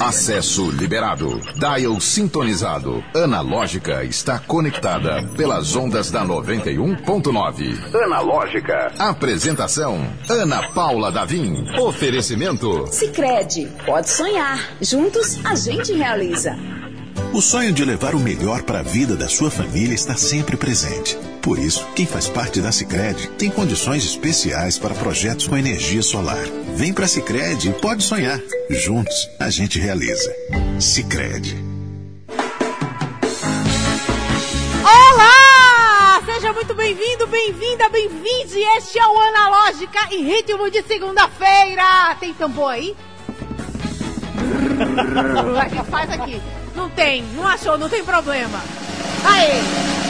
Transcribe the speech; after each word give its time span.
Acesso 0.00 0.70
liberado. 0.70 1.40
Dial 1.54 2.00
sintonizado. 2.00 3.04
Analógica 3.14 4.04
está 4.04 4.38
conectada 4.38 5.22
pelas 5.36 5.76
ondas 5.76 6.10
da 6.10 6.24
91.9. 6.24 7.94
Analógica. 8.04 8.92
Apresentação: 8.98 10.06
Ana 10.28 10.68
Paula 10.70 11.12
Davim. 11.12 11.66
Oferecimento: 11.78 12.86
Sicredi. 12.88 13.68
Pode 13.84 14.08
sonhar. 14.08 14.58
Juntos 14.80 15.38
a 15.44 15.54
gente 15.54 15.92
realiza. 15.92 16.56
O 17.32 17.42
sonho 17.42 17.72
de 17.72 17.84
levar 17.84 18.14
o 18.14 18.20
melhor 18.20 18.62
para 18.62 18.80
a 18.80 18.82
vida 18.82 19.14
da 19.14 19.28
sua 19.28 19.50
família 19.50 19.94
está 19.94 20.14
sempre 20.14 20.56
presente. 20.56 21.18
Por 21.46 21.60
isso, 21.60 21.86
quem 21.94 22.04
faz 22.04 22.28
parte 22.28 22.60
da 22.60 22.72
Sicredi 22.72 23.28
tem 23.38 23.48
condições 23.48 24.04
especiais 24.04 24.80
para 24.80 24.96
projetos 24.96 25.46
com 25.46 25.56
energia 25.56 26.02
solar. 26.02 26.44
Vem 26.74 26.92
para 26.92 27.04
a 27.04 27.08
Sicredi 27.08 27.68
e 27.68 27.72
pode 27.72 28.02
sonhar. 28.02 28.40
Juntos 28.68 29.30
a 29.38 29.48
gente 29.48 29.78
realiza. 29.78 30.34
Sicredi. 30.80 31.56
Olá! 34.82 36.20
Seja 36.24 36.52
muito 36.52 36.74
bem-vindo, 36.74 37.28
bem-vinda, 37.28 37.88
bem-vinde. 37.90 38.58
Este 38.76 38.98
é 38.98 39.06
o 39.06 39.16
Analógica 39.16 40.00
em 40.10 40.24
ritmo 40.24 40.68
de 40.68 40.82
segunda-feira. 40.82 42.16
Tem 42.18 42.34
tambor 42.34 42.72
aí? 42.72 42.96
A 45.62 45.68
gente 45.68 45.90
faz 45.92 46.10
aqui. 46.10 46.42
Não 46.74 46.90
tem, 46.90 47.22
não 47.36 47.46
achou, 47.46 47.78
não 47.78 47.88
tem 47.88 48.02
problema. 48.02 48.60
Aê! 49.24 50.05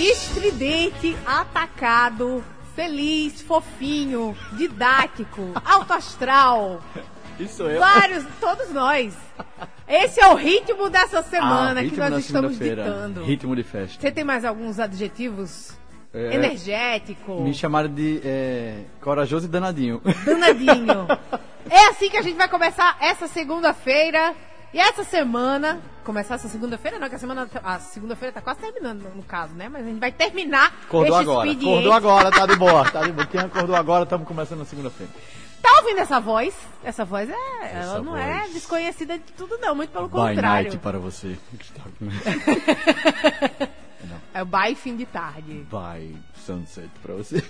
Estridente, 0.00 1.14
atacado, 1.26 2.42
feliz, 2.74 3.42
fofinho, 3.42 4.34
didático, 4.54 5.52
alto 5.62 5.92
astral. 5.92 6.80
Isso 7.38 7.64
eu. 7.64 7.78
Vários, 7.78 8.24
todos 8.40 8.70
nós. 8.70 9.14
Esse 9.86 10.18
é 10.20 10.28
o 10.28 10.34
ritmo 10.36 10.88
dessa 10.88 11.22
semana 11.22 11.72
Ah, 11.72 11.82
que 11.84 11.90
ritmo 11.90 11.98
nós 12.00 12.10
da 12.12 12.18
estamos 12.18 12.58
ditando. 12.58 13.24
Ritmo 13.24 13.54
de 13.54 13.62
festa. 13.62 14.00
Você 14.00 14.10
tem 14.10 14.24
mais 14.24 14.44
alguns 14.46 14.78
adjetivos? 14.78 15.72
É, 16.14 16.34
Energético, 16.34 17.42
Me 17.42 17.52
chamaram 17.52 17.88
de 17.92 18.22
é, 18.24 18.84
corajoso 19.02 19.46
e 19.46 19.48
danadinho. 19.50 20.00
danadinho. 20.24 21.06
É 21.68 21.88
assim 21.88 22.08
que 22.08 22.16
a 22.16 22.22
gente 22.22 22.36
vai 22.36 22.48
começar 22.48 22.96
essa 23.00 23.28
segunda-feira. 23.28 24.34
E 24.72 24.78
essa 24.78 25.02
semana, 25.02 25.80
começar 26.04 26.36
essa 26.36 26.48
segunda-feira, 26.48 26.98
não, 26.98 27.08
que 27.08 27.16
a 27.16 27.18
semana, 27.18 27.48
a 27.64 27.78
segunda-feira 27.80 28.32
tá 28.32 28.40
quase 28.40 28.60
terminando 28.60 29.02
no, 29.16 29.22
caso, 29.24 29.52
né? 29.54 29.68
Mas 29.68 29.84
a 29.84 29.88
gente 29.88 29.98
vai 29.98 30.12
terminar 30.12 30.72
Acordou 30.84 31.16
agora. 31.16 31.48
expediente. 31.48 31.72
Acordou 31.72 31.92
agora, 31.92 32.30
tá 32.30 32.46
de 32.46 32.56
boa. 32.56 32.88
Tá 32.90 33.02
de 33.02 33.10
boa. 33.12 33.26
Quem 33.26 33.40
acordou 33.40 33.74
agora, 33.74 34.04
estamos 34.04 34.28
começando 34.28 34.60
na 34.60 34.64
segunda-feira. 34.64 35.12
Tá 35.60 35.68
ouvindo 35.82 35.98
essa 35.98 36.20
voz? 36.20 36.54
Essa 36.84 37.04
voz 37.04 37.28
é, 37.28 37.34
ela 37.34 37.94
Essa 37.94 38.02
não 38.02 38.16
é 38.16 38.40
voz. 38.42 38.52
desconhecida 38.54 39.18
de 39.18 39.24
tudo 39.32 39.58
não, 39.58 39.74
muito 39.74 39.90
pelo 39.90 40.06
By 40.06 40.12
contrário. 40.14 40.68
night 40.70 40.78
para 40.78 40.98
você. 40.98 41.36
É 44.32 44.42
o 44.42 44.46
bye 44.46 44.76
fim 44.76 44.96
de 44.96 45.04
tarde. 45.06 45.66
By 45.68 46.16
sunset 46.46 46.88
para 47.02 47.14
você. 47.14 47.44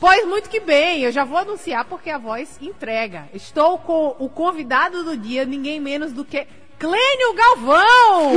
Pois 0.00 0.26
muito 0.26 0.48
que 0.48 0.60
bem, 0.60 1.02
eu 1.02 1.10
já 1.10 1.24
vou 1.24 1.38
anunciar 1.38 1.84
porque 1.84 2.08
a 2.08 2.18
voz 2.18 2.56
entrega. 2.60 3.28
Estou 3.34 3.78
com 3.78 4.14
o 4.18 4.28
convidado 4.28 5.02
do 5.02 5.16
dia, 5.16 5.44
ninguém 5.44 5.80
menos 5.80 6.12
do 6.12 6.24
que 6.24 6.46
Clênio 6.78 7.34
Galvão! 7.34 8.32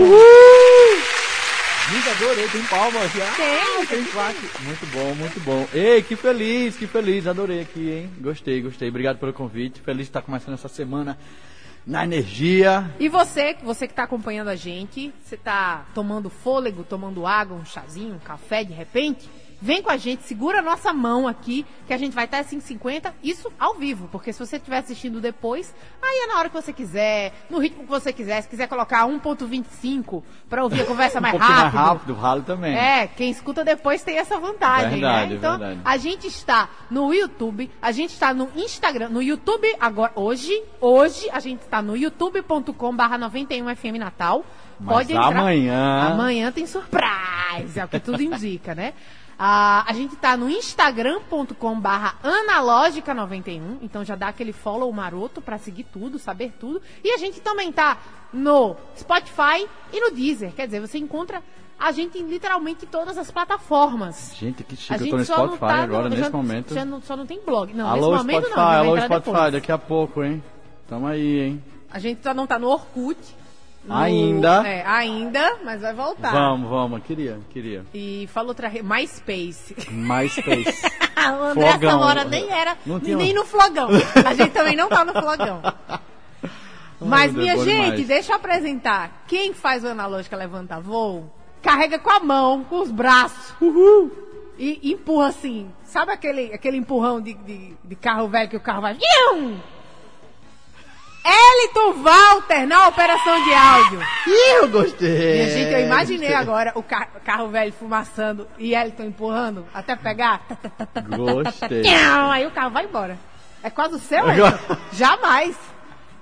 Gente, 1.91 2.09
adorei. 2.09 2.47
Tem 2.47 2.63
palmas 2.63 3.11
já. 3.11 3.31
Tem, 3.35 3.85
Tem 3.85 4.03
claque. 4.05 4.49
Muito 4.61 4.85
bom, 4.87 5.13
muito 5.15 5.39
bom. 5.41 5.67
Ei, 5.73 6.01
que 6.01 6.15
feliz, 6.15 6.75
que 6.77 6.87
feliz. 6.87 7.27
Adorei 7.27 7.61
aqui, 7.61 7.91
hein? 7.91 8.09
Gostei, 8.19 8.61
gostei. 8.61 8.89
Obrigado 8.89 9.17
pelo 9.19 9.33
convite. 9.33 9.81
Feliz 9.81 10.05
de 10.05 10.09
estar 10.09 10.21
começando 10.21 10.53
essa 10.53 10.69
semana 10.69 11.17
na 11.85 12.03
energia. 12.03 12.89
E 12.99 13.09
você, 13.09 13.55
você 13.61 13.87
que 13.87 13.93
está 13.93 14.03
acompanhando 14.03 14.47
a 14.47 14.55
gente, 14.55 15.13
você 15.23 15.35
está 15.35 15.85
tomando 15.93 16.29
fôlego, 16.29 16.83
tomando 16.83 17.27
água, 17.27 17.57
um 17.57 17.65
chazinho, 17.65 18.15
um 18.15 18.19
café 18.19 18.63
de 18.63 18.73
repente? 18.73 19.29
Vem 19.63 19.81
com 19.83 19.91
a 19.91 19.97
gente, 19.97 20.23
segura 20.23 20.57
a 20.59 20.61
nossa 20.63 20.91
mão 20.91 21.27
aqui, 21.27 21.63
que 21.85 21.93
a 21.93 21.97
gente 21.97 22.13
vai 22.13 22.25
estar 22.25 22.39
às 22.39 22.47
5h50, 22.47 23.13
isso 23.23 23.51
ao 23.59 23.75
vivo, 23.75 24.09
porque 24.11 24.33
se 24.33 24.39
você 24.39 24.55
estiver 24.57 24.79
assistindo 24.79 25.21
depois, 25.21 25.71
aí 26.01 26.23
é 26.23 26.27
na 26.33 26.39
hora 26.39 26.49
que 26.49 26.55
você 26.55 26.73
quiser, 26.73 27.31
no 27.47 27.59
ritmo 27.59 27.83
que 27.83 27.89
você 27.89 28.11
quiser, 28.11 28.41
se 28.41 28.49
quiser 28.49 28.67
colocar 28.67 29.05
1.25 29.05 30.23
para 30.49 30.63
ouvir 30.63 30.81
a 30.81 30.85
conversa 30.85 31.19
Um 31.19 31.21
mais 31.21 31.31
pouquinho 31.33 31.53
rápido. 31.57 31.73
mais 31.75 31.87
rápido, 31.87 32.15
vale 32.15 32.41
também. 32.41 32.75
É, 32.75 33.07
quem 33.07 33.29
escuta 33.29 33.63
depois 33.63 34.01
tem 34.03 34.17
essa 34.17 34.39
vantagem, 34.39 34.89
Verdade, 34.99 35.29
né? 35.31 35.35
Então, 35.37 35.57
verdade. 35.59 35.81
a 35.85 35.97
gente 35.97 36.27
está 36.27 36.67
no 36.89 37.13
YouTube, 37.13 37.69
a 37.81 37.91
gente 37.91 38.11
está 38.13 38.33
no 38.33 38.49
Instagram, 38.55 39.09
no 39.09 39.21
YouTube 39.21 39.67
agora, 39.79 40.11
hoje, 40.15 40.59
hoje 40.79 41.29
a 41.31 41.39
gente 41.39 41.61
está 41.61 41.81
no 41.81 41.95
youtube.com 41.95 42.95
barra 42.95 43.19
91FM 43.19 43.97
Natal. 43.99 44.43
Mas 44.83 44.95
Pode 44.95 45.13
entrar. 45.13 45.27
amanhã- 45.37 46.07
Amanhã 46.13 46.51
tem 46.51 46.65
surprise, 46.65 47.79
é 47.79 47.85
o 47.85 47.87
que 47.87 47.99
tudo 47.99 48.19
indica, 48.23 48.73
né? 48.73 48.93
Ah, 49.43 49.83
a 49.87 49.93
gente 49.93 50.15
tá 50.17 50.37
no 50.37 50.47
instagram.com 50.47 51.79
barra 51.79 52.13
analógica91, 52.23 53.79
então 53.81 54.05
já 54.05 54.15
dá 54.15 54.27
aquele 54.27 54.53
follow 54.53 54.91
maroto 54.93 55.41
pra 55.41 55.57
seguir 55.57 55.83
tudo, 55.85 56.19
saber 56.19 56.53
tudo. 56.59 56.79
E 57.03 57.09
a 57.11 57.17
gente 57.17 57.41
também 57.41 57.71
tá 57.71 57.97
no 58.31 58.75
Spotify 58.95 59.67
e 59.91 59.99
no 59.99 60.11
Deezer, 60.15 60.51
quer 60.53 60.67
dizer, 60.67 60.79
você 60.79 60.99
encontra 60.99 61.41
a 61.79 61.91
gente 61.91 62.19
em 62.19 62.27
literalmente 62.27 62.85
todas 62.85 63.17
as 63.17 63.31
plataformas. 63.31 64.33
Gente, 64.37 64.63
que 64.63 64.75
A 64.75 64.77
chique. 64.77 64.93
Eu 64.93 64.99
gente 64.99 65.09
tô 65.09 65.17
no 65.17 65.25
só 65.25 65.37
não 65.37 65.55
Spotify 65.55 65.59
tá 65.77 65.83
agora, 65.83 66.09
já- 66.11 66.15
nesse 66.17 66.31
momento. 66.31 66.73
Já 66.75 66.85
não, 66.85 67.01
só 67.01 67.17
não 67.17 67.25
tem 67.25 67.41
blog. 67.43 67.73
Não, 67.73 67.87
alô, 67.89 68.11
nesse 68.11 68.23
momento 68.23 68.41
Spotify, 68.45 68.59
não. 68.59 68.67
alô, 68.69 68.97
Spotify. 68.97 69.31
depois. 69.31 69.51
Daqui 69.53 69.71
a 69.71 69.77
pouco, 69.79 70.23
hein? 70.23 70.43
Tamo 70.87 71.07
aí, 71.07 71.39
hein? 71.39 71.63
A 71.89 71.97
gente 71.97 72.21
só 72.21 72.31
não 72.35 72.45
tá 72.45 72.59
no 72.59 72.67
Orkut. 72.67 73.17
No- 73.85 73.95
Ainda. 73.95 74.67
É, 74.67 74.85
ainda, 74.85 75.57
mas 75.63 75.81
vai 75.81 75.93
voltar. 75.93 76.31
Vamos, 76.31 76.69
vamos. 76.69 77.01
Queria, 77.03 77.39
queria. 77.49 77.83
E 77.93 78.27
fala 78.31 78.49
outra 78.49 78.67
rede, 78.67 78.85
MySpace. 78.87 79.75
MySpace. 79.89 80.85
o 81.17 81.43
André 81.43 81.69
Flogão. 81.71 81.91
Samora 81.91 82.23
nem 82.23 82.49
era, 82.51 82.77
Não 82.85 82.99
tinha- 82.99 83.17
nem 83.17 83.33
no 83.33 83.43
flogão. 83.45 83.89
A 84.25 84.33
gente 84.33 84.51
também 84.51 84.75
não 84.75 84.87
tá 84.89 85.03
no 85.03 85.13
flogão. 85.13 85.61
Mas, 87.03 87.33
minha 87.33 87.55
bom 87.55 87.63
gente, 87.63 87.81
demais. 87.81 88.07
deixa 88.07 88.31
eu 88.31 88.35
apresentar. 88.35 89.23
Quem 89.27 89.53
faz 89.53 89.83
o 89.83 89.87
Analógica 89.87 90.35
Levanta 90.37 90.79
Voo, 90.79 91.33
carrega 91.59 91.97
com 91.97 92.11
a 92.11 92.19
mão, 92.19 92.63
com 92.63 92.79
os 92.79 92.91
braços. 92.91 93.55
E 94.59 94.91
empurra 94.91 95.29
assim. 95.29 95.71
Sabe 95.83 96.11
aquele, 96.11 96.53
aquele 96.53 96.77
empurrão 96.77 97.19
de, 97.19 97.33
de, 97.33 97.75
de 97.83 97.95
carro 97.95 98.27
velho 98.27 98.47
que 98.47 98.55
o 98.55 98.59
carro 98.59 98.81
vai. 98.81 98.95
Eliton 101.23 102.01
Walter 102.01 102.65
na 102.65 102.87
operação 102.87 103.43
de 103.43 103.53
áudio. 103.53 104.01
Ih, 104.27 104.57
eu 104.63 104.69
gostei. 104.69 105.33
Minha 105.33 105.49
gente, 105.49 105.71
eu 105.73 105.79
imaginei 105.85 106.33
agora 106.33 106.71
o 106.75 106.81
ca- 106.81 107.05
carro 107.23 107.47
velho 107.49 107.71
fumaçando 107.73 108.47
e 108.57 108.73
Elton 108.73 109.03
empurrando 109.03 109.65
até 109.73 109.95
pegar. 109.95 110.41
Gostei. 111.15 111.83
Aí 112.31 112.45
o 112.47 112.51
carro 112.51 112.71
vai 112.71 112.85
embora. 112.85 113.17
É 113.63 113.69
quase 113.69 113.95
o 113.95 113.99
seu, 113.99 114.27
Elton? 114.27 114.77
Jamais. 114.93 115.55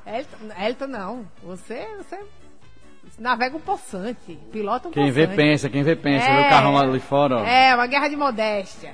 Elton, 0.05 0.37
Elton, 0.65 0.87
não. 0.87 1.25
Você, 1.43 1.87
você 1.97 2.19
navega 3.17 3.55
um 3.55 3.61
poçante, 3.61 4.37
pilota 4.51 4.89
um 4.89 4.91
Quem 4.91 5.11
vê 5.11 5.21
poçante. 5.27 5.37
pensa, 5.37 5.69
quem 5.69 5.83
vê 5.83 5.95
pensa. 5.95 6.25
Vê 6.25 6.41
o 6.41 6.49
carrão 6.49 6.77
ali 6.77 6.99
fora, 6.99 7.37
ó. 7.37 7.45
É, 7.45 7.73
uma 7.73 7.87
guerra 7.87 8.09
de 8.09 8.17
modéstia. 8.17 8.93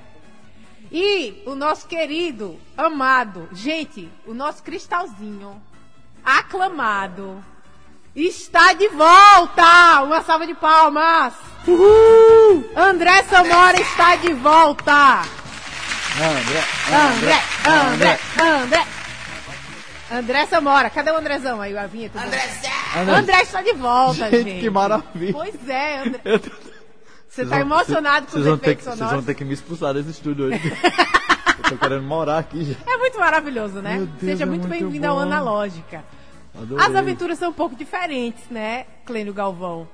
E 0.91 1.41
o 1.47 1.55
nosso 1.55 1.87
querido, 1.87 2.59
amado, 2.77 3.49
gente, 3.51 4.07
o 4.27 4.33
nosso 4.35 4.61
cristalzinho, 4.61 5.59
aclamado, 6.25 7.43
está 8.15 8.73
de 8.73 8.87
volta! 8.89 10.01
Uma 10.03 10.21
salva 10.23 10.45
de 10.47 10.53
palmas! 10.55 11.33
Uhul! 11.67 12.69
André 12.75 13.23
Samora 13.23 13.79
está 13.79 14.15
de 14.15 14.33
volta! 14.33 15.21
André, 16.17 16.63
André, 16.89 17.41
André, 17.67 18.19
André! 18.39 18.85
André 20.11 20.45
Samora, 20.45 20.89
cadê 20.89 21.11
o 21.11 21.17
Andrezão 21.17 21.59
aí, 21.61 21.75
a 21.77 21.87
vinheta? 21.87 22.19
André, 22.23 22.41
André 23.17 23.41
está 23.41 23.61
de 23.61 23.73
volta, 23.73 24.29
gente. 24.29 24.43
Gente, 24.43 24.59
que 24.61 24.69
maravilha. 24.69 25.33
Pois 25.33 25.67
é, 25.69 25.97
André. 25.99 26.19
Tô- 26.39 26.51
Você 27.27 27.43
tá 27.43 27.49
vão- 27.49 27.59
emocionado 27.59 28.27
com 28.27 28.39
os 28.39 28.45
efeitos 28.45 28.61
que, 28.61 28.83
Vocês 28.83 28.97
sonoros? 28.97 29.11
vão 29.15 29.23
ter 29.23 29.33
que 29.35 29.43
me 29.43 29.53
expulsar 29.53 29.93
desse 29.93 30.11
estúdio 30.11 30.45
hoje. 30.45 30.61
eu 31.57 31.69
tô 31.69 31.77
querendo 31.77 32.03
morar 32.03 32.37
aqui 32.37 32.63
já. 32.63 32.75
É 32.93 32.97
muito 32.97 33.19
maravilhoso, 33.19 33.81
né? 33.81 33.97
Deus, 33.97 34.09
Seja 34.21 34.43
é 34.43 34.45
muito 34.45 34.67
muito 34.67 34.79
bem-vindo 34.83 35.07
ao. 35.07 35.19
Analógica. 35.19 36.03
Adorei. 36.61 36.85
As 36.85 36.95
aventuras 36.95 37.37
são 37.37 37.49
um 37.49 37.53
pouco 37.53 37.75
diferentes, 37.75 38.43
né, 38.49 38.85
Clênio 39.05 39.33
Galvão? 39.33 39.87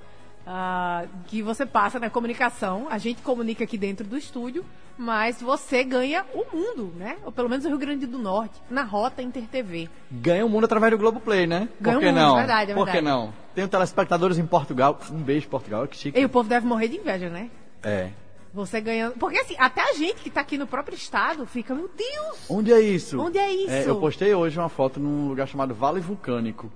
Ah, 0.46 1.06
que 1.28 1.42
você 1.42 1.66
passa 1.66 2.00
na 2.00 2.10
comunicação, 2.10 2.88
a 2.90 2.98
gente 2.98 3.22
comunica 3.22 3.63
aqui 3.63 3.78
dentro 3.78 4.06
do 4.08 4.18
estúdio, 4.18 4.66
mas 4.98 5.40
você 5.42 5.84
ganha 5.84 6.25
o 6.34 6.46
mundo, 6.56 6.94
né? 6.98 7.18
Ou 7.24 7.31
pelo 7.31 7.48
menos 7.48 7.63
o 7.66 7.68
Rio 7.69 7.78
Grande 7.78 8.06
do 8.08 8.18
Norte, 8.18 8.60
na 8.69 8.84
Rota 8.84 9.22
Inter 9.22 9.44
TV. 9.44 9.88
Ganha 10.12 10.46
o 10.46 10.50
mundo 10.50 10.66
através 10.66 10.92
do 10.92 10.98
Globoplay, 10.98 11.46
né? 11.46 11.69
Ganha 11.80 11.96
Por 11.96 12.04
o 12.04 12.06
que 12.08 12.12
mundo, 12.12 12.22
não? 12.22 12.36
verdade, 12.36 12.72
é 12.72 12.74
Por 12.74 12.86
que 12.88 12.94
verdade. 12.94 13.16
não? 13.16 13.34
Tenho 13.54 13.68
telespectadores 13.68 14.38
em 14.40 14.46
Portugal. 14.46 15.00
Um 15.12 15.22
beijo, 15.22 15.48
Portugal, 15.48 15.88
que 15.88 15.96
chique. 15.96 16.19
E 16.19 16.25
o 16.25 16.30
povo 16.30 16.50
deve 16.50 16.66
morrer 16.66 16.88
de 16.88 16.98
inveja, 16.98 17.30
né? 17.30 17.50
É. 17.84 18.10
Você 18.53 18.81
ganhando. 18.81 19.13
Porque 19.18 19.38
assim, 19.38 19.56
até 19.57 19.81
a 19.81 19.94
gente 19.94 20.21
que 20.21 20.30
tá 20.30 20.42
aqui 20.42 20.57
no 20.57 20.68
próprio 20.68 20.95
estado 20.95 21.45
fica, 21.45 21.74
meu 21.74 21.89
Deus! 21.89 22.50
Onde 22.50 22.74
é 22.74 22.81
isso? 22.81 23.19
Onde 23.19 23.38
é 23.38 23.53
isso? 23.53 23.89
eu 23.89 24.00
postei 24.00 24.33
hoje 24.33 24.59
uma 24.59 24.69
foto 24.69 25.00
num 25.00 25.30
lugar 25.30 25.48
chamado 25.48 25.74
Vale 25.74 26.01
Vulcânico, 26.01 26.71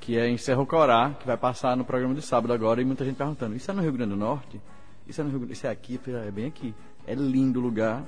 que 0.00 0.16
é 0.16 0.26
em 0.26 0.38
Cerro 0.38 0.64
Corá, 0.64 1.10
que 1.20 1.26
vai 1.26 1.36
passar 1.36 1.76
no 1.76 1.84
programa 1.84 2.14
de 2.14 2.22
sábado 2.22 2.52
agora, 2.52 2.80
e 2.80 2.84
muita 2.84 3.04
gente 3.04 3.16
perguntando, 3.16 3.54
isso 3.54 3.70
é 3.70 3.74
no 3.74 3.82
Rio 3.82 3.92
Grande 3.92 4.10
do 4.10 4.16
Norte? 4.16 4.60
Isso 5.06 5.20
é 5.20 5.24
no 5.24 5.30
Rio 5.30 5.40
Grande 5.40 5.54
Isso 5.54 5.66
é 5.66 5.70
aqui? 5.70 6.00
É 6.06 6.30
bem 6.30 6.46
aqui. 6.46 6.74
É 7.06 7.14
lindo 7.14 7.58
o 7.58 7.62
lugar. 7.62 8.04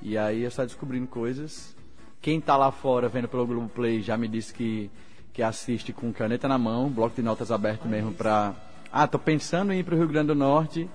E 0.00 0.16
aí 0.16 0.42
eu 0.42 0.50
saio 0.50 0.68
descobrindo 0.68 1.06
coisas. 1.06 1.76
Quem 2.20 2.40
tá 2.40 2.56
lá 2.56 2.70
fora 2.70 3.08
vendo 3.08 3.28
pelo 3.28 3.46
Globoplay 3.46 4.00
já 4.00 4.16
me 4.16 4.26
disse 4.26 4.52
que, 4.52 4.90
que 5.32 5.42
assiste 5.42 5.92
com 5.92 6.12
caneta 6.12 6.48
na 6.48 6.58
mão, 6.58 6.88
bloco 6.88 7.14
de 7.14 7.22
notas 7.22 7.52
aberto 7.52 7.86
mesmo 7.86 8.12
pra. 8.12 8.54
Ah, 8.90 9.06
tô 9.06 9.18
pensando 9.18 9.72
em 9.72 9.80
ir 9.80 9.84
pro 9.84 9.96
Rio 9.96 10.08
Grande 10.08 10.28
do 10.28 10.34
Norte. 10.34 10.88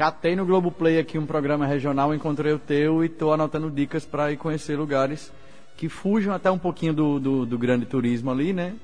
Catei 0.00 0.34
no 0.34 0.46
Globoplay 0.46 0.98
aqui 0.98 1.18
um 1.18 1.26
programa 1.26 1.66
regional, 1.66 2.14
encontrei 2.14 2.54
o 2.54 2.58
teu 2.58 3.04
e 3.04 3.08
tô 3.10 3.34
anotando 3.34 3.70
dicas 3.70 4.02
para 4.02 4.32
ir 4.32 4.38
conhecer 4.38 4.74
lugares 4.74 5.30
que 5.76 5.90
fujam 5.90 6.32
até 6.32 6.50
um 6.50 6.56
pouquinho 6.56 6.94
do, 6.94 7.20
do, 7.20 7.44
do 7.44 7.58
grande 7.58 7.84
turismo 7.84 8.30
ali, 8.30 8.54
né? 8.54 8.76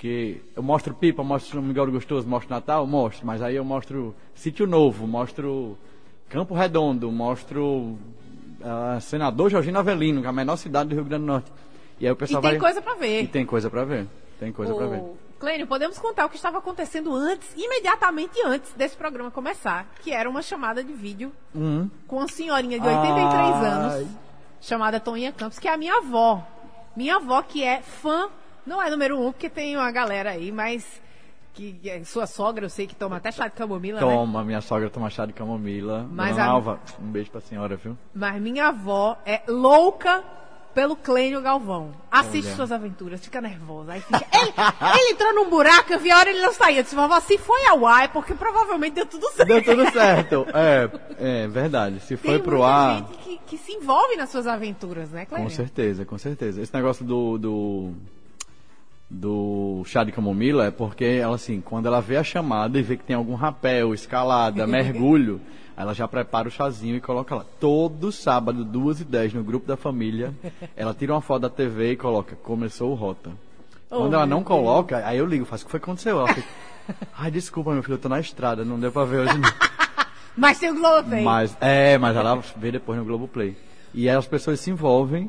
Que 0.00 0.42
eu 0.56 0.62
mostro 0.64 0.92
Pipa, 0.92 1.22
mostro 1.22 1.62
Miguel 1.62 1.86
do 1.86 1.92
Gostoso, 1.92 2.26
mostro 2.26 2.52
Natal, 2.52 2.84
mostro, 2.88 3.24
mas 3.24 3.40
aí 3.40 3.54
eu 3.54 3.64
mostro 3.64 4.12
Sítio 4.34 4.66
Novo, 4.66 5.06
mostro 5.06 5.78
Campo 6.28 6.56
Redondo, 6.56 7.08
mostro 7.12 7.96
ah, 8.60 8.98
Senador 9.00 9.50
Jorginho 9.50 9.78
Avelino, 9.78 10.22
que 10.22 10.26
é 10.26 10.30
a 10.30 10.32
menor 10.32 10.56
cidade 10.56 10.88
do 10.88 10.96
Rio 10.96 11.04
Grande 11.04 11.22
do 11.22 11.28
Norte. 11.28 11.52
E 12.00 12.04
aí 12.04 12.10
o 12.10 12.14
E 12.14 12.16
pessoal 12.16 12.42
tem 12.42 12.50
vai... 12.50 12.58
coisa 12.58 12.82
pra 12.82 12.94
ver. 12.96 13.22
E 13.22 13.28
tem 13.28 13.46
coisa 13.46 13.70
pra 13.70 13.84
ver. 13.84 14.08
Tem 14.40 14.52
coisa 14.52 14.74
pra 14.74 14.88
ver. 14.88 15.04
Clênio, 15.38 15.66
podemos 15.68 15.98
contar 15.98 16.26
o 16.26 16.28
que 16.28 16.36
estava 16.36 16.58
acontecendo 16.58 17.14
antes, 17.14 17.48
imediatamente 17.56 18.40
antes 18.44 18.72
desse 18.72 18.96
programa 18.96 19.30
começar, 19.30 19.86
que 20.02 20.12
era 20.12 20.28
uma 20.28 20.42
chamada 20.42 20.82
de 20.82 20.92
vídeo 20.92 21.32
Hum. 21.54 21.88
com 22.08 22.16
uma 22.16 22.28
senhorinha 22.28 22.78
de 22.80 22.86
83 22.86 23.54
Ai. 23.54 23.64
anos, 23.66 24.08
chamada 24.60 24.98
Toninha 24.98 25.30
Campos, 25.32 25.58
que 25.58 25.68
é 25.68 25.72
a 25.72 25.76
minha 25.76 25.96
avó. 25.98 26.44
Minha 26.96 27.16
avó 27.16 27.40
que 27.42 27.62
é 27.62 27.80
fã, 27.80 28.28
não 28.66 28.82
é 28.82 28.90
número 28.90 29.16
um, 29.20 29.30
porque 29.30 29.48
tem 29.48 29.76
uma 29.76 29.90
galera 29.92 30.30
aí, 30.30 30.50
mas 30.50 30.84
que 31.54 31.78
é 31.88 32.02
sua 32.04 32.26
sogra, 32.26 32.64
eu 32.64 32.70
sei 32.70 32.86
que 32.88 32.94
toma 32.96 33.16
até 33.16 33.30
chá 33.30 33.46
de 33.46 33.54
camomila, 33.54 34.00
né? 34.00 34.06
Toma, 34.06 34.42
minha 34.44 34.60
sogra 34.60 34.90
toma 34.90 35.08
chá 35.10 35.24
de 35.26 35.32
camomila. 35.32 36.04
Mas 36.10 36.30
Dona 36.36 36.44
a- 36.44 36.50
Alva, 36.50 36.80
um 37.00 37.06
beijo 37.10 37.30
pra 37.30 37.40
senhora, 37.40 37.76
viu? 37.76 37.96
Mas 38.14 38.40
minha 38.42 38.68
avó 38.68 39.16
é 39.24 39.42
louca 39.48 40.22
pelo 40.78 40.94
Clênio 40.94 41.42
Galvão. 41.42 41.90
Assiste 42.08 42.46
Olha. 42.46 42.54
suas 42.54 42.70
aventuras, 42.70 43.20
fica 43.20 43.40
nervosa. 43.40 43.94
Aí 43.94 44.00
fica. 44.00 44.24
Ele, 44.32 44.52
ele 45.00 45.10
entrou 45.10 45.34
num 45.34 45.50
buraco, 45.50 45.92
eu 45.92 45.98
vi 45.98 46.08
a 46.08 46.18
hora 46.18 46.30
ele 46.30 46.40
não 46.40 46.52
saía. 46.52 46.78
Eu 46.78 46.82
disse, 46.84 46.94
vovó, 46.94 47.18
se 47.18 47.36
foi 47.36 47.66
ao 47.66 47.84
ar, 47.84 48.04
é 48.04 48.08
porque 48.08 48.32
provavelmente 48.32 48.94
deu 48.94 49.06
tudo 49.06 49.28
certo. 49.32 49.48
Deu 49.48 49.64
tudo 49.64 49.90
certo. 49.90 50.46
É, 50.54 50.88
é 51.18 51.48
verdade. 51.48 51.98
Se 51.98 52.16
foi 52.16 52.34
Tem 52.34 52.42
pro 52.44 52.58
muita 52.58 52.72
ar. 52.72 52.96
gente 52.98 53.18
que, 53.18 53.40
que 53.44 53.58
se 53.58 53.72
envolve 53.72 54.14
nas 54.14 54.30
suas 54.30 54.46
aventuras, 54.46 55.10
né, 55.10 55.26
Clênio? 55.26 55.48
Com 55.48 55.52
certeza, 55.52 56.04
com 56.04 56.16
certeza. 56.16 56.62
Esse 56.62 56.72
negócio 56.72 57.04
do, 57.04 57.38
do, 57.38 57.92
do 59.10 59.82
chá 59.84 60.04
de 60.04 60.12
camomila 60.12 60.66
é 60.66 60.70
porque 60.70 61.04
ela, 61.04 61.34
assim, 61.34 61.60
quando 61.60 61.86
ela 61.86 62.00
vê 62.00 62.18
a 62.18 62.22
chamada 62.22 62.78
e 62.78 62.82
vê 62.82 62.96
que 62.96 63.02
tem 63.02 63.16
algum 63.16 63.34
rapel, 63.34 63.92
escalada, 63.92 64.64
mergulho, 64.68 65.40
ela 65.78 65.94
já 65.94 66.08
prepara 66.08 66.48
o 66.48 66.50
chazinho 66.50 66.96
e 66.96 67.00
coloca 67.00 67.36
lá. 67.36 67.44
Todo 67.60 68.10
sábado, 68.10 68.64
duas 68.64 69.00
e 69.00 69.04
dez, 69.04 69.32
no 69.32 69.44
grupo 69.44 69.64
da 69.64 69.76
família, 69.76 70.34
ela 70.76 70.92
tira 70.92 71.14
uma 71.14 71.20
foto 71.20 71.42
da 71.42 71.48
TV 71.48 71.92
e 71.92 71.96
coloca, 71.96 72.34
começou 72.34 72.90
o 72.90 72.94
Rota. 72.94 73.30
Oh, 73.88 73.98
Quando 73.98 74.14
ela 74.14 74.26
não 74.26 74.42
coloca, 74.42 75.06
aí 75.06 75.18
eu 75.18 75.24
ligo, 75.24 75.44
faço 75.44 75.62
o 75.62 75.66
que 75.66 75.70
foi 75.70 75.78
que 75.78 75.84
aconteceu? 75.84 76.18
Ela 76.18 76.34
fica, 76.34 76.48
ai, 77.16 77.30
desculpa, 77.30 77.72
meu 77.72 77.82
filho, 77.82 77.94
eu 77.94 77.98
tô 77.98 78.08
na 78.08 78.18
estrada, 78.18 78.64
não 78.64 78.78
deu 78.78 78.90
pra 78.90 79.04
ver 79.04 79.20
hoje 79.20 79.38
não. 79.38 79.48
Mas 80.36 80.58
tem 80.58 80.70
o 80.70 80.74
Globoplay. 80.74 81.22
Mas, 81.22 81.56
é, 81.60 81.98
mas 81.98 82.16
ela 82.16 82.40
vê 82.56 82.70
depois 82.70 82.96
no 82.96 83.04
Globoplay. 83.04 83.56
E 83.92 84.08
aí 84.08 84.16
as 84.16 84.26
pessoas 84.26 84.60
se 84.60 84.70
envolvem. 84.70 85.28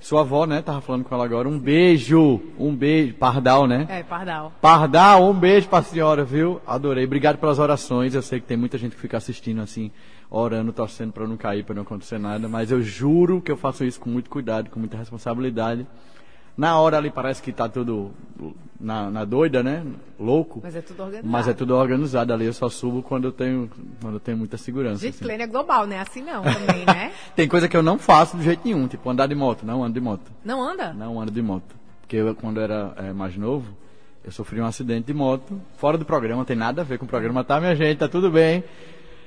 Sua 0.00 0.20
avó, 0.20 0.46
né, 0.46 0.62
tava 0.62 0.80
falando 0.80 1.04
com 1.04 1.14
ela 1.14 1.24
agora. 1.24 1.48
Um 1.48 1.58
beijo, 1.58 2.40
um 2.58 2.74
beijo. 2.74 3.14
Pardal, 3.14 3.66
né? 3.66 3.86
É, 3.88 4.02
Pardal. 4.02 4.52
Pardal, 4.60 5.28
um 5.28 5.34
beijo 5.34 5.68
pra 5.68 5.82
senhora, 5.82 6.24
viu? 6.24 6.60
Adorei. 6.66 7.04
Obrigado 7.04 7.38
pelas 7.38 7.58
orações. 7.58 8.14
Eu 8.14 8.22
sei 8.22 8.40
que 8.40 8.46
tem 8.46 8.56
muita 8.56 8.78
gente 8.78 8.94
que 8.94 9.00
fica 9.00 9.16
assistindo 9.16 9.60
assim, 9.60 9.90
orando, 10.30 10.72
torcendo 10.72 11.12
pra 11.12 11.26
não 11.26 11.36
cair, 11.36 11.64
pra 11.64 11.74
não 11.74 11.82
acontecer 11.82 12.18
nada. 12.18 12.48
Mas 12.48 12.70
eu 12.70 12.80
juro 12.80 13.40
que 13.40 13.50
eu 13.50 13.56
faço 13.56 13.84
isso 13.84 14.00
com 14.00 14.08
muito 14.08 14.30
cuidado, 14.30 14.70
com 14.70 14.78
muita 14.78 14.96
responsabilidade. 14.96 15.84
Na 16.58 16.76
hora 16.80 16.96
ali 16.96 17.08
parece 17.08 17.40
que 17.40 17.52
tá 17.52 17.68
tudo 17.68 18.10
na, 18.80 19.08
na 19.10 19.24
doida, 19.24 19.62
né? 19.62 19.86
Louco. 20.18 20.60
Mas 20.60 20.74
é 20.74 20.82
tudo 20.82 21.02
organizado. 21.04 21.28
Mas 21.32 21.48
é 21.48 21.52
tudo 21.54 21.76
organizado 21.76 22.32
ali, 22.32 22.46
eu 22.46 22.52
só 22.52 22.68
subo 22.68 23.00
quando 23.00 23.28
eu 23.28 23.32
tenho, 23.32 23.70
quando 24.02 24.14
eu 24.14 24.20
tenho 24.20 24.36
muita 24.36 24.56
segurança. 24.56 25.00
Gente, 25.00 25.22
assim. 25.22 25.40
É 25.40 25.46
global, 25.46 25.86
né? 25.86 26.00
Assim 26.00 26.20
não 26.20 26.42
também, 26.42 26.84
né? 26.84 27.12
Tem 27.36 27.46
coisa 27.46 27.68
que 27.68 27.76
eu 27.76 27.82
não 27.82 27.96
faço 27.96 28.36
de 28.36 28.42
jeito 28.42 28.62
nenhum, 28.64 28.88
tipo 28.88 29.08
andar 29.08 29.28
de 29.28 29.36
moto, 29.36 29.64
não 29.64 29.84
ando 29.84 29.94
de 29.94 30.00
moto. 30.00 30.32
Não 30.44 30.60
anda? 30.60 30.92
Não 30.92 31.20
ando 31.20 31.30
de 31.30 31.40
moto. 31.40 31.76
Porque 32.00 32.16
eu, 32.16 32.34
quando 32.34 32.56
eu 32.56 32.64
era 32.64 32.92
eh, 32.96 33.12
mais 33.12 33.36
novo, 33.36 33.66
eu 34.24 34.32
sofri 34.32 34.60
um 34.60 34.66
acidente 34.66 35.06
de 35.06 35.14
moto, 35.14 35.60
fora 35.76 35.96
do 35.96 36.04
programa, 36.04 36.44
tem 36.44 36.56
nada 36.56 36.82
a 36.82 36.84
ver 36.84 36.98
com 36.98 37.04
o 37.04 37.08
programa, 37.08 37.44
tá, 37.44 37.60
minha 37.60 37.76
gente? 37.76 37.98
Tá 37.98 38.08
tudo 38.08 38.32
bem. 38.32 38.64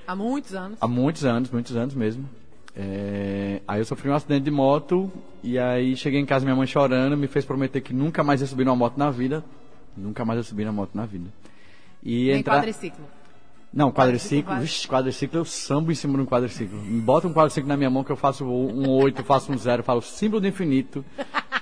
Há 0.06 0.16
muitos 0.16 0.54
anos. 0.54 0.78
Há 0.82 0.88
muitos 0.88 1.24
anos, 1.24 1.50
muitos 1.50 1.76
anos 1.78 1.96
mesmo. 1.96 2.28
É, 2.76 3.62
aí 3.68 3.80
eu 3.80 3.86
sofri 3.86 4.10
um 4.10 4.16
acidente 4.16 4.44
de 4.44 4.52
moto, 4.52 5.12
e 5.44 5.58
aí 5.58 5.96
cheguei 5.96 6.20
em 6.20 6.26
casa, 6.26 6.46
minha 6.46 6.56
mãe 6.56 6.68
chorando, 6.68 7.18
me 7.18 7.28
fez 7.28 7.44
prometer 7.46 7.82
que 7.82 7.94
nunca 7.94 8.24
mais 8.24 8.42
ia 8.42 8.48
subir 8.48 8.66
numa 8.66 8.76
moto 8.76 8.98
na 8.98 9.10
vida. 9.10 9.44
Nunca 9.96 10.24
mais 10.24 10.38
ia 10.38 10.44
subir 10.44 10.66
na 10.66 10.72
moto 10.72 10.92
na 10.94 11.06
vida. 11.06 11.30
E 12.04 12.28
Nem 12.28 12.40
entrar... 12.40 12.58
quadriciclo. 12.58 13.06
Não, 13.74 13.90
Quadriciclo 13.90 14.54
vixi, 14.58 14.86
quadriciclo 14.86 15.40
eu 15.40 15.46
sambo 15.46 15.92
em 15.94 15.96
cima 15.96 16.16
de 16.16 16.22
um 16.22 16.26
quadriciclo. 16.26 16.78
Bota 17.02 17.26
um 17.28 17.34
quadriciclo 17.34 17.70
na 17.70 17.78
minha 17.78 17.90
mão 17.90 18.04
que 18.04 18.12
eu 18.12 18.18
faço 18.18 18.44
um 18.46 18.90
8, 18.90 19.24
faço 19.24 19.50
um 19.52 19.58
0, 19.58 19.82
falo 19.82 20.02
símbolo 20.02 20.42
do 20.42 20.48
infinito, 20.48 21.06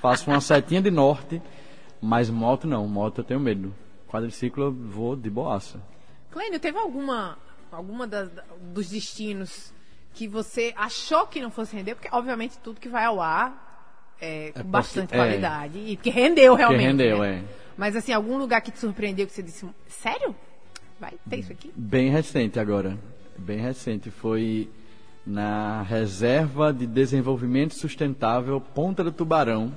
faço 0.02 0.28
uma 0.32 0.42
setinha 0.42 0.82
de 0.82 0.90
norte, 0.90 1.40
mas 2.02 2.28
moto 2.32 2.66
não, 2.68 2.88
moto 2.88 3.20
eu 3.20 3.24
tenho 3.24 3.40
medo. 3.40 3.72
Quadriciclo 4.08 4.64
eu 4.66 4.72
vou 4.74 5.16
de 5.16 5.30
boaça. 5.30 5.80
Clênio, 6.32 6.60
teve 6.60 6.80
alguma, 6.80 7.38
alguma 7.72 8.08
das- 8.08 8.32
dos 8.74 8.90
destinos 8.90 9.72
que 10.16 10.28
você 10.28 10.74
achou 10.76 11.28
que 11.28 11.40
não 11.40 11.52
fosse 11.52 11.76
render? 11.76 11.94
Porque, 11.94 12.10
obviamente, 12.12 12.58
tudo 12.58 12.80
que 12.80 12.90
vai 12.90 13.06
ao 13.06 13.22
ar 13.22 13.69
é 14.22 14.48
com 14.48 14.54
porque- 14.54 14.68
bastante 14.70 15.14
é. 15.14 15.18
qualidade. 15.18 15.78
E 15.80 15.96
porque 15.96 16.10
rendeu 16.10 16.56
realmente. 16.56 16.82
rendeu, 16.84 17.20
né? 17.20 17.44
é. 17.46 17.60
Mas, 17.78 17.96
assim, 17.96 18.12
algum 18.12 18.38
lugar 18.38 18.62
que 18.62 18.72
te 18.72 18.80
surpreendeu 18.80 19.26
que 19.26 19.34
você 19.34 19.42
disse, 19.42 19.66
sério? 19.88 20.36
Vai 21.00 21.14
ter 21.30 21.38
isso 21.38 21.52
aqui? 21.52 21.72
Bem 21.76 22.10
recente 22.10 22.60
agora, 22.60 22.98
bem 23.38 23.58
recente, 23.60 24.12
foi 24.12 24.70
na 25.26 25.82
Reserva 25.84 26.74
de 26.74 26.86
Desenvolvimento 26.86 27.74
Sustentável 27.76 28.60
Ponta 28.60 29.02
do 29.04 29.12
Tubarão, 29.12 29.72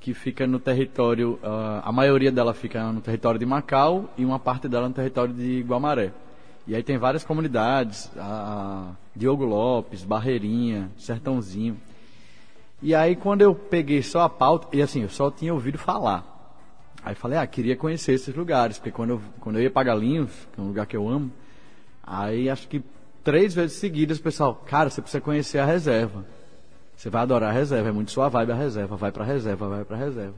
que 0.00 0.14
fica 0.14 0.46
no 0.46 0.60
território, 0.60 1.38
ah, 1.42 1.82
a 1.84 1.90
maioria 1.90 2.30
dela 2.30 2.54
fica 2.54 2.92
no 2.92 3.00
território 3.00 3.40
de 3.40 3.46
Macau 3.46 4.08
e 4.16 4.24
uma 4.24 4.38
parte 4.38 4.68
dela 4.68 4.86
no 4.88 4.94
território 4.94 5.34
de 5.34 5.62
Guamaré. 5.62 6.12
E 6.66 6.74
aí 6.76 6.82
tem 6.82 6.98
várias 6.98 7.24
comunidades, 7.24 8.10
a 8.16 8.92
Diogo 9.16 9.44
Lopes, 9.44 10.04
Barreirinha, 10.04 10.90
Sertãozinho. 10.96 11.76
E 12.84 12.94
aí 12.94 13.16
quando 13.16 13.40
eu 13.40 13.54
peguei 13.54 14.02
só 14.02 14.20
a 14.20 14.28
pauta, 14.28 14.68
e 14.76 14.82
assim, 14.82 15.00
eu 15.00 15.08
só 15.08 15.30
tinha 15.30 15.54
ouvido 15.54 15.78
falar. 15.78 16.22
Aí 17.02 17.14
falei, 17.14 17.38
ah, 17.38 17.46
queria 17.46 17.74
conhecer 17.74 18.12
esses 18.12 18.34
lugares, 18.34 18.76
porque 18.76 18.90
quando 18.90 19.10
eu, 19.10 19.22
quando 19.40 19.56
eu 19.56 19.62
ia 19.62 19.70
para 19.70 19.84
Galinhos, 19.84 20.30
que 20.52 20.60
é 20.60 20.62
um 20.62 20.66
lugar 20.66 20.84
que 20.84 20.94
eu 20.94 21.08
amo, 21.08 21.32
aí 22.02 22.50
acho 22.50 22.68
que 22.68 22.84
três 23.22 23.54
vezes 23.54 23.78
seguidas 23.78 24.18
o 24.18 24.22
pessoal, 24.22 24.54
cara, 24.66 24.90
você 24.90 25.00
precisa 25.00 25.22
conhecer 25.22 25.60
a 25.60 25.64
reserva. 25.64 26.26
Você 26.94 27.08
vai 27.08 27.22
adorar 27.22 27.48
a 27.48 27.52
reserva, 27.54 27.88
é 27.88 27.92
muito 27.92 28.10
sua 28.10 28.28
vibe 28.28 28.52
a 28.52 28.54
reserva, 28.54 28.96
vai 28.96 29.10
pra 29.10 29.24
reserva, 29.24 29.66
vai 29.66 29.84
pra 29.86 29.96
reserva. 29.96 30.34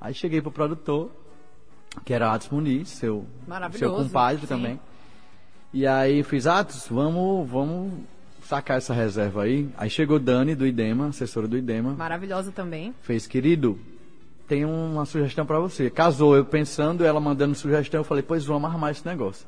Aí 0.00 0.14
cheguei 0.14 0.40
pro 0.40 0.52
produtor, 0.52 1.10
que 2.04 2.14
era 2.14 2.32
Atos 2.32 2.50
Muniz, 2.50 2.88
seu, 2.88 3.26
seu 3.72 3.92
compadre 3.92 4.42
sim. 4.42 4.46
também. 4.46 4.80
E 5.72 5.88
aí 5.88 6.22
fiz, 6.22 6.46
Atos, 6.46 6.86
vamos, 6.88 7.50
vamos 7.50 7.94
sacar 8.50 8.78
essa 8.78 8.92
reserva 8.92 9.44
aí. 9.44 9.68
Aí 9.78 9.88
chegou 9.88 10.18
Dani 10.18 10.56
do 10.56 10.66
IDEMA, 10.66 11.06
assessora 11.06 11.46
do 11.46 11.56
IDEMA 11.56 11.94
Maravilhosa 11.94 12.50
também. 12.50 12.92
fez, 13.00 13.24
querido, 13.24 13.78
tem 14.48 14.64
uma 14.64 15.04
sugestão 15.04 15.46
pra 15.46 15.60
você. 15.60 15.88
Casou, 15.88 16.36
eu 16.36 16.44
pensando, 16.44 17.04
ela 17.04 17.20
mandando 17.20 17.54
sugestão, 17.54 18.00
eu 18.00 18.04
falei, 18.04 18.24
pois 18.24 18.44
vamos 18.44 18.68
armar 18.68 18.90
esse 18.90 19.06
negócio. 19.06 19.46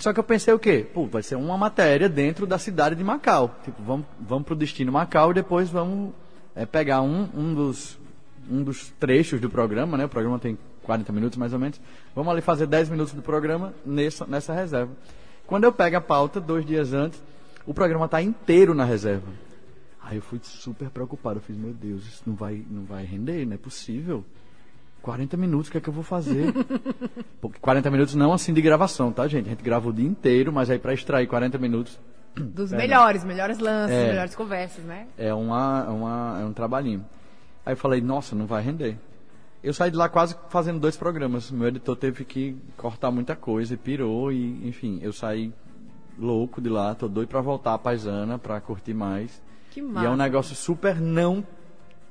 Só 0.00 0.12
que 0.12 0.18
eu 0.18 0.24
pensei 0.24 0.52
o 0.52 0.58
quê? 0.58 0.84
Pô, 0.92 1.06
vai 1.06 1.22
ser 1.22 1.36
uma 1.36 1.56
matéria 1.56 2.08
dentro 2.08 2.44
da 2.44 2.58
cidade 2.58 2.96
de 2.96 3.04
Macau. 3.04 3.54
Tipo, 3.64 3.80
vamos, 3.82 4.06
vamos 4.20 4.44
pro 4.44 4.56
destino 4.56 4.90
Macau 4.90 5.30
e 5.30 5.34
depois 5.34 5.70
vamos 5.70 6.12
é, 6.56 6.66
pegar 6.66 7.02
um, 7.02 7.28
um, 7.34 7.54
dos, 7.54 7.98
um 8.50 8.64
dos 8.64 8.90
trechos 8.98 9.40
do 9.40 9.48
programa, 9.48 9.96
né? 9.96 10.06
O 10.06 10.08
programa 10.08 10.40
tem 10.40 10.58
40 10.82 11.12
minutos 11.12 11.38
mais 11.38 11.52
ou 11.52 11.58
menos. 11.58 11.80
Vamos 12.16 12.32
ali 12.32 12.40
fazer 12.40 12.66
10 12.66 12.90
minutos 12.90 13.14
do 13.14 13.22
programa 13.22 13.72
nessa, 13.86 14.26
nessa 14.26 14.52
reserva. 14.52 14.90
Quando 15.46 15.64
eu 15.64 15.72
pego 15.72 15.96
a 15.96 16.00
pauta, 16.00 16.40
dois 16.40 16.66
dias 16.66 16.92
antes, 16.92 17.22
o 17.68 17.74
programa 17.74 18.06
está 18.06 18.22
inteiro 18.22 18.74
na 18.74 18.84
reserva. 18.84 19.26
Aí 20.02 20.16
eu 20.16 20.22
fui 20.22 20.40
super 20.42 20.88
preocupado. 20.88 21.36
Eu 21.38 21.42
fiz, 21.42 21.56
meu 21.56 21.72
Deus, 21.72 22.02
isso 22.06 22.22
não 22.26 22.34
vai, 22.34 22.64
não 22.70 22.84
vai 22.84 23.04
render, 23.04 23.44
não 23.44 23.54
é 23.54 23.58
possível. 23.58 24.24
40 25.02 25.36
minutos, 25.36 25.68
o 25.68 25.72
que 25.72 25.78
é 25.78 25.80
que 25.80 25.88
eu 25.88 25.92
vou 25.92 26.02
fazer? 26.02 26.52
Porque 27.40 27.58
40 27.60 27.90
minutos 27.90 28.14
não 28.14 28.32
assim 28.32 28.52
de 28.52 28.60
gravação, 28.62 29.12
tá, 29.12 29.28
gente? 29.28 29.46
A 29.46 29.50
gente 29.50 29.62
grava 29.62 29.88
o 29.88 29.92
dia 29.92 30.06
inteiro, 30.08 30.52
mas 30.52 30.70
aí 30.70 30.78
para 30.78 30.94
extrair 30.94 31.26
40 31.26 31.58
minutos 31.58 31.98
Dos 32.34 32.72
É, 32.72 32.76
melhores, 32.76 33.22
melhores 33.24 33.58
lances, 33.58 33.94
É. 33.96 34.08
melhores 34.08 34.34
conversas, 34.34 34.84
né? 34.84 35.06
É, 35.16 35.32
uma, 35.34 35.84
é 35.86 35.90
uma, 35.90 36.38
é 36.40 36.44
um 36.44 36.52
trabalhinho. 36.52 37.04
Aí 37.66 37.72
eu 37.74 37.76
falei, 37.76 38.00
nossa, 38.00 38.34
não 38.34 38.46
vai 38.46 38.62
render. 38.62 38.96
Eu 39.62 39.74
saí 39.74 39.90
de 39.90 39.96
lá 39.96 40.08
quase 40.08 40.36
fazendo 40.48 40.78
dois 40.80 40.96
programas. 40.96 41.50
Meu 41.50 41.68
editor 41.68 41.96
teve 41.96 42.24
que 42.24 42.56
cortar 42.76 43.10
muita 43.10 43.36
coisa 43.36 43.74
e 43.74 43.76
pirou 43.76 44.32
e, 44.32 44.66
enfim, 44.66 45.00
eu 45.02 45.12
saí 45.12 45.52
louco 46.18 46.60
de 46.60 46.68
lá, 46.68 46.94
tô 46.94 47.08
doido 47.08 47.28
pra 47.28 47.40
voltar 47.40 47.74
à 47.74 47.78
paisana, 47.78 48.38
pra 48.38 48.60
curtir 48.60 48.94
mais. 48.94 49.40
Que 49.70 49.80
E 49.80 50.04
é 50.04 50.10
um 50.10 50.16
negócio 50.16 50.54
super 50.54 51.00
não 51.00 51.44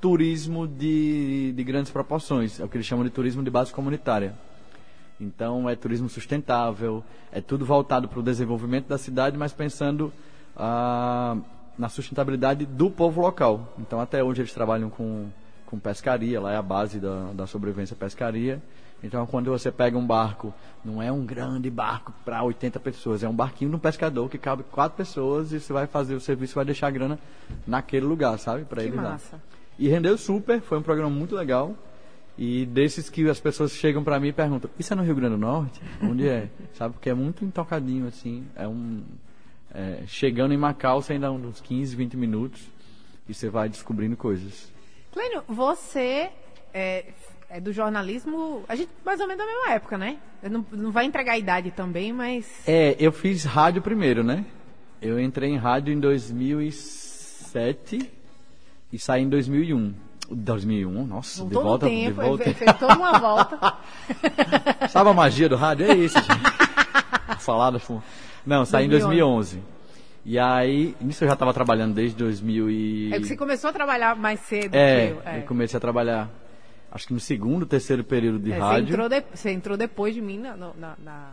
turismo 0.00 0.66
de, 0.66 1.52
de 1.52 1.64
grandes 1.64 1.90
proporções. 1.90 2.60
É 2.60 2.64
o 2.64 2.68
que 2.68 2.76
eles 2.76 2.86
chamam 2.86 3.04
de 3.04 3.10
turismo 3.10 3.42
de 3.42 3.50
base 3.50 3.72
comunitária. 3.72 4.34
Então 5.20 5.68
é 5.68 5.74
turismo 5.74 6.08
sustentável, 6.08 7.02
é 7.32 7.40
tudo 7.40 7.64
voltado 7.64 8.08
para 8.08 8.20
o 8.20 8.22
desenvolvimento 8.22 8.86
da 8.86 8.96
cidade, 8.96 9.36
mas 9.36 9.52
pensando 9.52 10.12
ah, 10.56 11.36
na 11.76 11.88
sustentabilidade 11.88 12.64
do 12.64 12.88
povo 12.88 13.20
local. 13.20 13.74
Então 13.78 14.00
até 14.00 14.22
hoje 14.22 14.42
eles 14.42 14.52
trabalham 14.52 14.88
com, 14.88 15.26
com 15.66 15.78
pescaria, 15.78 16.40
lá 16.40 16.52
é 16.52 16.56
a 16.56 16.62
base 16.62 17.00
da, 17.00 17.32
da 17.32 17.46
sobrevivência 17.46 17.96
pescaria. 17.96 18.62
Então 19.02 19.26
quando 19.26 19.50
você 19.50 19.70
pega 19.70 19.96
um 19.96 20.06
barco, 20.06 20.52
não 20.84 21.02
é 21.02 21.10
um 21.12 21.24
grande 21.24 21.70
barco 21.70 22.12
para 22.24 22.42
80 22.42 22.80
pessoas, 22.80 23.22
é 23.22 23.28
um 23.28 23.34
barquinho 23.34 23.70
de 23.70 23.76
um 23.76 23.80
pescador 23.80 24.28
que 24.28 24.38
cabe 24.38 24.64
quatro 24.64 24.96
pessoas 24.96 25.52
e 25.52 25.60
você 25.60 25.72
vai 25.72 25.86
fazer 25.86 26.14
o 26.14 26.20
serviço, 26.20 26.54
vai 26.54 26.64
deixar 26.64 26.88
a 26.88 26.90
grana 26.90 27.18
naquele 27.66 28.06
lugar, 28.06 28.38
sabe? 28.38 28.64
Para 28.64 28.82
ele 28.82 28.96
lá. 28.96 29.10
massa. 29.10 29.40
E 29.78 29.88
rendeu 29.88 30.18
super, 30.18 30.60
foi 30.60 30.78
um 30.78 30.82
programa 30.82 31.10
muito 31.10 31.36
legal. 31.36 31.76
E 32.36 32.66
desses 32.66 33.10
que 33.10 33.28
as 33.28 33.40
pessoas 33.40 33.72
chegam 33.72 34.04
pra 34.04 34.20
mim 34.20 34.28
e 34.28 34.32
perguntam: 34.32 34.70
Isso 34.78 34.92
é 34.92 34.96
no 34.96 35.02
Rio 35.02 35.16
Grande 35.16 35.34
do 35.34 35.40
Norte? 35.40 35.80
Onde 36.00 36.28
é? 36.28 36.48
Sabe? 36.74 36.94
Porque 36.94 37.10
é 37.10 37.14
muito 37.14 37.44
intocadinho 37.44 38.06
assim. 38.06 38.46
É 38.54 38.66
um. 38.66 39.02
é, 39.74 40.04
chegando 40.06 40.54
em 40.54 40.56
Macau, 40.56 41.02
você 41.02 41.14
ainda 41.14 41.32
uns 41.32 41.60
15, 41.60 41.96
20 41.96 42.16
minutos. 42.16 42.62
E 43.28 43.34
você 43.34 43.50
vai 43.50 43.68
descobrindo 43.68 44.16
coisas. 44.16 44.72
Clênio, 45.12 45.42
você 45.48 46.30
é, 46.72 47.06
é 47.50 47.60
do 47.60 47.72
jornalismo, 47.72 48.62
a 48.68 48.76
gente 48.76 48.90
mais 49.04 49.18
ou 49.20 49.26
menos 49.26 49.42
da 49.44 49.50
mesma 49.50 49.72
época, 49.74 49.96
né? 49.98 50.16
Não, 50.42 50.64
não 50.70 50.90
vai 50.90 51.04
entregar 51.06 51.32
a 51.32 51.38
idade 51.38 51.70
também, 51.70 52.12
mas. 52.12 52.46
É, 52.66 52.94
eu 52.98 53.10
fiz 53.12 53.44
rádio 53.44 53.80
primeiro, 53.82 54.22
né? 54.22 54.44
Eu 55.00 55.18
entrei 55.20 55.50
em 55.50 55.56
rádio 55.56 55.94
em 55.94 56.00
2007 56.00 58.10
e 58.92 58.98
saí 58.98 59.22
em 59.22 59.28
2001. 59.28 59.94
2001, 60.30 61.06
nossa, 61.06 61.42
de 61.42 61.54
volta, 61.54 61.86
no 61.86 61.90
tempo, 61.92 62.20
de 62.20 62.26
volta. 62.26 62.44
fez 62.44 62.58
fez 62.58 62.78
toda 62.78 62.94
uma 62.98 63.18
volta. 63.18 63.58
Sabe 64.90 65.08
a 65.08 65.14
magia 65.14 65.48
do 65.48 65.56
rádio? 65.56 65.90
É 65.90 65.94
isso, 65.94 66.18
gente. 66.20 67.40
Falada, 67.40 67.78
fu- 67.78 68.02
Não, 68.44 68.66
saí 68.66 68.84
em 68.84 68.90
2011. 68.90 69.58
E 70.26 70.38
aí, 70.38 70.94
nisso 71.00 71.24
eu 71.24 71.28
já 71.28 71.32
estava 71.32 71.54
trabalhando 71.54 71.94
desde 71.94 72.14
2000 72.18 72.70
e... 72.70 73.14
É 73.14 73.18
que 73.20 73.26
você 73.26 73.36
começou 73.38 73.70
a 73.70 73.72
trabalhar 73.72 74.14
mais 74.16 74.38
cedo 74.40 74.74
É, 74.74 75.06
que 75.06 75.12
eu. 75.12 75.22
É. 75.24 75.38
eu 75.38 75.42
comecei 75.44 75.78
a 75.78 75.80
trabalhar, 75.80 76.28
acho 76.90 77.06
que 77.06 77.14
no 77.14 77.20
segundo, 77.20 77.66
terceiro 77.66 78.02
período 78.04 78.38
de 78.38 78.52
É, 78.52 78.56
você, 78.56 78.60
rádio. 78.60 78.92
entrou 78.94 79.08
de- 79.08 79.24
você 79.34 79.50
entrou 79.50 79.76
depois 79.76 80.14
de 80.14 80.20
mim 80.20 80.38
na, 80.38 80.56
na, 80.56 80.72
na, 80.98 81.28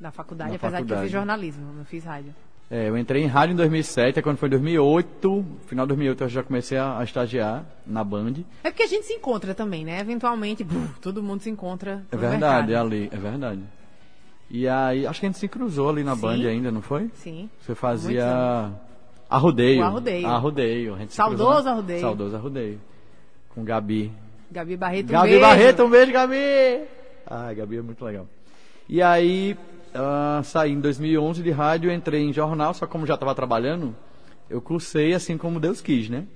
na 0.00 0.10
faculdade, 0.10 0.50
Na 0.50 0.56
apesar 0.56 0.78
de 0.80 0.86
que 0.86 0.92
eu 0.92 0.96
faculdade. 0.96 1.02
fiz 1.02 1.12
jornalismo, 1.12 1.72
não 1.72 1.84
fiz 1.84 2.04
rádio. 2.04 2.34
É, 2.70 2.86
eu 2.88 2.98
entrei 2.98 3.22
em 3.22 3.26
rádio 3.26 3.54
em 3.54 3.56
2007, 3.56 4.18
aí 4.18 4.22
quando 4.22 4.36
foi 4.36 4.46
em 4.48 4.50
2008, 4.50 5.44
final 5.66 5.86
de 5.86 5.88
2008 5.88 6.24
eu 6.24 6.28
já 6.28 6.42
comecei 6.42 6.76
a, 6.76 6.98
a 6.98 7.04
estagiar 7.04 7.64
na 7.86 8.04
Band. 8.04 8.34
É 8.62 8.70
porque 8.70 8.82
a 8.82 8.86
gente 8.86 9.06
se 9.06 9.14
encontra 9.14 9.54
também, 9.54 9.86
né? 9.86 9.98
Eventualmente, 10.00 10.62
buf, 10.62 11.00
todo 11.00 11.22
mundo 11.22 11.40
se 11.42 11.48
encontra. 11.48 12.04
É 12.12 12.16
verdade, 12.16 12.72
é 12.72 12.76
mercado. 12.76 12.86
ali, 12.92 13.08
é 13.10 13.16
verdade. 13.16 13.62
E 14.50 14.68
aí, 14.68 15.06
acho 15.06 15.18
que 15.20 15.26
a 15.26 15.28
gente 15.30 15.38
se 15.38 15.48
cruzou 15.48 15.88
ali 15.90 16.04
na 16.04 16.14
Sim. 16.14 16.20
Band 16.20 16.46
ainda, 16.46 16.70
não 16.70 16.82
foi? 16.82 17.10
Sim. 17.14 17.48
Você 17.60 17.74
fazia 17.74 18.70
arrodeio. 19.30 19.80
O 19.80 19.84
Arrodeio. 19.84 20.26
Arrodeio. 20.26 20.94
A 20.94 20.98
gente 20.98 21.14
Saudoso 21.14 21.64
na- 21.64 21.70
Arrodeio. 21.72 22.00
Saudoso 22.00 22.36
arrodeio. 22.36 22.80
Com 23.54 23.64
Gabi. 23.64 24.12
Gabi 24.50 24.76
Barreto, 24.76 25.08
um 25.08 25.12
Gabi 25.12 25.28
beijo. 25.28 25.40
Barreto, 25.40 25.82
um 25.84 25.90
beijo, 25.90 26.12
Gabi! 26.12 26.84
Ah, 27.26 27.52
Gabi 27.52 27.76
é 27.76 27.82
muito 27.82 28.04
legal. 28.04 28.26
E 28.88 29.02
aí, 29.02 29.56
ah, 29.94 30.40
saí 30.44 30.72
em 30.72 30.80
2011 30.80 31.42
de 31.42 31.50
rádio, 31.50 31.92
entrei 31.92 32.22
em 32.22 32.32
jornal, 32.32 32.72
só 32.72 32.86
como 32.86 33.06
já 33.06 33.14
estava 33.14 33.34
trabalhando, 33.34 33.94
eu 34.48 34.60
cursei 34.60 35.12
assim 35.12 35.36
como 35.36 35.60
Deus 35.60 35.80
quis, 35.80 36.08
né? 36.08 36.26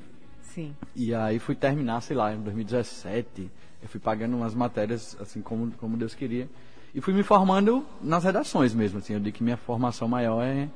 Sim. 0.42 0.74
E 0.94 1.14
aí 1.14 1.38
fui 1.38 1.54
terminar, 1.54 2.02
sei 2.02 2.14
lá, 2.14 2.34
em 2.34 2.40
2017. 2.40 3.50
Eu 3.82 3.88
fui 3.88 3.98
pagando 3.98 4.36
umas 4.36 4.54
matérias 4.54 5.16
assim 5.18 5.40
como, 5.40 5.70
como 5.72 5.96
Deus 5.96 6.14
queria. 6.14 6.48
E 6.94 7.00
fui 7.00 7.14
me 7.14 7.22
formando 7.22 7.84
nas 8.02 8.24
redações 8.24 8.74
mesmo, 8.74 8.98
assim. 8.98 9.14
Eu 9.14 9.20
digo 9.20 9.34
que 9.34 9.42
minha 9.42 9.56
formação 9.56 10.06
maior 10.06 10.42
é, 10.42 10.68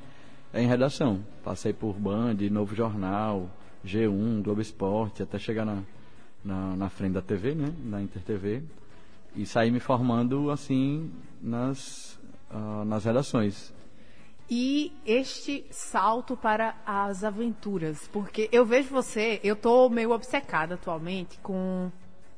é 0.55 0.63
em 0.63 0.67
redação. 0.67 1.21
Passei 1.45 1.75
por 1.75 1.93
Band, 1.93 2.37
Novo 2.51 2.75
Jornal, 2.75 3.51
G1, 3.85 4.43
Globo 4.43 4.63
Esporte, 4.63 5.23
até 5.23 5.39
chegar 5.39 5.67
na, 5.67 5.83
na, 6.47 6.77
na 6.77 6.89
frente 6.89 7.15
da 7.15 7.23
TV, 7.23 7.55
né? 7.55 7.75
Na 7.85 8.01
Inter 8.01 8.23
TV. 8.23 8.63
E 9.35 9.45
saí 9.45 9.71
me 9.71 9.81
formando, 9.81 10.51
assim, 10.51 11.11
nas, 11.43 12.19
ah, 12.51 12.85
nas 12.87 13.05
redações. 13.05 13.75
E 14.49 14.93
este 15.05 15.67
salto 15.71 16.37
para 16.37 16.77
as 16.87 17.25
aventuras, 17.25 18.09
porque 18.13 18.49
eu 18.53 18.65
vejo 18.65 18.91
você, 18.91 19.41
eu 19.43 19.57
tô 19.57 19.91
meio 19.91 20.13
obcecada 20.13 20.77
atualmente 20.77 21.37
com 21.43 21.91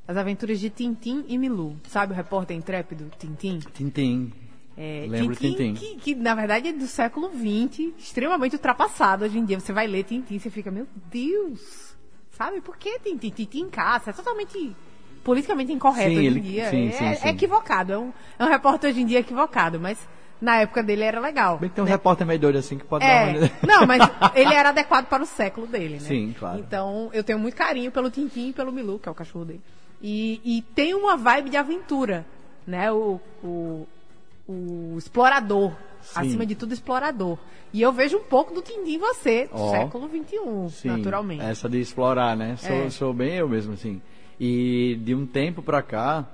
as 0.07 0.17
aventuras 0.17 0.59
de 0.59 0.71
Tintim 0.71 1.23
e 1.29 1.37
Milu. 1.37 1.77
Sabe 1.87 2.15
o 2.15 2.17
repórter 2.17 2.57
intrépido 2.57 3.11
Tintim? 3.19 3.59
Tintim. 3.75 4.33
É, 4.75 5.07
Lembro 5.07 5.37
Tintim. 5.37 5.75
Que, 5.75 5.97
que, 5.97 6.15
na 6.15 6.35
verdade 6.35 6.69
é 6.69 6.73
do 6.73 6.87
século 6.87 7.31
XX, 7.31 7.93
extremamente 7.99 8.57
ultrapassado 8.57 9.27
hoje 9.27 9.39
em 9.39 9.45
dia. 9.45 9.61
Você 9.61 9.73
vai 9.73 9.87
ler 9.87 10.05
Tintim 10.05 10.37
e 10.37 10.41
você 10.41 10.49
fica, 10.49 10.71
meu 10.71 10.87
Deus, 11.11 11.98
sabe? 12.39 12.61
Por 12.61 12.77
que 12.77 12.99
Tintim? 13.01 13.31
Tintim 13.31 13.69
caça, 13.69 14.11
é 14.11 14.13
totalmente 14.13 14.75
politicamente 15.25 15.73
incorreto 15.73 16.11
Sim, 16.11 16.17
hoje 16.19 16.27
ele- 16.27 16.39
em 16.39 16.43
dia. 16.43 16.71
sim, 16.71 16.89
é, 16.89 16.93
sim, 16.93 17.27
é 17.27 17.31
equivocado, 17.31 17.93
é 17.93 17.99
um, 17.99 18.13
é 18.39 18.45
um 18.45 18.49
repórter 18.49 18.91
hoje 18.91 19.03
em 19.03 19.07
dia 19.07 19.19
equivocado, 19.19 19.79
mas 19.79 20.09
na 20.41 20.61
época 20.61 20.83
dele 20.83 21.03
era 21.03 21.21
legal. 21.21 21.59
Bem 21.59 21.69
que 21.69 21.75
tem 21.75 21.83
um 21.83 21.87
né? 21.87 21.91
repórter 21.93 22.27
meio 22.27 22.39
doido 22.39 22.57
assim 22.57 22.79
que 22.79 22.85
pode 22.85 23.05
É, 23.05 23.33
dar 23.33 23.39
uma... 23.41 23.51
não, 23.67 23.87
mas 23.87 24.03
ele 24.35 24.55
era 24.55 24.69
adequado 24.71 25.07
para 25.07 25.23
o 25.23 25.27
século 25.27 25.67
dele, 25.67 25.95
né? 25.95 26.01
Sim, 26.01 26.35
claro. 26.39 26.59
Então, 26.61 27.11
eu 27.13 27.25
tenho 27.25 27.39
muito 27.39 27.57
carinho 27.57 27.91
pelo 27.91 28.09
Tintim 28.11 28.51
e 28.51 28.53
pelo 28.53 28.73
Milu, 28.73 28.99
que 29.01 29.09
é 29.09 29.13
o 29.13 29.15
cachorro 29.15 29.45
dele. 29.45 29.61
E, 30.01 30.41
e 30.45 30.63
tem 30.63 30.95
uma 30.95 31.17
vibe 31.17 31.51
de 31.51 31.57
aventura, 31.57 32.25
né? 32.65 32.91
O, 32.93 33.21
o, 33.43 33.87
o 34.47 34.95
explorador. 34.97 35.73
Sim. 36.13 36.21
Acima 36.21 36.47
de 36.47 36.55
tudo, 36.55 36.73
explorador. 36.73 37.39
E 37.73 37.83
eu 37.83 37.93
vejo 37.93 38.17
um 38.17 38.25
pouco 38.25 38.55
do 38.55 38.63
Tintim 38.63 38.95
em 38.95 38.99
você, 38.99 39.49
Ó. 39.53 39.71
século 39.71 40.09
XXI, 40.09 40.71
Sim, 40.71 40.89
naturalmente. 40.89 41.43
Essa 41.43 41.69
de 41.69 41.79
explorar, 41.81 42.37
né? 42.37 42.57
Sou, 42.57 42.75
É. 42.77 42.91
sou 42.91 43.13
bem 43.13 43.35
eu 43.35 43.49
mesmo, 43.49 43.75
assim. 43.75 44.01
E 44.41 44.99
de 45.03 45.15
um 45.15 45.27
tempo 45.27 45.63
pra 45.63 45.83
cá, 45.83 46.27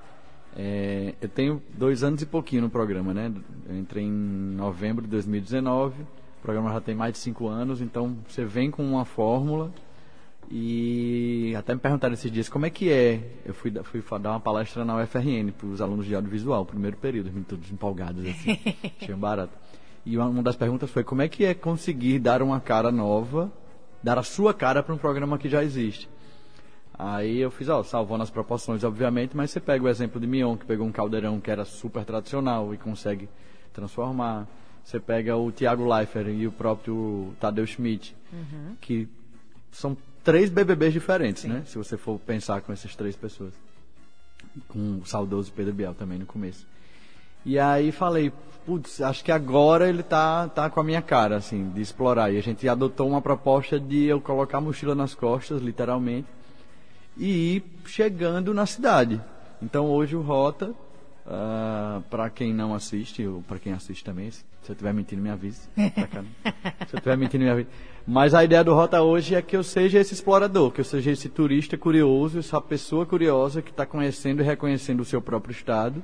é, 0.57 1.14
eu 1.21 1.28
tenho 1.28 1.61
dois 1.76 2.04
anos 2.04 2.23
e 2.23 2.26
pouquinho 2.26 2.62
no 2.62 2.71
programa, 2.71 3.12
né? 3.12 3.33
Eu 3.69 3.76
entrei 3.76 4.04
em 4.04 4.11
novembro 4.12 5.02
de 5.02 5.09
2019, 5.11 6.02
o 6.02 6.07
programa 6.43 6.73
já 6.73 6.81
tem 6.81 6.95
mais 6.95 7.12
de 7.14 7.19
cinco 7.19 7.49
anos, 7.49 7.81
então 7.81 8.16
você 8.28 8.45
vem 8.45 8.71
com 8.71 8.85
uma 8.85 9.04
fórmula 9.04 9.73
e 10.50 11.54
até 11.57 11.75
me 11.75 11.81
perguntaram 11.81 12.14
esses 12.14 12.31
dias 12.31 12.49
como 12.49 12.66
é 12.66 12.71
que 12.71 12.90
é. 12.93 13.21
Eu 13.45 13.54
fui, 13.54 13.73
fui 13.83 14.02
dar 14.21 14.31
uma 14.31 14.40
palestra 14.40 14.85
na 14.85 15.02
UFRN 15.02 15.50
para 15.57 15.66
os 15.66 15.81
alunos 15.81 16.07
de 16.07 16.14
audiovisual, 16.14 16.64
primeiro 16.64 16.97
período, 16.97 17.31
todos 17.49 17.71
empolgados 17.73 18.25
assim, 18.26 18.59
achei 19.00 19.14
barato. 19.14 19.63
E 20.06 20.16
uma, 20.16 20.26
uma 20.26 20.42
das 20.42 20.56
perguntas 20.56 20.90
foi 20.90 21.02
como 21.02 21.23
é 21.23 21.28
que 21.28 21.44
é 21.44 21.54
conseguir 21.54 22.18
dar 22.18 22.42
uma 22.42 22.61
cara 22.61 22.92
nova, 22.92 23.50
dar 24.02 24.18
a 24.18 24.23
sua 24.23 24.52
cara 24.52 24.82
para 24.82 24.94
um 24.94 24.99
programa 24.99 25.38
que 25.38 25.49
já 25.49 25.62
existe. 25.64 26.08
Aí 26.96 27.38
eu 27.38 27.50
fiz, 27.50 27.68
ó, 27.68 27.82
salvando 27.82 28.23
as 28.23 28.30
proporções, 28.30 28.84
obviamente, 28.84 29.37
mas 29.37 29.50
você 29.50 29.58
pega 29.58 29.84
o 29.84 29.88
exemplo 29.88 30.20
de 30.20 30.26
Mion, 30.26 30.56
que 30.56 30.64
pegou 30.64 30.87
um 30.87 30.92
caldeirão 30.92 31.40
que 31.40 31.50
era 31.50 31.64
super 31.64 32.04
tradicional 32.04 32.73
e 32.73 32.78
consegue 32.78 33.28
transformar. 33.73 34.46
Você 34.84 35.00
pega 35.00 35.37
o 35.37 35.50
Thiago 35.50 35.88
Leifert 35.92 36.28
e 36.28 36.46
o 36.46 36.52
próprio 36.52 37.34
Tadeu 37.40 37.66
Schmidt, 37.66 38.14
que 38.80 39.08
são 39.73 39.96
três 40.23 40.50
BBBs 40.50 40.92
diferentes, 40.92 41.44
né? 41.44 41.62
Se 41.66 41.76
você 41.76 41.96
for 41.96 42.18
pensar 42.20 42.61
com 42.61 42.73
essas 42.73 42.94
três 42.94 43.16
pessoas. 43.16 43.52
Com 44.68 44.99
o 44.99 45.06
saudoso 45.06 45.50
Pedro 45.52 45.73
Bial 45.73 45.94
também 45.94 46.18
no 46.18 46.26
começo. 46.26 46.64
E 47.44 47.58
aí 47.58 47.92
falei, 47.92 48.32
putz, 48.64 49.00
acho 49.00 49.22
que 49.22 49.30
agora 49.30 49.88
ele 49.88 50.02
tá, 50.02 50.48
tá 50.48 50.70
com 50.70 50.80
a 50.80 50.84
minha 50.84 51.02
cara, 51.02 51.36
assim, 51.36 51.68
de 51.70 51.82
explorar. 51.82 52.32
E 52.32 52.38
a 52.38 52.42
gente 52.42 52.66
adotou 52.68 53.08
uma 53.08 53.20
proposta 53.20 53.78
de 53.78 54.04
eu 54.04 54.20
colocar 54.20 54.58
a 54.58 54.60
mochila 54.60 54.94
nas 54.94 55.14
costas, 55.14 55.60
literalmente, 55.60 56.26
e 57.16 57.56
ir 57.56 57.64
chegando 57.86 58.54
na 58.54 58.66
cidade. 58.66 59.20
Então 59.62 59.86
hoje 59.86 60.16
o 60.16 60.22
Rota, 60.22 60.74
para 62.10 62.30
quem 62.30 62.54
não 62.54 62.74
assiste, 62.74 63.26
ou 63.26 63.42
para 63.42 63.58
quem 63.58 63.72
assiste 63.72 64.02
também, 64.02 64.30
se 64.30 64.44
eu 64.66 64.72
estiver 64.72 64.94
mentindo, 64.94 65.20
me 65.20 65.30
avise. 65.30 65.68
Se 65.76 66.94
eu 66.94 66.96
estiver 66.96 67.16
mentindo, 67.18 67.44
me 67.44 67.50
avise. 67.50 67.68
Mas 68.06 68.34
a 68.34 68.42
ideia 68.42 68.64
do 68.64 68.72
Rota 68.74 69.02
hoje 69.02 69.34
é 69.34 69.42
que 69.42 69.56
eu 69.56 69.62
seja 69.62 69.98
esse 69.98 70.14
explorador, 70.14 70.70
que 70.70 70.80
eu 70.80 70.84
seja 70.84 71.10
esse 71.10 71.28
turista 71.28 71.76
curioso, 71.76 72.38
essa 72.38 72.60
pessoa 72.60 73.04
curiosa 73.04 73.60
que 73.60 73.70
está 73.70 73.84
conhecendo 73.84 74.42
e 74.42 74.44
reconhecendo 74.44 75.00
o 75.00 75.04
seu 75.04 75.20
próprio 75.20 75.52
estado. 75.52 76.02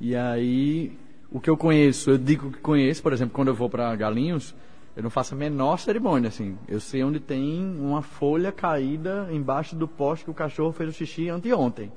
E 0.00 0.14
aí, 0.14 0.92
o 1.30 1.40
que 1.40 1.50
eu 1.50 1.56
conheço, 1.56 2.10
eu 2.10 2.18
digo 2.18 2.50
que 2.52 2.58
conheço, 2.58 3.02
por 3.02 3.12
exemplo, 3.12 3.34
quando 3.34 3.48
eu 3.48 3.54
vou 3.54 3.68
para 3.68 3.94
Galinhos, 3.96 4.54
Eu 4.98 5.02
não 5.04 5.10
faço 5.10 5.32
a 5.32 5.38
menor 5.38 5.78
cerimônia, 5.78 6.26
assim. 6.26 6.58
Eu 6.66 6.80
sei 6.80 7.04
onde 7.04 7.20
tem 7.20 7.64
uma 7.78 8.02
folha 8.02 8.50
caída 8.50 9.28
embaixo 9.30 9.76
do 9.76 9.86
poste 9.86 10.24
que 10.24 10.30
o 10.32 10.34
cachorro 10.34 10.72
fez 10.72 10.90
o 10.90 10.92
xixi 10.92 11.28
anteontem. 11.28 11.92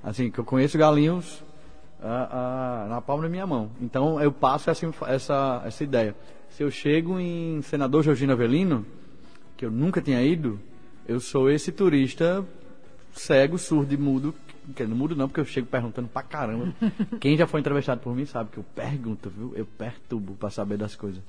Assim, 0.00 0.30
que 0.30 0.38
eu 0.38 0.44
conheço 0.44 0.78
galinhos 0.78 1.42
na 2.00 3.02
palma 3.04 3.24
da 3.24 3.28
minha 3.28 3.44
mão. 3.44 3.72
Então 3.80 4.20
eu 4.20 4.30
passo 4.30 4.70
essa, 4.70 4.86
essa, 5.08 5.62
essa 5.66 5.82
ideia. 5.82 6.14
Se 6.48 6.62
eu 6.62 6.70
chego 6.70 7.18
em 7.18 7.60
Senador 7.62 8.04
Georgino 8.04 8.34
Avelino, 8.34 8.86
que 9.56 9.66
eu 9.66 9.70
nunca 9.72 10.00
tinha 10.00 10.22
ido, 10.22 10.60
eu 11.08 11.18
sou 11.18 11.50
esse 11.50 11.72
turista 11.72 12.46
cego, 13.12 13.58
surdo 13.58 13.92
e 13.92 13.96
mudo. 13.96 14.32
Que 14.74 14.84
não 14.84 14.96
mudo 14.96 15.14
não, 15.14 15.28
porque 15.28 15.40
eu 15.40 15.44
chego 15.44 15.66
perguntando 15.66 16.08
pra 16.08 16.22
caramba. 16.22 16.72
Quem 17.20 17.36
já 17.36 17.46
foi 17.46 17.60
entrevistado 17.60 18.00
por 18.00 18.14
mim 18.14 18.24
sabe 18.24 18.50
que 18.50 18.58
eu 18.58 18.64
pergunto, 18.74 19.30
viu? 19.30 19.52
Eu 19.54 19.66
perturbo 19.66 20.34
pra 20.34 20.50
saber 20.50 20.78
das 20.78 20.96
coisas. 20.96 21.22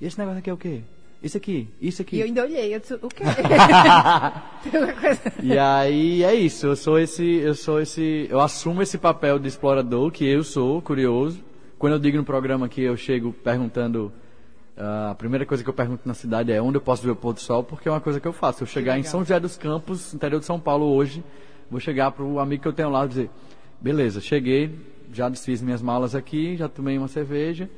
E 0.00 0.06
esse 0.06 0.18
negócio 0.18 0.38
aqui 0.38 0.50
é 0.50 0.52
o 0.52 0.56
quê? 0.56 0.82
Isso 1.22 1.36
aqui, 1.36 1.68
isso 1.80 2.00
aqui. 2.00 2.16
E 2.16 2.20
eu 2.20 2.26
ainda 2.26 2.42
olhei, 2.42 2.74
eu 2.74 2.80
disse, 2.80 2.94
o 2.94 3.08
quê? 3.08 3.24
e 5.42 5.58
aí 5.58 6.24
é 6.24 6.34
isso, 6.34 6.66
eu 6.66 6.74
sou 6.74 6.98
esse, 6.98 7.22
eu 7.22 7.54
sou 7.54 7.78
esse, 7.78 8.26
eu 8.30 8.40
assumo 8.40 8.80
esse 8.80 8.96
papel 8.96 9.38
de 9.38 9.46
explorador 9.46 10.10
que 10.10 10.24
eu 10.24 10.42
sou, 10.42 10.80
curioso. 10.80 11.38
Quando 11.78 11.92
eu 11.92 11.98
digo 11.98 12.16
no 12.16 12.24
programa 12.24 12.70
que 12.70 12.80
eu 12.80 12.96
chego 12.96 13.34
perguntando, 13.34 14.10
uh, 14.78 15.10
a 15.10 15.14
primeira 15.14 15.44
coisa 15.44 15.62
que 15.62 15.68
eu 15.68 15.74
pergunto 15.74 16.08
na 16.08 16.14
cidade 16.14 16.52
é 16.52 16.60
onde 16.60 16.78
eu 16.78 16.82
posso 16.82 17.02
ver 17.02 17.10
o 17.10 17.16
pôr 17.16 17.34
do 17.34 17.40
sol, 17.40 17.62
porque 17.62 17.86
é 17.86 17.92
uma 17.92 18.00
coisa 18.00 18.18
que 18.18 18.26
eu 18.26 18.32
faço. 18.32 18.62
Eu 18.62 18.66
chegar 18.66 18.98
em 18.98 19.02
São 19.02 19.20
José 19.20 19.38
dos 19.38 19.58
Campos, 19.58 20.14
interior 20.14 20.40
de 20.40 20.46
São 20.46 20.58
Paulo 20.58 20.86
hoje, 20.86 21.22
vou 21.70 21.80
chegar 21.80 22.10
para 22.10 22.24
o 22.24 22.40
amigo 22.40 22.62
que 22.62 22.68
eu 22.68 22.72
tenho 22.72 22.90
lá 22.90 23.04
e 23.04 23.08
dizer, 23.08 23.30
beleza, 23.80 24.20
cheguei, 24.20 24.78
já 25.12 25.28
desfiz 25.28 25.62
minhas 25.62 25.80
malas 25.80 26.14
aqui, 26.14 26.56
já 26.56 26.68
tomei 26.68 26.98
uma 26.98 27.08
cerveja, 27.08 27.68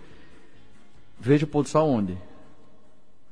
vejo 1.21 1.47
o 1.47 1.49
pôr 1.49 1.63
do 1.63 1.69
sol 1.69 1.89
onde? 1.89 2.17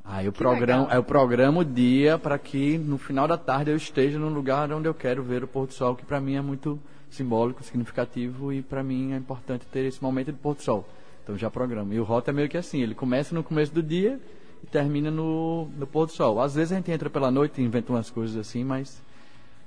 Aí 0.05 0.26
eu, 0.26 0.33
programo, 0.33 0.87
aí 0.90 0.97
eu 0.97 1.05
programo 1.05 1.61
o 1.61 1.64
dia 1.64 2.19
para 2.19 2.37
que 2.38 2.76
no 2.79 2.99
final 2.99 3.29
da 3.29 3.38
tarde 3.38 3.71
eu 3.71 3.76
esteja 3.76 4.19
no 4.19 4.29
lugar 4.29 4.73
onde 4.73 4.88
eu 4.88 4.95
quero 4.95 5.23
ver 5.23 5.45
o 5.45 5.49
pôr 5.49 5.67
do 5.67 5.73
sol, 5.73 5.95
que 5.95 6.05
para 6.05 6.21
mim 6.21 6.35
é 6.35 6.40
muito 6.40 6.81
simbólico, 7.11 7.62
significativo 7.62 8.52
e 8.52 8.62
para 8.62 8.83
mim 8.83 9.12
é 9.12 9.17
importante 9.17 9.67
ter 9.67 9.85
esse 9.85 10.02
momento 10.02 10.33
de 10.33 10.38
pôr 10.38 10.55
do 10.55 10.62
sol. 10.62 10.88
Então 11.23 11.37
já 11.38 11.50
programo. 11.50 11.93
E 11.93 12.00
o 12.00 12.05
rota 12.05 12.31
é 12.31 12.35
meio 12.35 12.49
que 12.49 12.57
assim, 12.57 12.83
ele 12.83 12.95
começa 12.95 13.35
no 13.35 13.45
começo 13.45 13.73
do 13.73 13.83
dia 13.83 14.19
e 14.64 14.67
termina 14.67 15.11
no, 15.11 15.69
no 15.79 15.87
pôr 15.87 16.07
do 16.07 16.12
sol. 16.12 16.40
Às 16.40 16.55
vezes 16.55 16.73
a 16.73 16.76
gente 16.76 16.90
entra 16.90 17.09
pela 17.09 17.31
noite 17.31 17.61
e 17.61 17.64
inventa 17.64 17.93
umas 17.93 18.11
coisas 18.11 18.37
assim, 18.37 18.64
mas 18.64 19.00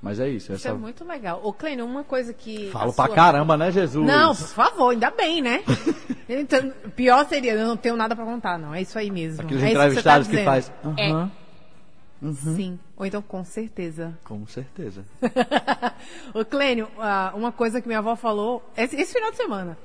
mas 0.04 0.20
é 0.20 0.28
isso. 0.28 0.52
Isso 0.52 0.68
essa... 0.68 0.68
é 0.68 0.78
muito 0.78 1.02
legal. 1.02 1.40
Ô, 1.42 1.50
Clênio, 1.50 1.86
uma 1.86 2.04
coisa 2.04 2.34
que. 2.34 2.68
Falo 2.70 2.92
pra 2.92 3.06
sua... 3.06 3.14
caramba, 3.14 3.56
né, 3.56 3.72
Jesus? 3.72 4.06
Não, 4.06 4.36
por 4.36 4.48
favor, 4.48 4.90
ainda 4.90 5.10
bem, 5.10 5.40
né? 5.40 5.64
então, 6.28 6.70
pior 6.94 7.26
seria, 7.26 7.54
eu 7.54 7.66
não 7.66 7.76
tenho 7.76 7.96
nada 7.96 8.14
pra 8.14 8.22
contar, 8.26 8.58
não. 8.58 8.74
É 8.74 8.82
isso 8.82 8.98
aí 8.98 9.10
mesmo. 9.10 9.40
Aqueles 9.40 9.62
é 9.62 9.70
entrevistados 9.70 10.28
que, 10.28 10.34
tá 10.34 10.40
que 10.40 10.44
faz. 10.44 10.72
Uhum. 10.84 10.94
É. 10.98 11.30
Uhum. 12.20 12.34
Sim. 12.34 12.78
Ou 12.98 13.06
então, 13.06 13.22
com 13.22 13.42
certeza. 13.44 14.12
Com 14.24 14.46
certeza. 14.46 15.04
Ô, 16.34 16.44
Clênio, 16.44 16.88
ah, 16.98 17.32
uma 17.34 17.50
coisa 17.50 17.80
que 17.80 17.88
minha 17.88 18.00
avó 18.00 18.14
falou 18.14 18.62
esse, 18.76 18.96
esse 18.96 19.14
final 19.14 19.30
de 19.30 19.38
semana. 19.38 19.78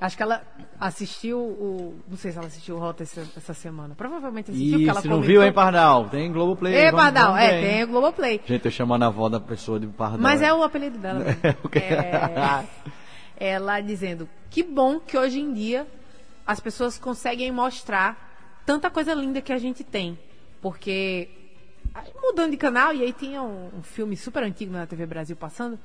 Acho 0.00 0.16
que 0.16 0.22
ela 0.22 0.42
assistiu 0.78 1.38
o. 1.38 1.94
Não 2.08 2.16
sei 2.16 2.32
se 2.32 2.38
ela 2.38 2.46
assistiu 2.46 2.76
o 2.76 2.78
Rota 2.78 3.02
essa, 3.02 3.20
essa 3.36 3.54
semana. 3.54 3.94
Provavelmente 3.94 4.50
assistiu, 4.50 4.80
Isso, 4.80 4.90
ela 4.90 5.02
não 5.04 5.20
viu, 5.22 5.42
hein, 5.42 5.52
Pardal? 5.52 6.08
Tem 6.08 6.30
Globoplay. 6.32 6.74
Ei, 6.74 6.92
Pardal, 6.92 7.36
é, 7.36 7.60
tem 7.60 7.84
o 7.84 7.86
Globoplay. 7.86 8.40
Gente, 8.44 8.64
eu 8.64 8.70
chamando 8.70 9.04
a 9.04 9.06
avó 9.06 9.28
da 9.28 9.40
pessoa 9.40 9.78
de 9.78 9.86
Pardal. 9.86 10.18
Mas 10.18 10.42
é 10.42 10.52
o 10.52 10.62
apelido 10.62 10.98
dela. 10.98 11.24
é, 13.36 13.52
ela 13.54 13.80
dizendo: 13.80 14.28
que 14.50 14.62
bom 14.62 14.98
que 14.98 15.16
hoje 15.16 15.40
em 15.40 15.52
dia 15.52 15.86
as 16.46 16.60
pessoas 16.60 16.98
conseguem 16.98 17.50
mostrar 17.52 18.62
tanta 18.66 18.90
coisa 18.90 19.14
linda 19.14 19.40
que 19.40 19.52
a 19.52 19.58
gente 19.58 19.84
tem. 19.84 20.18
Porque. 20.60 21.28
Mudando 22.20 22.50
de 22.50 22.56
canal, 22.56 22.92
e 22.92 23.02
aí 23.02 23.12
tinha 23.12 23.40
um, 23.40 23.70
um 23.78 23.82
filme 23.82 24.16
super 24.16 24.42
antigo 24.42 24.72
na 24.72 24.84
TV 24.84 25.06
Brasil 25.06 25.36
passando 25.36 25.78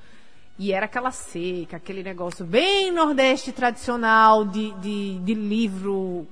e 0.59 0.73
era 0.73 0.87
aquela 0.87 1.09
seca, 1.09 1.77
aquele 1.77 2.03
negócio 2.03 2.43
bem 2.43 2.91
nordeste 2.91 3.53
tradicional 3.53 4.43
de, 4.43 4.73
de, 4.73 5.17
de 5.19 5.33
livro 5.33 6.27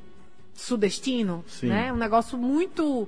sudestino, 0.54 1.46
Sim. 1.48 1.68
né? 1.68 1.94
Um 1.94 1.96
negócio 1.96 2.38
muito 2.38 3.08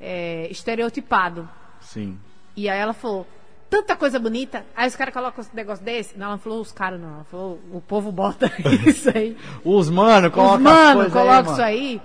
é, 0.00 0.46
estereotipado. 0.52 1.48
Sim. 1.80 2.16
E 2.56 2.68
aí 2.68 2.78
ela 2.78 2.92
falou, 2.92 3.26
tanta 3.68 3.96
coisa 3.96 4.20
bonita. 4.20 4.64
Aí 4.76 4.86
os 4.86 4.94
caras 4.94 5.12
colocam 5.12 5.44
um 5.44 5.56
negócio 5.56 5.84
desse. 5.84 6.16
Não, 6.16 6.28
ela 6.28 6.38
falou 6.38 6.60
os 6.60 6.70
caras 6.70 7.00
não. 7.00 7.12
Ela 7.14 7.24
falou, 7.24 7.60
o 7.72 7.80
povo 7.80 8.12
bota 8.12 8.46
isso 8.86 9.10
aí. 9.12 9.36
os 9.64 9.90
mano 9.90 10.30
colocam 10.30 10.58
Os 10.58 10.62
mano 10.62 11.10
colocam 11.10 11.52
isso 11.54 11.62
aí. 11.62 12.00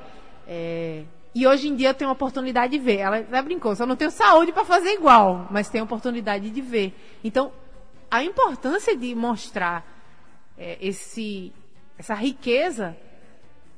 É... 0.48 1.04
E 1.36 1.46
hoje 1.46 1.68
em 1.68 1.76
dia 1.76 1.90
eu 1.90 1.94
tenho 1.94 2.10
a 2.10 2.14
oportunidade 2.14 2.72
de 2.72 2.80
ver. 2.80 2.98
Ela, 2.98 3.18
ela 3.20 3.42
brincou, 3.44 3.76
só 3.76 3.86
não 3.86 3.96
tenho 3.96 4.10
saúde 4.10 4.52
para 4.52 4.66
fazer 4.66 4.94
igual, 4.94 5.46
mas 5.52 5.70
tenho 5.70 5.84
a 5.84 5.86
oportunidade 5.86 6.50
de 6.50 6.62
ver. 6.62 6.96
Então, 7.24 7.52
a 8.10 8.24
importância 8.24 8.96
de 8.96 9.14
mostrar 9.14 9.86
é, 10.58 10.78
esse, 10.82 11.52
essa 11.98 12.14
riqueza 12.14 12.96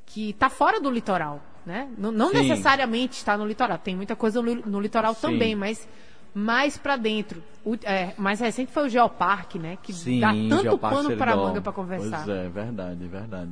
que 0.06 0.32
está 0.32 0.50
fora 0.50 0.80
do 0.80 0.90
litoral. 0.90 1.42
Né? 1.66 1.88
Não, 1.98 2.12
não 2.12 2.32
necessariamente 2.32 3.14
está 3.18 3.38
no 3.38 3.46
litoral. 3.46 3.78
Tem 3.78 3.96
muita 3.96 4.16
coisa 4.16 4.42
no, 4.42 4.56
no 4.56 4.80
litoral 4.80 5.14
Sim. 5.14 5.22
também, 5.22 5.56
mas 5.56 5.88
mais 6.34 6.78
para 6.78 6.96
dentro. 6.96 7.44
O 7.64 7.76
é, 7.84 8.14
mais 8.18 8.40
recente 8.40 8.72
foi 8.72 8.88
o 8.88 8.90
Geoparque, 8.90 9.60
né? 9.60 9.78
Que 9.84 9.94
Sim, 9.94 10.20
dá 10.20 10.32
tanto 10.32 10.78
pano 10.78 11.16
para 11.16 11.36
manga 11.36 11.62
para 11.62 11.72
conversar. 11.72 12.24
Pois 12.26 12.38
é, 12.38 12.50
verdade, 12.50 13.06
verdade. 13.08 13.52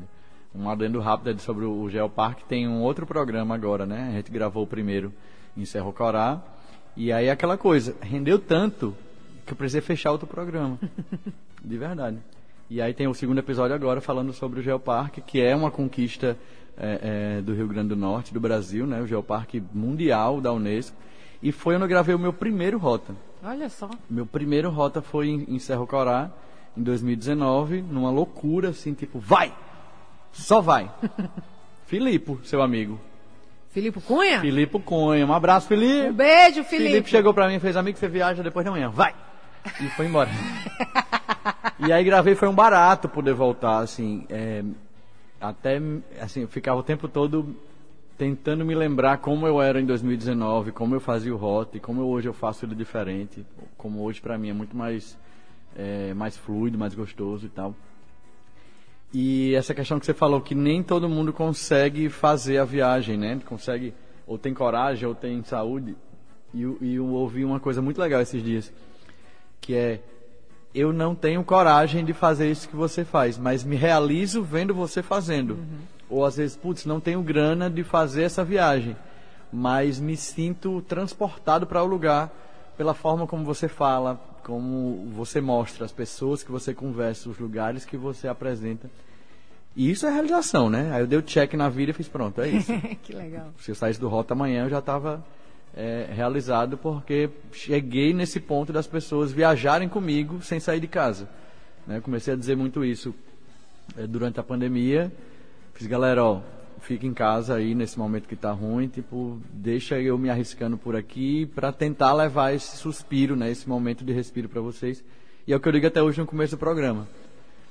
Um 0.56 0.70
adendo 0.70 1.00
rápido 1.00 1.40
sobre 1.40 1.66
o 1.66 1.90
Geoparque. 1.90 2.44
Tem 2.46 2.68
um 2.68 2.82
outro 2.82 3.06
programa 3.06 3.54
agora, 3.54 3.86
né? 3.86 4.10
A 4.10 4.12
gente 4.14 4.32
gravou 4.32 4.64
o 4.64 4.68
primeiro 4.68 5.14
em 5.56 5.66
Cerro 5.66 5.94
Corá. 5.94 6.42
E 6.96 7.12
aí 7.12 7.30
aquela 7.30 7.58
coisa, 7.58 7.96
rendeu 8.02 8.40
tanto 8.40 8.96
que 9.48 9.54
eu 9.54 9.58
precisei 9.58 9.82
fechar 9.82 10.12
outro 10.12 10.28
programa. 10.28 10.78
de 11.64 11.78
verdade. 11.78 12.18
E 12.70 12.82
aí 12.82 12.94
tem 12.94 13.08
o 13.08 13.14
segundo 13.14 13.40
episódio 13.40 13.74
agora 13.74 14.02
falando 14.02 14.34
sobre 14.34 14.60
o 14.60 14.64
Geoparque, 14.64 15.22
que 15.22 15.42
é 15.42 15.56
uma 15.56 15.72
conquista 15.72 16.38
é, 16.78 17.38
é, 17.38 17.42
do 17.42 17.54
Rio 17.54 17.68
Grande 17.68 17.90
do 17.90 17.96
Norte, 17.96 18.34
do 18.34 18.40
Brasil, 18.42 18.86
né? 18.86 19.02
O 19.02 19.08
Geoparque 19.08 19.64
Mundial 19.74 20.42
da 20.42 20.52
Unesco. 20.52 20.96
E 21.42 21.52
foi 21.52 21.76
onde 21.76 21.86
eu 21.86 21.88
gravei 21.88 22.14
o 22.14 22.20
meu 22.20 22.34
primeiro 22.34 22.78
rota. 22.78 23.16
Olha 23.42 23.70
só. 23.70 23.90
Meu 24.10 24.26
primeiro 24.26 24.70
rota 24.70 25.02
foi 25.02 25.30
em, 25.30 25.46
em 25.48 25.60
Cerro 25.60 25.88
Corá, 25.88 26.30
em 26.76 26.84
2019, 26.84 27.82
numa 27.82 28.12
loucura, 28.12 28.70
assim, 28.70 28.94
tipo, 28.94 29.18
vai! 29.18 29.54
Só 30.34 30.60
vai! 30.60 30.92
Filipe, 31.88 32.38
seu 32.44 32.62
amigo. 32.62 33.00
Filipe 33.70 34.02
Cunha? 34.02 34.42
Filipe 34.42 34.80
Cunha. 34.80 35.26
Um 35.26 35.34
abraço, 35.34 35.68
Filipe. 35.68 36.10
Um 36.10 36.14
beijo, 36.14 36.64
Filipe. 36.64 36.90
Filipe 36.90 37.10
chegou 37.10 37.34
pra 37.34 37.48
mim 37.48 37.56
e 37.56 37.60
fez, 37.60 37.78
amigo, 37.78 37.98
você 37.98 38.10
viaja 38.10 38.44
depois 38.44 38.66
da 38.66 38.72
manhã. 38.72 38.90
Vai! 38.90 39.14
E 39.82 39.90
foi 39.90 40.08
embora. 40.08 40.30
e 41.80 41.92
aí 41.92 42.04
gravei, 42.04 42.36
foi 42.36 42.48
um 42.48 42.56
barato 42.56 43.08
poder 43.08 43.34
voltar, 43.34 43.80
assim. 43.80 44.26
É, 44.30 44.64
até, 45.40 45.80
assim, 46.20 46.42
eu 46.42 46.48
ficava 46.48 46.80
o 46.80 46.84
tempo 46.84 47.08
todo 47.08 47.56
tentando 48.18 48.66
me 48.66 48.74
lembrar 48.74 49.20
como 49.20 49.46
eu 49.46 49.62
era 49.62 49.80
em 49.80 49.86
2019, 49.86 50.72
como 50.72 50.96
eu 50.96 51.00
fazia 51.00 51.34
o 51.34 51.38
rota 51.38 51.78
e 51.78 51.80
como 51.80 52.02
eu, 52.02 52.08
hoje 52.08 52.28
eu 52.28 52.34
faço 52.34 52.66
ele 52.66 52.74
diferente. 52.74 53.46
Como 53.78 54.02
hoje 54.02 54.20
para 54.20 54.38
mim 54.38 54.50
é 54.50 54.54
muito 54.54 54.76
mais, 54.76 55.18
é, 55.76 56.14
mais 56.14 56.36
fluido, 56.36 56.78
mais 56.78 56.96
gostoso 56.96 57.46
e 57.46 57.50
tal. 57.50 57.76
E 59.14 59.54
essa 59.56 59.74
questão 59.74 60.00
que 60.00 60.06
você 60.06 60.14
falou, 60.14 60.42
que 60.42 60.56
nem 60.56 60.84
todo 60.84 61.08
mundo 61.08 61.32
consegue 61.32 62.10
fazer 62.10 62.58
a 62.58 62.66
viagem, 62.66 63.18
né? 63.18 63.40
Consegue, 63.46 63.94
ou 64.26 64.38
tem 64.38 64.54
coragem, 64.54 65.08
ou 65.08 65.16
tem 65.16 65.42
saúde. 65.44 65.96
E, 66.54 66.62
e 66.82 66.96
eu 66.96 67.08
ouvi 67.08 67.46
uma 67.46 67.60
coisa 67.60 67.82
muito 67.82 68.02
legal 68.02 68.20
esses 68.22 68.44
dias 68.44 68.74
que 69.62 69.76
é 69.76 70.00
eu 70.74 70.94
não 70.94 71.16
tenho 71.16 71.44
coragem 71.44 72.06
de 72.06 72.14
fazer 72.14 72.52
isso 72.52 72.70
que 72.70 72.76
você 72.76 73.04
faz, 73.04 73.38
mas 73.38 73.64
me 73.64 73.76
realizo 73.76 74.44
vendo 74.44 74.76
você 74.76 75.02
fazendo. 75.02 75.56
Uhum. 75.56 75.80
Ou 76.10 76.26
às 76.26 76.38
vezes, 76.38 76.56
putz, 76.56 76.86
não 76.86 77.00
tenho 77.00 77.22
grana 77.22 77.70
de 77.70 77.84
fazer 77.84 78.24
essa 78.24 78.44
viagem, 78.44 78.96
mas 79.52 80.00
me 80.00 80.16
sinto 80.16 80.82
transportado 80.84 81.66
para 81.66 81.84
o 81.84 81.88
lugar 81.88 82.32
pela 82.78 82.94
forma 82.94 83.26
como 83.26 83.44
você 83.44 83.68
fala, 83.68 84.22
como 84.44 85.10
você 85.16 85.42
mostra 85.42 85.84
as 85.84 85.92
pessoas 85.92 86.44
que 86.44 86.52
você 86.52 86.74
conversa, 86.74 87.28
os 87.28 87.40
lugares 87.40 87.84
que 87.84 87.98
você 87.98 88.28
apresenta. 88.28 88.90
E 89.76 89.92
isso 89.92 90.06
é 90.06 90.12
realização, 90.12 90.70
né? 90.70 90.92
Aí 90.94 91.02
eu 91.02 91.08
dei 91.08 91.20
o 91.20 91.24
check 91.24 91.54
na 91.54 91.70
vida 91.70 91.92
e 91.92 91.94
fiz 91.94 92.08
pronto, 92.08 92.40
é 92.42 92.50
isso. 92.50 92.72
que 93.04 93.14
legal. 93.14 93.48
Se 93.60 93.72
eu 93.72 93.76
saísse 93.76 94.00
do 94.00 94.08
Rota 94.08 94.34
amanhã, 94.34 94.66
eu 94.66 94.70
já 94.70 94.80
estava 94.80 95.24
é, 95.78 96.10
realizado 96.12 96.76
porque 96.76 97.30
cheguei 97.52 98.12
nesse 98.12 98.40
ponto 98.40 98.74
das 98.74 98.88
pessoas 98.88 99.32
viajarem 99.32 99.88
comigo 99.88 100.42
sem 100.42 100.60
sair 100.60 100.80
de 100.80 100.88
casa. 100.88 101.30
Né? 101.86 102.02
Comecei 102.02 102.34
a 102.34 102.38
dizer 102.38 102.58
muito 102.58 102.84
isso 102.84 103.14
é, 103.96 104.08
durante 104.08 104.40
a 104.40 104.44
pandemia. 104.44 105.12
Fiz, 105.76 105.86
galera, 105.86 106.24
ó, 106.24 106.42
fica 106.82 107.06
em 107.06 107.14
casa 107.14 107.54
aí 107.54 107.76
nesse 107.76 108.00
momento 108.00 108.28
que 108.28 108.34
está 108.34 108.52
ruim, 108.52 108.88
tipo, 108.88 109.40
deixa 109.54 110.02
eu 110.02 110.18
me 110.18 110.32
arriscando 110.32 110.80
por 110.80 110.96
aqui 110.96 111.46
para 111.46 111.72
tentar 111.72 112.12
levar 112.14 112.56
esse 112.56 112.76
suspiro, 112.78 113.36
né, 113.36 113.52
esse 113.52 113.70
momento 113.70 114.04
de 114.04 114.12
respiro 114.12 114.50
para 114.50 114.60
vocês. 114.60 115.04
E 115.46 115.54
é 115.54 115.56
o 115.56 115.60
que 115.60 115.68
eu 115.68 115.72
digo 115.72 115.86
até 115.86 116.02
hoje 116.02 116.20
no 116.20 116.26
começo 116.26 116.56
do 116.56 116.60
programa. 116.60 117.08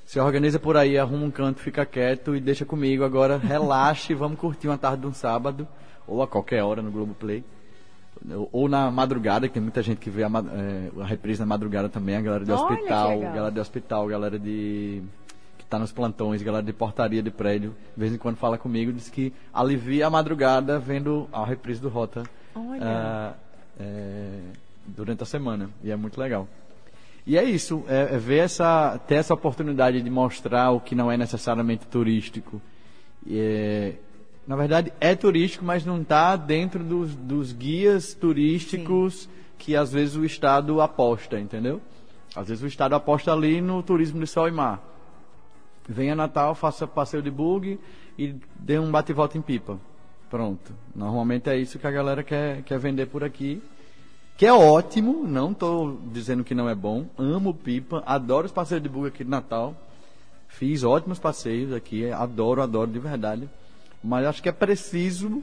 Se 0.05 0.21
organiza 0.21 0.61
por 0.61 0.77
aí, 0.77 0.97
arruma 0.97 1.27
um 1.27 1.31
canto, 1.33 1.59
fica 1.59 1.85
quieto 1.85 2.37
e 2.37 2.41
deixa 2.41 2.65
comigo. 2.65 3.03
Agora 3.03 3.37
relaxe, 3.37 4.15
vamos 4.15 4.39
curtir 4.39 4.69
uma 4.69 4.79
tarde 4.79 5.01
de 5.01 5.09
um 5.09 5.13
sábado, 5.13 5.67
ou 6.07 6.23
a 6.23 6.29
qualquer 6.29 6.63
hora 6.63 6.81
no 6.81 6.93
Globoplay. 6.93 7.43
Ou 8.51 8.69
na 8.69 8.91
madrugada, 8.91 9.47
que 9.47 9.55
tem 9.55 9.63
muita 9.63 9.83
gente 9.83 9.99
que 9.99 10.11
vê 10.11 10.25
a, 10.25 10.29
é, 10.29 11.03
a 11.03 11.05
reprise 11.05 11.41
na 11.41 11.47
madrugada 11.47 11.89
também, 11.89 12.17
a 12.17 12.21
galera 12.21 12.45
de 12.45 12.51
Olha, 12.51 12.63
hospital, 12.63 13.21
galera 13.21 13.51
de 13.51 13.61
hospital, 13.61 14.07
galera 14.07 14.39
de. 14.39 15.03
que 15.59 15.65
tá 15.67 15.79
nos 15.79 15.93
plantões, 15.93 16.43
galera 16.43 16.65
de 16.65 16.73
portaria 16.73 17.23
de 17.23 17.31
prédio, 17.31 17.75
de 17.95 18.01
vez 18.01 18.13
em 18.13 18.19
quando 18.19 18.37
fala 18.37 18.59
comigo, 18.59 18.93
diz 18.93 19.09
que 19.09 19.33
alivia 19.53 20.07
a 20.07 20.11
madrugada 20.11 20.79
vendo 20.79 21.29
a 21.33 21.45
reprise 21.45 21.81
do 21.81 21.89
Rota 21.89 22.25
ah, 22.81 23.35
é, 23.79 24.41
durante 24.87 25.23
a 25.23 25.27
semana. 25.27 25.71
E 25.85 25.91
é 25.91 25.97
muito 25.97 26.21
legal. 26.21 26.49
E 27.27 27.37
é 27.37 27.43
isso, 27.43 27.85
é, 27.89 28.15
é 28.15 28.19
ver 28.19 28.39
essa, 28.39 29.01
ter 29.07 29.17
essa 29.17 29.35
oportunidade 29.35 30.01
de 30.01 30.09
mostrar 30.09 30.71
o 30.71 30.81
que 30.81 30.95
não 30.95 31.11
é 31.11 31.17
necessariamente 31.17 31.85
turístico. 31.87 32.63
É, 33.29 33.95
na 34.47 34.55
verdade, 34.55 34.93
é 35.01 35.15
turístico, 35.15 35.65
mas 35.65 35.85
não 35.85 36.01
está 36.03 36.37
dentro 36.37 36.85
dos, 36.85 37.15
dos 37.17 37.53
guias 37.53 38.15
turísticos 38.15 39.29
que 39.59 39.75
às 39.75 39.93
vezes 39.93 40.15
o 40.15 40.25
Estado 40.25 40.81
aposta, 40.81 41.41
entendeu? 41.41 41.81
Às 42.35 42.49
vezes 42.49 42.63
o 42.63 42.67
Estado 42.67 42.95
aposta 42.95 43.33
ali 43.33 43.61
no 43.61 43.83
turismo 43.83 44.21
de 44.21 44.27
sol 44.27 44.47
e 44.47 44.53
mar. 44.53 44.81
Venha 45.89 46.15
Natal, 46.15 46.55
faça 46.55 46.87
passeio 46.87 47.23
de 47.23 47.31
bug 47.31 47.79
e 48.19 48.37
dê 48.57 48.79
um 48.79 48.91
bate-volta 48.91 49.37
em 49.37 49.43
pipa. 49.43 49.79
Pronto. 50.31 50.73
Normalmente 50.95 51.49
é 51.49 51.57
isso 51.57 51.79
que 51.79 51.87
a 51.87 51.91
galera 51.91 52.23
quer, 52.23 52.63
quer 52.63 52.79
vender 52.79 53.07
por 53.07 53.25
aqui. 53.25 53.63
Que 54.37 54.47
é 54.47 54.53
ótimo, 54.53 55.27
não 55.27 55.53
estou 55.53 55.99
dizendo 56.13 56.45
que 56.45 56.55
não 56.55 56.69
é 56.69 56.75
bom. 56.75 57.07
Amo 57.17 57.55
pipa, 57.55 58.03
adoro 58.05 58.47
os 58.47 58.53
passeios 58.53 58.83
de 58.83 58.89
bug 58.89 59.09
aqui 59.09 59.25
de 59.25 59.31
Natal. 59.31 59.75
Fiz 60.47 60.85
ótimos 60.85 61.19
passeios 61.19 61.73
aqui, 61.73 62.11
adoro, 62.13 62.63
adoro 62.63 62.91
de 62.91 62.99
verdade. 62.99 63.49
Mas 64.07 64.25
acho 64.25 64.41
que 64.41 64.49
é 64.49 64.53
preciso, 64.53 65.43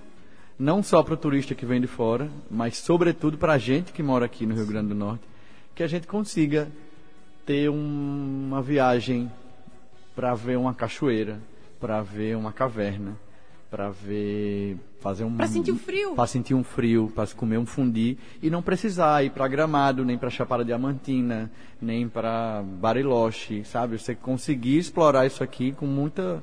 não 0.58 0.82
só 0.82 1.04
para 1.04 1.16
o 1.16 1.18
turista 1.18 1.54
que 1.54 1.66
vem 1.66 1.82
de 1.82 1.88
fora, 1.88 2.30
mas 2.50 2.78
sobretudo 2.78 3.38
para 3.38 3.54
a 3.54 3.58
gente 3.58 3.92
que 3.92 4.02
mora 4.02 4.26
aqui 4.26 4.46
no 4.46 4.56
Rio 4.56 4.66
Grande 4.66 4.88
do 4.90 4.96
Norte, 4.96 5.24
que 5.76 5.84
a 5.84 5.88
gente 5.88 6.08
consiga 6.08 6.70
ter 7.46 7.70
um- 7.70 8.46
uma 8.48 8.62
viagem 8.62 9.30
para 10.16 10.34
ver 10.34 10.58
uma 10.58 10.74
cachoeira, 10.74 11.40
para 11.78 12.02
ver 12.02 12.38
uma 12.38 12.54
caverna, 12.54 13.18
para 13.70 13.90
ver 13.90 14.78
fazer 15.02 15.26
um 15.26 15.36
Pra 15.36 15.48
sentir 15.48 15.72
o 15.72 15.76
frio. 15.76 16.16
para 16.16 16.28
sentir 16.28 16.54
um 16.54 16.64
frio, 16.64 17.12
para 17.14 17.28
comer 17.36 17.58
um 17.58 17.66
fundi 17.66 18.18
e 18.42 18.50
não 18.50 18.62
precisar 18.62 19.26
ir 19.26 19.32
para 19.32 19.46
Gramado, 19.50 20.06
nem 20.06 20.18
para 20.18 20.30
Chapada 20.30 20.64
Diamantina, 20.64 21.52
nem 21.82 22.08
para 22.08 22.64
Bariloche, 22.64 23.66
sabe? 23.66 24.00
Você 24.00 24.16
conseguir 24.16 24.78
explorar 24.78 25.26
isso 25.26 25.44
aqui 25.44 25.74
com 25.74 25.86
muita 25.86 26.42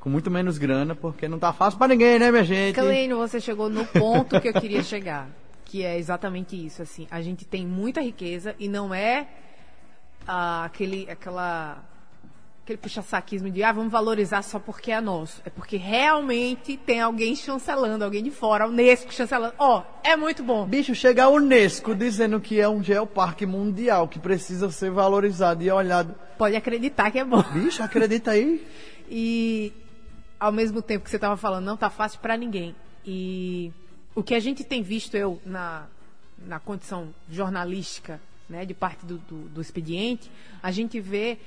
com 0.00 0.08
muito 0.08 0.30
menos 0.30 0.58
grana, 0.58 0.94
porque 0.94 1.28
não 1.28 1.38
tá 1.38 1.52
fácil 1.52 1.78
para 1.78 1.88
ninguém, 1.88 2.18
né, 2.18 2.30
minha 2.30 2.44
gente? 2.44 2.74
Cleino, 2.74 3.16
você 3.16 3.40
chegou 3.40 3.68
no 3.68 3.84
ponto 3.86 4.40
que 4.40 4.48
eu 4.48 4.52
queria 4.52 4.82
chegar, 4.82 5.28
que 5.64 5.84
é 5.84 5.98
exatamente 5.98 6.54
isso, 6.56 6.82
assim, 6.82 7.06
a 7.10 7.20
gente 7.20 7.44
tem 7.44 7.66
muita 7.66 8.00
riqueza 8.00 8.54
e 8.58 8.68
não 8.68 8.94
é 8.94 9.26
ah, 10.26 10.64
aquele, 10.64 11.08
aquela, 11.10 11.78
aquele 12.62 12.78
puxa-saquismo 12.78 13.50
de, 13.50 13.62
ah, 13.62 13.72
vamos 13.72 13.92
valorizar 13.92 14.42
só 14.42 14.58
porque 14.58 14.90
é 14.90 15.00
nosso. 15.00 15.40
É 15.44 15.50
porque 15.50 15.76
realmente 15.76 16.76
tem 16.76 17.00
alguém 17.00 17.34
chancelando, 17.36 18.04
alguém 18.04 18.22
de 18.22 18.30
fora, 18.30 18.64
a 18.64 18.68
Unesco 18.68 19.12
chancelando. 19.12 19.54
Ó, 19.58 19.82
é 20.02 20.16
muito 20.16 20.42
bom. 20.42 20.66
Bicho, 20.66 20.94
chega 20.94 21.24
a 21.24 21.28
Unesco 21.28 21.94
dizendo 21.94 22.40
que 22.40 22.60
é 22.60 22.68
um 22.68 22.82
geoparque 22.82 23.46
mundial 23.46 24.08
que 24.08 24.18
precisa 24.18 24.70
ser 24.70 24.90
valorizado 24.90 25.62
e 25.62 25.70
olhado. 25.70 26.14
Pode 26.36 26.56
acreditar 26.56 27.10
que 27.10 27.18
é 27.18 27.24
bom. 27.24 27.42
Bicho, 27.52 27.82
acredita 27.82 28.32
aí? 28.32 28.66
E 29.08 29.72
ao 30.38 30.52
mesmo 30.52 30.82
tempo 30.82 31.04
que 31.04 31.10
você 31.10 31.16
estava 31.16 31.36
falando, 31.36 31.64
não 31.64 31.76
tá 31.76 31.90
fácil 31.90 32.20
para 32.20 32.36
ninguém. 32.36 32.74
E 33.04 33.72
o 34.14 34.22
que 34.22 34.34
a 34.34 34.40
gente 34.40 34.64
tem 34.64 34.82
visto 34.82 35.16
eu 35.16 35.40
na, 35.44 35.86
na 36.38 36.58
condição 36.58 37.08
jornalística, 37.30 38.20
né, 38.48 38.64
de 38.64 38.74
parte 38.74 39.04
do, 39.04 39.18
do, 39.18 39.48
do 39.48 39.60
expediente, 39.60 40.30
a 40.62 40.70
gente 40.70 41.00
vê 41.00 41.38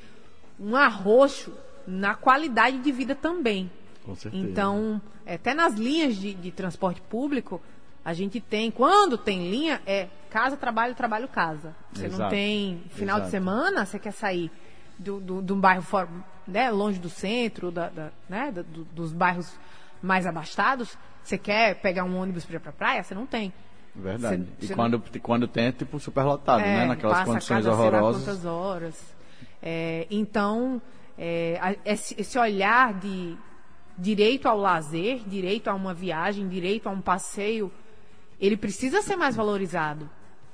um 0.60 0.76
arroxo 0.76 1.54
na 1.88 2.14
qualidade 2.16 2.80
de 2.80 2.92
vida 2.92 3.16
também. 3.16 3.72
Com 4.04 4.16
certeza. 4.16 4.44
Então, 4.44 5.02
até 5.26 5.54
nas 5.54 5.76
linhas 5.76 6.16
de, 6.16 6.34
de 6.34 6.52
transporte 6.52 7.02
público, 7.02 7.62
a 8.04 8.14
gente 8.14 8.40
tem, 8.40 8.72
quando 8.72 9.18
tem 9.18 9.50
linha, 9.50 9.82
é 9.86 10.08
casa, 10.30 10.58
trabalho, 10.58 10.96
trabalho, 10.96 11.28
casa. 11.28 11.76
Você 11.94 12.08
não 12.08 12.16
Exato. 12.16 12.30
tem 12.30 12.82
final 12.90 13.18
de 13.18 13.28
Exato. 13.28 13.32
semana, 13.32 13.86
você 13.86 14.00
quer 14.00 14.12
sair 14.12 14.52
do, 14.98 15.20
do, 15.20 15.42
de 15.42 15.54
um 15.54 15.60
bairro 15.60 15.82
fora, 15.82 16.10
né, 16.50 16.70
longe 16.70 17.00
do 17.00 17.10
centro, 17.10 17.72
da, 17.72 17.90
da- 17.90 18.12
né, 18.28 18.52
da- 18.52 18.62
do- 18.62 18.84
dos 18.86 19.14
bairros 19.14 19.52
mais 20.02 20.26
abastados, 20.26 20.98
você 21.24 21.38
quer 21.38 21.76
pegar 21.82 22.04
um 22.04 22.18
ônibus 22.18 22.46
para 22.46 22.56
ir 22.56 22.60
pra 22.60 22.72
praia, 22.72 23.04
você 23.04 23.14
não 23.16 23.26
tem. 23.26 23.54
Verdade. 23.96 24.44
Cê- 24.44 24.66
e 24.66 24.68
cê 24.68 24.76
quando, 24.76 25.02
quando 25.22 25.48
tem, 25.48 25.66
é 25.66 25.72
tipo 25.72 26.00
superlotado, 26.00 26.62
né? 26.62 26.86
Naquelas 26.86 27.20
É, 27.20 27.26
condições 27.26 27.48
cada 27.50 27.62
sei 27.64 27.72
lá 27.72 27.78
horrorosas. 27.98 28.24
quantas 28.24 28.46
horas. 28.46 29.16
É, 29.62 30.08
então, 30.10 30.82
é, 31.18 31.78
esse 31.86 32.38
olhar 32.40 32.94
de 32.94 33.36
direito 33.98 34.48
ao 34.48 34.58
lazer, 34.58 35.22
direito 35.28 35.70
a 35.70 35.74
uma 35.74 35.94
viagem, 35.94 36.48
direito 36.48 36.88
a 36.88 36.92
um 36.92 37.02
passeio, 37.02 37.70
ele 38.40 38.56
precisa 38.56 39.02
ser 39.02 39.18
mais 39.18 39.36
valorizado. 39.36 40.10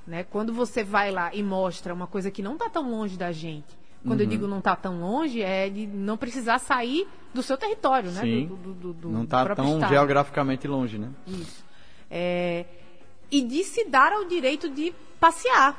Né? 0.06 0.24
Quando 0.24 0.52
você 0.52 0.82
vai 0.82 1.10
lá 1.10 1.32
e 1.34 1.42
mostra 1.42 1.92
uma 1.94 2.06
coisa 2.06 2.30
que 2.30 2.42
não 2.42 2.54
está 2.54 2.68
tão 2.70 2.90
longe 2.90 3.16
da 3.16 3.30
gente, 3.32 3.76
quando 4.06 4.20
Uhum. 4.20 4.26
eu 4.26 4.30
digo 4.30 4.46
não 4.46 4.58
está 4.58 4.74
tão 4.76 5.00
longe, 5.00 5.42
é 5.42 5.68
de 5.68 5.86
não 5.86 6.16
precisar 6.16 6.58
sair 6.58 7.06
do 7.34 7.42
seu 7.42 7.56
território, 7.56 8.10
né? 8.10 8.20
Sim. 8.22 8.46
Do, 8.46 8.56
do- 8.74 8.92
do- 8.94 9.08
Não 9.10 9.24
está 9.24 9.54
tão 9.54 9.74
estado. 9.74 9.90
geograficamente 9.90 10.66
longe, 10.66 10.98
né? 10.98 11.10
Isso. 11.26 11.64
É, 12.10 12.64
e 13.30 13.42
de 13.42 13.64
se 13.64 13.84
dar 13.88 14.12
ao 14.12 14.24
direito 14.24 14.70
de 14.70 14.94
passear, 15.20 15.76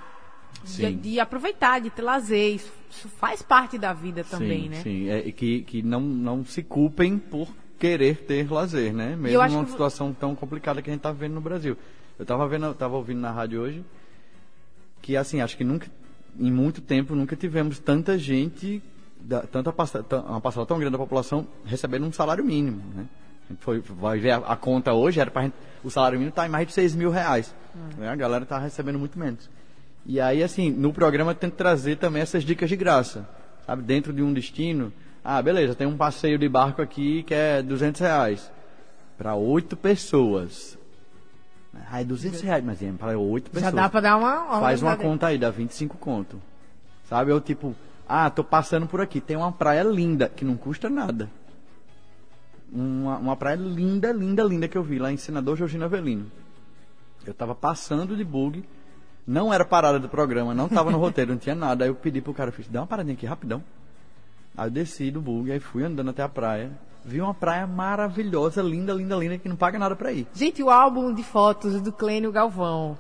de, 0.64 0.94
de 0.94 1.20
aproveitar, 1.20 1.80
de 1.80 1.90
ter 1.90 2.02
lazer. 2.02 2.56
Isso, 2.56 2.72
isso 2.90 3.10
faz 3.10 3.42
parte 3.42 3.78
da 3.78 3.94
vida 3.94 4.24
também, 4.24 4.64
sim, 4.64 4.70
né? 4.70 4.82
Sim, 4.82 5.10
é, 5.10 5.20
e 5.28 5.32
que, 5.32 5.62
que 5.62 5.82
não, 5.82 6.02
não 6.02 6.44
se 6.46 6.62
culpem 6.62 7.18
por 7.18 7.48
querer 7.80 8.18
ter 8.26 8.52
lazer, 8.52 8.94
né? 8.94 9.16
Mesmo 9.16 9.42
numa 9.50 9.64
que 9.66 9.72
situação 9.72 10.14
tão 10.14 10.36
complicada 10.36 10.82
que 10.82 10.90
a 10.90 10.94
gente 10.94 11.00
está 11.00 11.12
vivendo 11.12 11.34
no 11.36 11.42
Brasil. 11.42 11.78
Eu 12.20 12.24
estava 12.24 12.48
vendo, 12.48 12.66
eu 12.66 12.74
tava 12.74 12.96
ouvindo 12.96 13.20
na 13.22 13.32
rádio 13.32 13.62
hoje 13.62 13.86
que 15.02 15.16
assim, 15.16 15.40
acho 15.42 15.56
que 15.56 15.64
nunca 15.64 15.88
em 16.40 16.52
muito 16.52 16.82
tempo 16.82 17.16
nunca 17.16 17.36
tivemos 17.36 17.80
tanta 17.80 18.18
gente, 18.18 18.82
da, 19.20 19.42
tanta 19.42 19.70
uma 19.70 20.42
parcela 20.42 20.66
tão 20.66 20.78
grande 20.78 20.92
da 20.92 20.98
população 20.98 21.48
recebendo 21.66 22.06
um 22.06 22.12
salário 22.12 22.44
mínimo, 22.44 22.82
né? 22.96 23.06
A 23.50 23.54
gente 23.54 23.64
foi, 23.64 23.80
vai 23.80 24.20
ver 24.20 24.32
a, 24.32 24.38
a 24.38 24.56
conta 24.56 24.94
hoje, 24.94 25.20
era 25.20 25.32
pra 25.32 25.44
gente, 25.44 25.56
o 25.84 25.90
salário 25.90 26.18
mínimo 26.18 26.30
está 26.30 26.46
em 26.46 26.50
mais 26.50 26.68
de 26.68 26.74
6 26.74 26.96
mil 26.96 27.10
reais. 27.10 27.56
né? 27.98 28.10
A 28.10 28.16
galera 28.16 28.44
está 28.44 28.60
recebendo 28.60 29.00
muito 29.00 29.18
menos. 29.18 29.50
E 30.06 30.20
aí, 30.20 30.44
assim, 30.44 30.70
no 30.70 30.94
programa 30.94 31.32
eu 31.32 31.36
tento 31.36 31.56
trazer 31.56 31.98
também 31.98 32.22
essas 32.22 32.44
dicas 32.44 32.70
de 32.70 32.76
graça. 32.76 33.28
Sabe, 33.66 33.84
dentro 33.84 34.14
de 34.14 34.22
um 34.22 34.34
destino. 34.34 34.94
Ah, 35.24 35.42
beleza, 35.42 35.76
tem 35.76 35.86
um 35.86 35.98
passeio 35.98 36.38
de 36.38 36.48
barco 36.48 36.82
aqui 36.82 37.24
que 37.24 37.34
é 37.34 37.62
200 37.62 38.00
reais. 38.00 38.52
Para 39.18 39.36
oito 39.36 39.76
pessoas. 39.76 40.77
Ah, 41.90 42.02
é 42.02 42.04
200 42.04 42.42
reais, 42.42 42.64
mas 42.64 42.82
é 42.82 42.92
para 42.92 43.18
oito 43.18 43.50
pessoas. 43.52 43.72
Já 43.74 43.82
dá 43.82 43.90
pra 43.90 44.02
dar 44.02 44.18
uma. 44.18 44.44
uma 44.44 44.60
Faz 44.60 44.82
uma 44.82 44.92
aí. 44.92 44.98
conta 44.98 45.28
aí, 45.28 45.38
dá 45.38 45.50
25 45.50 45.98
conto. 45.98 46.42
Sabe? 47.08 47.32
Eu 47.32 47.40
tipo, 47.40 47.76
ah, 48.08 48.30
tô 48.30 48.44
passando 48.44 48.88
por 48.88 49.02
aqui, 49.02 49.22
tem 49.22 49.38
uma 49.38 49.52
praia 49.52 49.84
linda, 49.84 50.30
que 50.30 50.44
não 50.44 50.56
custa 50.58 50.90
nada. 50.90 51.30
Uma, 52.72 53.18
uma 53.18 53.36
praia 53.36 53.56
linda, 53.56 54.12
linda, 54.12 54.44
linda 54.44 54.68
que 54.68 54.78
eu 54.78 54.84
vi 54.84 55.00
lá 55.00 55.12
em 55.12 55.18
Senador 55.18 55.56
Georgino 55.56 55.86
Avelino. 55.86 56.30
Eu 57.26 57.34
tava 57.34 57.56
passando 57.56 58.16
de 58.16 58.24
bug, 58.24 58.64
não 59.26 59.54
era 59.54 59.66
parada 59.66 60.00
do 60.00 60.10
programa, 60.10 60.54
não 60.54 60.68
tava 60.70 60.92
no 60.92 60.98
roteiro, 61.00 61.32
não 61.32 61.38
tinha 61.38 61.56
nada. 61.56 61.86
Aí 61.86 61.90
eu 61.90 61.96
pedi 61.96 62.22
pro 62.22 62.34
cara, 62.34 62.52
fiz, 62.52 62.68
dá 62.68 62.82
uma 62.82 62.88
paradinha 62.88 63.14
aqui 63.14 63.26
rapidão. 63.26 63.64
Aí 64.56 64.68
eu 64.68 64.72
desci 64.72 65.12
do 65.12 65.22
bug, 65.22 65.52
aí 65.52 65.60
fui 65.60 65.84
andando 65.84 66.10
até 66.10 66.24
a 66.24 66.30
praia. 66.30 66.72
Vi 67.08 67.22
uma 67.22 67.34
praia 67.34 67.66
maravilhosa, 67.66 68.62
linda, 68.62 68.94
linda, 68.94 69.16
linda, 69.16 69.38
que 69.38 69.48
não 69.48 69.56
paga 69.56 69.80
nada 69.80 69.96
pra 69.96 70.12
ir. 70.12 70.28
Gente, 70.34 70.62
o 70.62 70.70
álbum 70.70 71.14
de 71.14 71.24
fotos 71.24 71.82
do 71.82 71.92
Clênio 71.92 72.32
Galvão. 72.34 72.98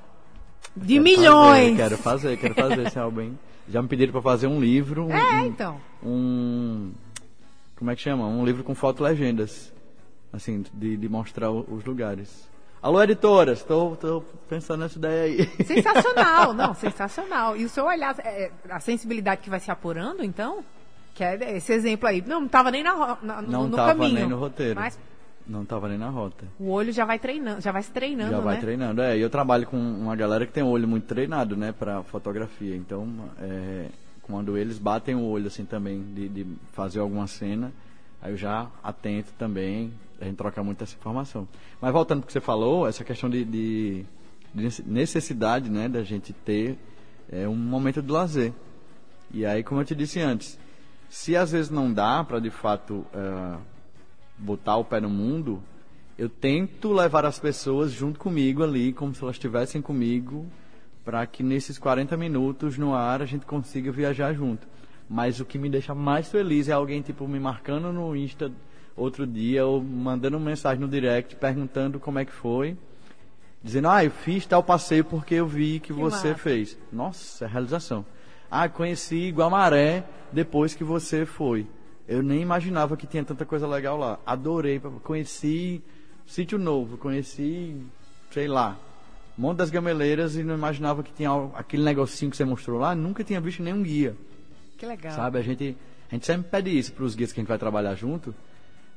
De 0.75 0.93
Quero 0.93 1.03
milhões! 1.03 1.77
fazer, 1.77 1.77
quero 1.77 1.97
fazer, 1.97 2.37
quero 2.37 2.55
fazer 2.55 2.87
esse 2.87 2.97
álbum, 2.99 3.21
hein? 3.21 3.39
Já 3.67 3.81
me 3.81 3.87
pediram 3.89 4.13
pra 4.13 4.21
fazer 4.21 4.47
um 4.47 4.59
livro. 4.61 5.05
um- 5.07 5.11
É, 5.11 5.41
um- 5.41 5.45
então. 5.45 5.81
um 6.01 6.91
como 7.77 7.91
é 7.91 7.95
que 7.95 8.01
chama? 8.01 8.25
Um 8.25 8.45
livro 8.45 8.63
com 8.63 8.73
foto 8.73 9.03
legendas, 9.03 9.73
assim, 10.31 10.63
de, 10.73 10.95
de 10.97 11.09
mostrar 11.09 11.51
os 11.51 11.83
lugares. 11.83 12.47
Alô, 12.81 13.01
editoras, 13.03 13.59
estou 13.59 14.23
pensando 14.47 14.79
nessa 14.81 14.97
ideia 14.97 15.23
aí. 15.23 15.65
Sensacional, 15.65 16.53
não, 16.55 16.73
sensacional. 16.73 17.57
E 17.57 17.65
o 17.65 17.69
seu 17.69 17.85
olhar, 17.85 18.15
é, 18.19 18.51
a 18.69 18.79
sensibilidade 18.79 19.41
que 19.41 19.49
vai 19.49 19.59
se 19.59 19.69
apurando, 19.69 20.23
então, 20.23 20.63
que 21.17 21.23
é 21.23 21.57
esse 21.57 21.73
exemplo 21.73 22.07
aí. 22.07 22.21
Não, 22.25 22.41
não 22.41 22.47
tava 22.47 22.69
nem 22.69 22.83
na, 22.83 23.17
na- 23.21 23.41
Não 23.41 23.67
no 23.67 23.75
tava 23.75 23.93
caminho. 23.95 24.13
nem 24.13 24.29
no 24.29 24.37
roteiro. 24.37 24.79
Mas 24.79 24.99
Não 25.47 25.65
tava 25.65 25.87
nem 25.89 25.97
na 25.97 26.09
rota. 26.09 26.45
o 26.59 26.69
olho 26.69 26.91
já 26.93 27.05
vai 27.05 27.17
treinando, 27.17 27.59
já 27.61 27.71
vai 27.71 27.81
se 27.81 27.89
treinando, 27.91 28.31
Já 28.31 28.39
vai 28.39 28.55
né? 28.55 28.61
treinando. 28.61 29.01
É, 29.01 29.17
e 29.17 29.21
eu 29.21 29.29
trabalho 29.29 29.65
com 29.65 29.77
uma 29.77 30.15
galera 30.15 30.45
que 30.45 30.51
tem 30.53 30.61
um 30.63 30.67
olho 30.69 30.87
muito 30.87 31.05
treinado, 31.05 31.55
né, 31.57 31.71
para 31.71 32.03
fotografia. 32.03 32.75
Então, 32.75 33.07
é, 33.39 33.87
Quando 34.21 34.57
eles 34.57 34.77
batem 34.77 35.15
o 35.15 35.21
olho 35.23 35.47
assim 35.47 35.63
também 35.65 36.03
de, 36.13 36.27
de 36.27 36.45
fazer 36.73 36.99
alguma 36.99 37.25
cena, 37.27 37.71
aí 38.21 38.33
eu 38.33 38.37
já 38.37 38.67
atento 38.83 39.31
também, 39.39 39.93
a 40.19 40.25
gente 40.25 40.35
troca 40.35 40.61
muito 40.61 40.83
essa 40.83 40.95
informação. 40.95 41.47
Mas 41.81 41.93
voltando 41.93 42.19
para 42.19 42.25
o 42.25 42.27
que 42.27 42.33
você 42.33 42.41
falou, 42.41 42.85
essa 42.85 43.05
questão 43.05 43.29
de, 43.29 43.45
de, 43.45 44.05
de 44.53 44.83
necessidade 44.85 45.69
né, 45.71 45.87
da 45.87 46.03
gente 46.03 46.33
ter 46.33 46.77
é, 47.31 47.47
um 47.47 47.55
momento 47.55 48.01
de 48.01 48.11
lazer. 48.11 48.51
E 49.33 49.45
aí, 49.45 49.63
como 49.63 49.79
eu 49.79 49.85
te 49.85 49.95
disse 49.95 50.19
antes, 50.19 50.59
se 51.09 51.35
às 51.35 51.51
vezes 51.51 51.69
não 51.69 51.91
dá 51.91 52.23
para 52.23 52.39
de 52.39 52.49
fato 52.49 53.05
uh, 53.13 53.59
botar 54.37 54.77
o 54.77 54.83
pé 54.83 54.99
no 54.99 55.09
mundo, 55.09 55.61
eu 56.17 56.29
tento 56.29 56.91
levar 56.91 57.25
as 57.25 57.39
pessoas 57.39 57.91
junto 57.91 58.19
comigo 58.19 58.63
ali, 58.63 58.91
como 58.91 59.13
se 59.13 59.23
elas 59.23 59.35
estivessem 59.35 59.81
comigo, 59.81 60.45
para 61.05 61.25
que 61.25 61.43
nesses 61.43 61.77
40 61.77 62.17
minutos 62.17 62.77
no 62.77 62.93
ar 62.93 63.21
a 63.21 63.25
gente 63.25 63.45
consiga 63.45 63.91
viajar 63.91 64.33
junto. 64.33 64.67
Mas 65.09 65.39
o 65.39 65.45
que 65.45 65.57
me 65.57 65.69
deixa 65.69 65.95
mais 65.95 66.29
feliz 66.29 66.67
é 66.67 66.73
alguém 66.73 67.01
tipo 67.01 67.27
me 67.27 67.39
marcando 67.39 67.93
no 67.93 68.15
Insta 68.15 68.51
outro 68.95 69.25
dia 69.25 69.65
ou 69.65 69.81
mandando 69.81 70.37
uma 70.37 70.45
mensagem 70.49 70.81
no 70.81 70.87
direct 70.87 71.35
perguntando 71.35 71.99
como 71.99 72.19
é 72.19 72.25
que 72.25 72.31
foi, 72.31 72.75
dizendo: 73.63 73.87
"Ah, 73.87 74.03
eu 74.03 74.11
fiz 74.11 74.45
tal 74.45 74.63
passeio 74.63 75.05
porque 75.05 75.35
eu 75.35 75.47
vi 75.47 75.79
que, 75.79 75.87
que 75.87 75.93
você 75.93 76.29
massa. 76.29 76.41
fez". 76.41 76.77
Nossa, 76.91 77.45
é 77.45 77.47
realização. 77.47 78.05
Ah, 78.49 78.69
conheci 78.69 79.29
Guamaré 79.29 80.03
depois 80.31 80.73
que 80.73 80.83
você 80.83 81.25
foi. 81.25 81.67
Eu 82.07 82.23
nem 82.23 82.41
imaginava 82.41 82.95
que 82.95 83.05
tinha 83.05 83.23
tanta 83.23 83.45
coisa 83.45 83.67
legal 83.67 83.97
lá. 83.97 84.19
Adorei, 84.25 84.79
conheci 85.03 85.83
Sítio 86.25 86.57
Novo, 86.57 86.97
conheci, 86.97 87.75
sei 88.31 88.47
lá, 88.47 88.77
Monte 89.37 89.57
das 89.57 89.69
Gameleiras 89.69 90.35
e 90.35 90.43
não 90.43 90.55
imaginava 90.55 91.03
que 91.03 91.13
tinha 91.13 91.29
aquele 91.53 91.83
negocinho 91.83 92.31
que 92.31 92.37
você 92.37 92.43
mostrou 92.43 92.79
lá. 92.79 92.95
Nunca 92.95 93.23
tinha 93.23 93.39
visto 93.39 93.61
nenhum 93.61 93.83
guia. 93.83 94.15
Que 94.77 94.85
legal. 94.85 95.13
Sabe, 95.13 95.37
a 95.37 95.41
gente, 95.43 95.77
a 96.09 96.15
gente 96.15 96.25
sempre 96.25 96.49
pede 96.49 96.75
isso 96.75 96.91
para 96.91 97.03
os 97.03 97.13
guias 97.13 97.31
que 97.31 97.39
a 97.39 97.41
gente 97.41 97.49
vai 97.49 97.59
trabalhar 97.59 97.93
junto. 97.93 98.33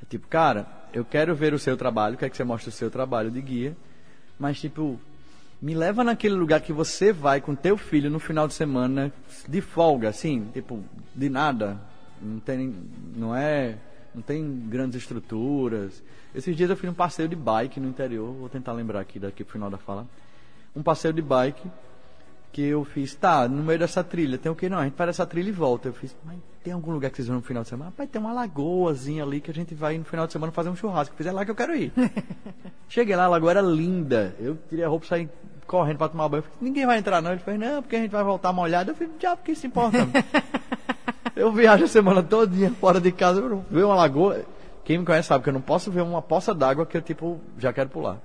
É 0.02 0.06
tipo, 0.08 0.26
cara, 0.28 0.66
eu 0.94 1.04
quero 1.04 1.34
ver 1.34 1.52
o 1.52 1.58
seu 1.58 1.76
trabalho, 1.76 2.16
quero 2.16 2.30
que 2.30 2.36
você 2.38 2.44
mostre 2.44 2.70
o 2.70 2.72
seu 2.72 2.90
trabalho 2.90 3.30
de 3.30 3.40
guia. 3.42 3.76
Mas, 4.38 4.58
tipo, 4.58 4.98
me 5.61 5.75
leva 5.75 6.03
naquele 6.03 6.35
lugar 6.35 6.61
que 6.61 6.73
você 6.73 7.12
vai 7.12 7.40
com 7.40 7.55
teu 7.55 7.77
filho 7.77 8.11
no 8.11 8.18
final 8.18 8.49
de 8.49 8.55
semana, 8.55 9.12
de 9.46 9.61
folga, 9.61 10.09
assim, 10.09 10.49
tipo, 10.55 10.83
de 11.14 11.29
nada. 11.29 11.81
Não 12.20 12.40
tem, 12.40 12.75
não 13.14 13.35
é, 13.35 13.77
não 14.14 14.23
tem 14.23 14.44
grandes 14.68 14.96
estruturas. 14.96 16.03
Esses 16.35 16.57
dias 16.57 16.70
eu 16.70 16.77
fiz 16.77 16.88
um 16.88 16.94
passeio 16.94 17.29
de 17.29 17.37
bike 17.37 17.79
no 17.79 17.88
interior, 17.88 18.33
vou 18.33 18.49
tentar 18.49 18.73
lembrar 18.73 19.01
aqui 19.01 19.18
daqui 19.18 19.44
pro 19.44 19.53
final 19.53 19.68
da 19.68 19.79
fala. 19.79 20.07
Um 20.75 20.83
passeio 20.83 21.12
de 21.12 21.20
bike 21.20 21.68
que 22.53 22.62
eu 22.62 22.85
fiz, 22.85 23.14
tá, 23.14 23.46
no 23.46 23.62
meio 23.62 23.79
dessa 23.79 24.03
trilha, 24.03 24.37
tem 24.37 24.51
o 24.51 24.57
que? 24.57 24.68
Não, 24.68 24.79
a 24.79 24.85
gente 24.85 24.94
para 24.94 25.11
essa 25.11 25.27
trilha 25.27 25.49
e 25.49 25.53
volta. 25.53 25.88
Eu 25.88 25.92
fiz, 25.92 26.16
mas 26.25 26.38
tem 26.64 26.73
algum 26.73 26.92
lugar 26.92 27.11
que 27.11 27.16
vocês 27.16 27.29
vão 27.29 27.37
no 27.37 27.42
final 27.42 27.62
de 27.62 27.68
semana? 27.68 27.90
Rapaz, 27.90 28.09
tem 28.11 28.20
uma 28.20 28.33
lagoazinha 28.33 29.23
ali 29.23 29.40
que 29.40 29.51
a 29.51 29.55
gente 29.55 29.75
vai 29.75 29.96
no 29.99 30.05
final 30.05 30.27
de 30.27 30.33
semana 30.33 30.51
fazer 30.53 30.68
um 30.68 30.77
churrasco. 30.77 31.12
Eu 31.12 31.16
fiz, 31.16 31.27
é 31.27 31.33
lá 31.33 31.44
que 31.44 31.51
eu 31.51 31.55
quero 31.55 31.77
ir. 31.77 31.92
Cheguei 32.88 33.14
lá, 33.14 33.25
a 33.25 33.29
lagoa 33.29 33.51
era 33.51 33.61
linda. 33.61 34.35
Eu 34.38 34.59
tirei 34.68 34.85
a 34.85 34.88
roupa 34.88 35.05
e 35.05 35.09
saí 35.09 35.29
correndo 35.70 35.98
para 35.98 36.09
tomar 36.09 36.28
banho. 36.28 36.42
Ninguém 36.61 36.85
vai 36.85 36.98
entrar 36.98 37.22
não. 37.22 37.30
Ele 37.30 37.40
fez, 37.40 37.56
não, 37.56 37.80
porque 37.80 37.94
a 37.94 38.00
gente 38.00 38.11
vai 38.11 38.24
voltar 38.24 38.52
molhado. 38.52 38.90
Eu 38.90 38.94
falei, 38.96 39.12
já, 39.20 39.37
porque 39.37 39.54
se 39.54 39.68
importa. 39.68 39.98
eu 41.37 41.52
viajo 41.52 41.85
a 41.85 41.88
semana 41.88 42.24
todinha 42.24 42.72
fora 42.72 43.00
de 43.00 43.12
casa, 43.12 43.40
ver 43.70 43.85
uma 43.85 43.94
lagoa. 43.94 44.44
Quem 44.85 44.98
me 44.98 45.04
conhece 45.04 45.28
sabe 45.28 45.44
que 45.44 45.48
eu 45.48 45.54
não 45.54 45.61
posso 45.61 45.88
ver 45.92 46.00
uma 46.00 46.20
poça 46.20 46.52
d'água 46.52 46.85
que 46.85 46.96
eu, 46.96 47.02
tipo, 47.02 47.40
já 47.56 47.72
quero 47.72 47.88
pular. 47.88 48.18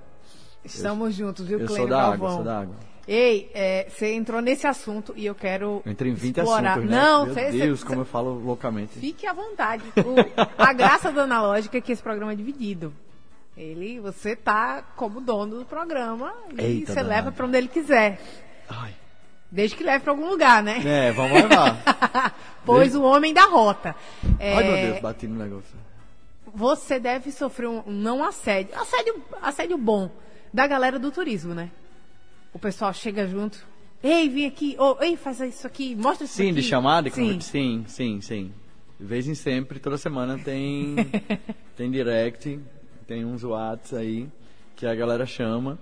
Estamos 0.64 1.20
eu, 1.20 1.26
juntos, 1.26 1.46
viu, 1.46 1.60
Eu 1.60 1.68
sou 1.68 1.86
da 1.86 2.02
água, 2.02 2.30
sou 2.32 2.42
da 2.42 2.60
água. 2.62 2.74
Ei, 3.06 3.48
é, 3.54 3.86
você 3.88 4.12
entrou 4.14 4.40
nesse 4.40 4.66
assunto 4.66 5.14
e 5.16 5.24
eu 5.24 5.34
quero. 5.36 5.80
Eu 5.86 5.92
entrei 5.92 6.10
em 6.10 6.14
20 6.16 6.38
explorar. 6.38 6.70
assuntos, 6.72 6.90
né? 6.90 7.00
Não, 7.00 7.26
Meu 7.26 7.34
cê, 7.34 7.50
Deus, 7.52 7.80
cê, 7.80 7.86
como 7.86 8.00
eu 8.00 8.04
falo 8.04 8.34
loucamente. 8.40 8.98
Fique 8.98 9.24
à 9.24 9.32
vontade. 9.32 9.84
O, 9.98 10.42
a 10.60 10.72
graça 10.72 11.12
do 11.12 11.20
analógico 11.20 11.76
é 11.76 11.80
que 11.80 11.92
esse 11.92 12.02
programa 12.02 12.32
é 12.32 12.34
dividido. 12.34 12.92
Ele, 13.56 13.98
você 14.00 14.36
tá 14.36 14.82
como 14.96 15.20
dono 15.20 15.58
do 15.58 15.64
programa 15.64 16.34
e 16.58 16.84
você 16.84 17.02
leva 17.02 17.32
para 17.32 17.46
onde 17.46 17.56
ele 17.56 17.68
quiser. 17.68 18.20
Ai. 18.68 18.94
Desde 19.50 19.76
que 19.76 19.82
leve 19.82 20.04
para 20.04 20.12
algum 20.12 20.28
lugar, 20.28 20.62
né? 20.62 20.82
É, 20.84 21.12
vamos 21.12 21.40
levar. 21.40 22.34
pois 22.66 22.92
Desde... 22.92 22.98
o 22.98 23.02
homem 23.02 23.32
da 23.32 23.46
rota. 23.46 23.96
É... 24.38 24.56
Ai, 24.56 24.64
meu 24.64 24.88
Deus, 24.88 25.00
bati 25.00 25.26
no 25.26 25.36
negócio. 25.36 25.74
Você 26.54 26.98
deve 27.00 27.32
sofrer 27.32 27.68
um 27.68 27.82
não 27.86 28.22
assédio, 28.22 28.74
assédio, 28.78 29.22
assédio 29.40 29.78
bom 29.78 30.10
da 30.52 30.66
galera 30.66 30.98
do 30.98 31.10
turismo, 31.10 31.54
né? 31.54 31.70
O 32.52 32.58
pessoal 32.58 32.92
chega 32.92 33.26
junto. 33.26 33.64
Ei, 34.02 34.28
vem 34.28 34.46
aqui. 34.46 34.76
Oh, 34.78 34.96
ei, 35.00 35.16
faz 35.16 35.40
isso 35.40 35.66
aqui. 35.66 35.94
Mostra 35.94 36.24
isso 36.24 36.34
Sim, 36.34 36.50
aqui. 36.50 36.60
de 36.60 36.62
chamada? 36.62 37.10
Sim. 37.10 37.40
sim, 37.40 37.84
sim, 37.86 38.20
sim. 38.20 38.52
De 38.98 39.06
vez 39.06 39.26
em 39.26 39.34
sempre, 39.34 39.78
toda 39.78 39.98
semana 39.98 40.38
tem, 40.38 40.96
tem 41.76 41.90
direct, 41.90 42.58
tem 43.06 43.24
uns 43.24 43.42
whats 43.44 43.94
aí 43.94 44.28
que 44.74 44.86
a 44.86 44.94
galera 44.94 45.24
chama. 45.24 45.78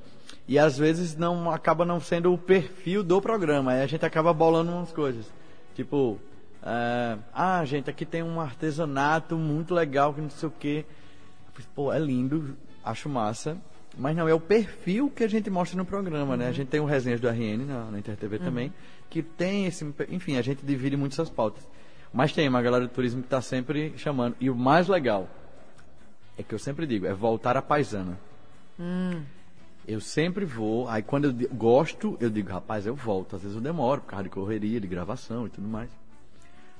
E 0.46 0.58
às 0.58 0.76
vezes 0.76 1.16
não 1.16 1.50
acaba 1.50 1.84
não 1.84 2.00
sendo 2.00 2.32
o 2.32 2.38
perfil 2.38 3.02
do 3.02 3.20
programa. 3.20 3.72
Aí 3.72 3.82
a 3.82 3.86
gente 3.86 4.04
acaba 4.04 4.32
bolando 4.32 4.72
umas 4.72 4.92
coisas. 4.92 5.30
Tipo, 5.74 6.18
é, 6.62 7.18
ah, 7.32 7.64
gente, 7.64 7.88
aqui 7.90 8.04
tem 8.04 8.22
um 8.22 8.40
artesanato 8.40 9.36
muito 9.36 9.74
legal 9.74 10.12
que 10.12 10.20
não 10.20 10.30
sei 10.30 10.48
o 10.48 10.52
quê. 10.52 10.84
Pô, 11.74 11.92
é 11.92 11.98
lindo, 11.98 12.56
acho 12.84 13.08
massa. 13.08 13.56
Mas 13.96 14.16
não, 14.16 14.28
é 14.28 14.34
o 14.34 14.40
perfil 14.40 15.08
que 15.08 15.22
a 15.22 15.28
gente 15.28 15.48
mostra 15.48 15.76
no 15.76 15.84
programa, 15.84 16.32
uhum. 16.32 16.36
né? 16.36 16.48
A 16.48 16.52
gente 16.52 16.68
tem 16.68 16.80
o 16.80 16.84
Resenhas 16.84 17.20
do 17.20 17.28
RN 17.28 17.64
na, 17.64 17.90
na 17.90 17.98
InterTV 17.98 18.36
uhum. 18.36 18.44
também, 18.44 18.72
que 19.08 19.22
tem 19.22 19.66
esse. 19.66 19.86
Enfim, 20.08 20.36
a 20.36 20.42
gente 20.42 20.64
divide 20.64 20.96
muito 20.96 21.12
essas 21.12 21.30
pautas. 21.30 21.66
Mas 22.12 22.32
tem 22.32 22.48
uma 22.48 22.60
galera 22.60 22.86
do 22.86 22.92
turismo 22.92 23.20
que 23.20 23.26
está 23.26 23.40
sempre 23.40 23.94
chamando. 23.96 24.36
E 24.40 24.50
o 24.50 24.54
mais 24.54 24.88
legal 24.88 25.28
é 26.36 26.42
que 26.42 26.54
eu 26.54 26.58
sempre 26.58 26.86
digo, 26.86 27.06
é 27.06 27.14
voltar 27.14 27.56
à 27.56 27.62
paisana. 27.62 28.18
Hum. 28.78 29.22
Eu 29.86 30.00
sempre 30.00 30.44
vou, 30.44 30.88
aí 30.88 31.02
quando 31.02 31.26
eu 31.26 31.48
gosto, 31.50 32.16
eu 32.20 32.30
digo, 32.30 32.50
rapaz, 32.50 32.86
eu 32.86 32.94
volto. 32.94 33.36
Às 33.36 33.42
vezes 33.42 33.56
eu 33.56 33.62
demoro 33.62 34.00
por 34.00 34.08
causa 34.08 34.24
de 34.24 34.30
correria, 34.30 34.80
de 34.80 34.86
gravação 34.86 35.46
e 35.46 35.50
tudo 35.50 35.68
mais. 35.68 35.90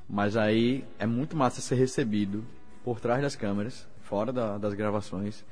Mas 0.08 0.36
aí 0.36 0.84
é 0.98 1.06
muito 1.06 1.36
massa 1.36 1.60
ser 1.60 1.74
recebido 1.76 2.44
por 2.82 3.00
trás 3.00 3.20
das 3.22 3.36
câmeras, 3.36 3.86
fora 4.02 4.32
da, 4.32 4.58
das 4.58 4.74
gravações 4.74 5.44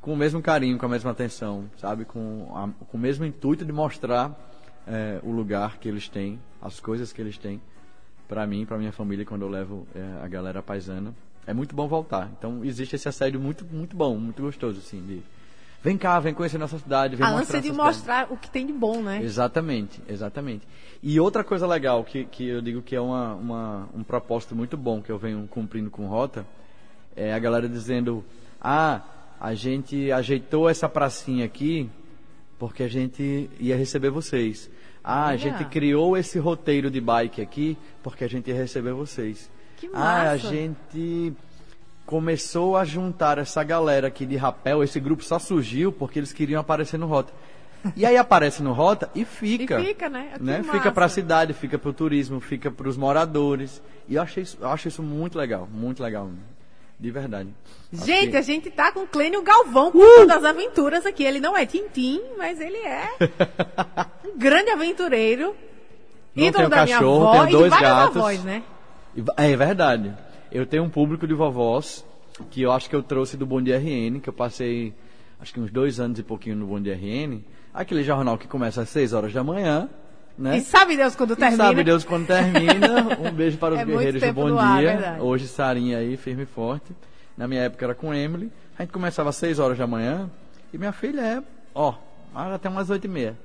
com 0.00 0.14
o 0.14 0.16
mesmo 0.16 0.40
carinho, 0.40 0.78
com 0.78 0.86
a 0.86 0.88
mesma 0.88 1.10
atenção, 1.10 1.70
sabe? 1.76 2.04
Com, 2.04 2.50
a, 2.54 2.84
com 2.86 2.96
o 2.96 3.00
mesmo 3.00 3.24
intuito 3.24 3.64
de 3.64 3.72
mostrar 3.72 4.34
é, 4.86 5.20
o 5.22 5.30
lugar 5.30 5.78
que 5.78 5.88
eles 5.88 6.08
têm, 6.08 6.40
as 6.60 6.80
coisas 6.80 7.12
que 7.12 7.20
eles 7.20 7.36
têm, 7.36 7.60
para 8.26 8.46
mim, 8.46 8.64
para 8.64 8.78
minha 8.78 8.92
família, 8.92 9.24
quando 9.24 9.42
eu 9.42 9.48
levo 9.48 9.86
é, 9.94 10.24
a 10.24 10.28
galera 10.28 10.62
paisana. 10.62 11.14
É 11.46 11.54
muito 11.54 11.74
bom 11.74 11.88
voltar. 11.88 12.30
Então 12.38 12.64
existe 12.64 12.96
esse 12.96 13.08
assédio 13.08 13.40
muito, 13.40 13.64
muito 13.64 13.96
bom, 13.96 14.16
muito 14.16 14.42
gostoso, 14.42 14.78
assim, 14.78 15.04
de 15.04 15.22
vem 15.82 15.96
cá, 15.96 16.20
vem 16.20 16.34
conhecer 16.34 16.58
nossa 16.58 16.78
cidade, 16.78 17.16
vem 17.16 17.26
a 17.26 17.30
mostrar 17.30 17.58
ânsia 17.58 17.70
de 17.70 17.76
mostrar 17.76 18.32
o 18.32 18.36
que 18.36 18.50
tem 18.50 18.66
de 18.66 18.72
bom, 18.72 19.02
né? 19.02 19.22
Exatamente, 19.22 20.00
exatamente. 20.08 20.66
E 21.02 21.18
outra 21.18 21.42
coisa 21.42 21.66
legal 21.66 22.04
que, 22.04 22.24
que 22.24 22.46
eu 22.46 22.60
digo 22.60 22.82
que 22.82 22.94
é 22.94 23.00
uma, 23.00 23.34
uma, 23.34 23.88
um 23.94 24.02
propósito 24.02 24.54
muito 24.54 24.76
bom 24.76 25.00
que 25.00 25.10
eu 25.10 25.18
venho 25.18 25.46
cumprindo 25.48 25.90
com 25.90 26.06
Rota, 26.06 26.46
é 27.16 27.32
a 27.32 27.38
galera 27.38 27.68
dizendo, 27.68 28.24
ah, 28.60 29.02
a 29.40 29.54
gente 29.54 30.12
ajeitou 30.12 30.68
essa 30.68 30.88
pracinha 30.88 31.46
aqui 31.46 31.88
porque 32.58 32.82
a 32.82 32.88
gente 32.88 33.48
ia 33.58 33.74
receber 33.74 34.10
vocês. 34.10 34.70
Ah, 35.02 35.28
a 35.28 35.36
gente 35.36 35.64
criou 35.64 36.14
esse 36.14 36.38
roteiro 36.38 36.90
de 36.90 37.00
bike 37.00 37.40
aqui 37.40 37.78
porque 38.02 38.22
a 38.22 38.28
gente 38.28 38.50
ia 38.50 38.54
receber 38.56 38.92
vocês. 38.92 39.50
Que 39.80 39.88
massa. 39.88 40.04
Ah, 40.04 40.30
a 40.32 40.36
gente 40.36 41.32
começou 42.04 42.76
a 42.76 42.84
juntar 42.84 43.38
essa 43.38 43.64
galera 43.64 44.08
aqui 44.08 44.26
de 44.26 44.36
rapel, 44.36 44.84
esse 44.84 45.00
grupo 45.00 45.24
só 45.24 45.38
surgiu 45.38 45.90
porque 45.90 46.18
eles 46.18 46.34
queriam 46.34 46.60
aparecer 46.60 46.98
no 46.98 47.06
Rota. 47.06 47.32
E 47.96 48.04
aí 48.04 48.18
aparece 48.18 48.62
no 48.62 48.74
Rota 48.74 49.10
e 49.14 49.24
fica. 49.24 49.80
E 49.80 49.86
fica, 49.86 50.10
né? 50.10 50.32
Que 50.36 50.42
né? 50.42 50.62
Fica 50.70 50.92
para 50.92 51.06
a 51.06 51.08
cidade, 51.08 51.54
fica 51.54 51.78
para 51.78 51.88
o 51.88 51.94
turismo, 51.94 52.38
fica 52.38 52.70
para 52.70 52.86
os 52.86 52.98
moradores. 52.98 53.80
E 54.06 54.16
eu, 54.16 54.22
achei 54.22 54.42
isso, 54.42 54.58
eu 54.60 54.68
acho 54.68 54.88
isso 54.88 55.02
muito 55.02 55.38
legal, 55.38 55.66
muito 55.72 56.02
legal. 56.02 56.28
De 56.98 57.10
verdade. 57.10 57.48
Gente, 57.90 58.36
a 58.36 58.42
gente 58.42 58.70
tá 58.70 58.92
com 58.92 59.00
o 59.00 59.06
Clênio 59.06 59.40
Galvão 59.40 59.90
uh! 59.94 60.26
das 60.26 60.44
aventuras 60.44 61.06
aqui. 61.06 61.24
Ele 61.24 61.40
não 61.40 61.56
é 61.56 61.64
Tintim, 61.64 62.20
mas 62.36 62.60
ele 62.60 62.76
é 62.76 63.08
um 64.28 64.36
grande 64.36 64.68
aventureiro. 64.68 65.56
Não 66.36 66.44
ídolo 66.44 66.68
da 66.68 66.76
cachorro, 66.76 67.30
minha 67.30 67.42
avó 67.42 67.50
dois 67.50 67.72
e 67.72 67.80
gatos. 67.80 68.16
Avós, 68.18 68.44
né? 68.44 68.62
É 69.36 69.56
verdade. 69.56 70.12
Eu 70.50 70.66
tenho 70.66 70.82
um 70.84 70.90
público 70.90 71.26
de 71.26 71.34
vovós 71.34 72.04
que 72.50 72.62
eu 72.62 72.72
acho 72.72 72.88
que 72.88 72.96
eu 72.96 73.02
trouxe 73.02 73.36
do 73.36 73.46
Bom 73.46 73.60
Dia 73.60 73.78
RN, 73.78 74.20
que 74.20 74.28
eu 74.28 74.32
passei 74.32 74.94
acho 75.40 75.52
que 75.52 75.60
uns 75.60 75.70
dois 75.70 75.98
anos 75.98 76.18
e 76.18 76.22
pouquinho 76.22 76.56
no 76.56 76.66
Bom 76.66 76.80
Dia 76.80 76.94
RN. 76.94 77.40
Aquele 77.72 78.02
jornal 78.02 78.36
que 78.36 78.46
começa 78.46 78.82
às 78.82 78.88
seis 78.88 79.12
horas 79.12 79.32
da 79.32 79.44
manhã. 79.44 79.88
Né? 80.38 80.58
E 80.58 80.60
sabe 80.62 80.96
Deus 80.96 81.14
quando 81.14 81.36
termina. 81.36 81.64
E 81.64 81.66
sabe 81.66 81.84
Deus 81.84 82.04
quando 82.04 82.26
termina. 82.26 83.18
Um 83.20 83.32
beijo 83.32 83.58
para 83.58 83.74
os 83.74 83.80
é 83.80 83.84
guerreiros 83.84 84.22
do 84.22 84.32
Bom 84.32 84.48
Dia. 84.48 85.14
Ar, 85.16 85.22
Hoje 85.22 85.46
Sarinha 85.46 85.98
aí, 85.98 86.16
firme 86.16 86.44
e 86.44 86.46
forte. 86.46 86.94
Na 87.36 87.46
minha 87.46 87.62
época 87.62 87.84
era 87.84 87.94
com 87.94 88.14
Emily. 88.14 88.50
A 88.78 88.82
gente 88.82 88.92
começava 88.92 89.28
às 89.28 89.36
6 89.36 89.58
horas 89.58 89.78
da 89.78 89.86
manhã. 89.86 90.30
E 90.72 90.78
minha 90.78 90.92
filha 90.92 91.20
é, 91.20 91.42
ó, 91.74 91.94
até 92.34 92.68
umas 92.68 92.88
8 92.90 93.04
e 93.04 93.08
meia. 93.08 93.36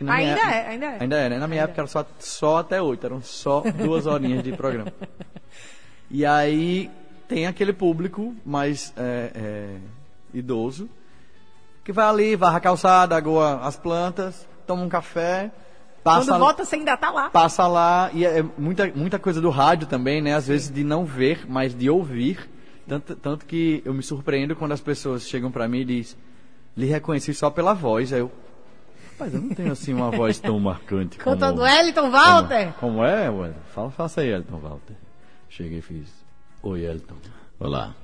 Ainda 0.00 0.22
época- 0.32 0.50
é, 0.50 0.68
ainda 0.68 0.86
é. 0.86 0.98
Ainda 1.02 1.16
é, 1.16 1.28
né? 1.30 1.38
Na 1.38 1.48
minha 1.48 1.62
época 1.62 1.80
era 1.80 1.88
só, 1.88 2.06
só 2.18 2.58
até 2.58 2.80
oito, 2.80 3.04
eram 3.06 3.20
só 3.22 3.62
duas 3.62 4.06
horinhas 4.06 4.42
de 4.44 4.52
programa. 4.52 4.92
E 6.10 6.24
aí 6.24 6.90
tem 7.28 7.46
aquele 7.46 7.72
público 7.72 8.34
mais 8.44 8.94
é, 8.96 9.30
é, 9.34 9.76
idoso 10.32 10.88
que 11.84 11.92
vai 11.92 12.06
ali, 12.06 12.34
varra 12.34 12.56
a 12.56 12.60
calçada, 12.60 13.14
agoa 13.14 13.60
as 13.60 13.76
plantas, 13.76 14.48
toma 14.66 14.82
um 14.82 14.88
café, 14.88 15.50
passa, 16.02 16.32
Quando 16.32 16.40
volta, 16.40 16.64
você 16.64 16.76
ainda 16.76 16.96
tá 16.96 17.10
lá. 17.10 17.28
passa 17.30 17.66
lá. 17.66 18.10
E 18.14 18.24
é 18.24 18.42
muita, 18.56 18.90
muita 18.94 19.18
coisa 19.18 19.38
do 19.40 19.50
rádio 19.50 19.86
também, 19.86 20.22
né? 20.22 20.34
Às 20.34 20.46
vezes 20.48 20.70
de 20.70 20.82
não 20.82 21.04
ver, 21.04 21.44
mas 21.46 21.74
de 21.74 21.90
ouvir. 21.90 22.48
Tanto, 22.86 23.14
tanto 23.14 23.44
que 23.44 23.82
eu 23.84 23.92
me 23.92 24.02
surpreendo 24.02 24.56
quando 24.56 24.72
as 24.72 24.80
pessoas 24.80 25.28
chegam 25.28 25.50
pra 25.50 25.68
mim 25.68 25.80
e 25.80 25.84
dizem, 25.84 26.16
lhe 26.74 26.86
reconheci 26.86 27.34
só 27.34 27.50
pela 27.50 27.74
voz. 27.74 28.12
Aí 28.14 28.20
eu, 28.20 28.32
mas 29.18 29.34
eu 29.34 29.40
não 29.40 29.50
tenho 29.50 29.72
assim 29.72 29.92
uma 29.92 30.10
voz 30.10 30.38
tão 30.38 30.58
marcante 30.60 31.18
como... 31.18 31.36
Cantando 31.36 31.62
Wellington 31.62 32.10
Walter. 32.10 32.72
Como, 32.74 32.94
como 32.94 33.04
é, 33.04 33.30
Walter? 33.30 33.54
Fala, 33.74 33.90
faça 33.90 34.20
aí, 34.20 34.30
Elton 34.30 34.58
Walter. 34.58 34.94
Cheguei 35.48 35.78
e 35.78 35.82
fiz. 35.82 36.08
Oi, 36.62 36.84
Elton. 36.84 37.16
Olá. 37.58 37.94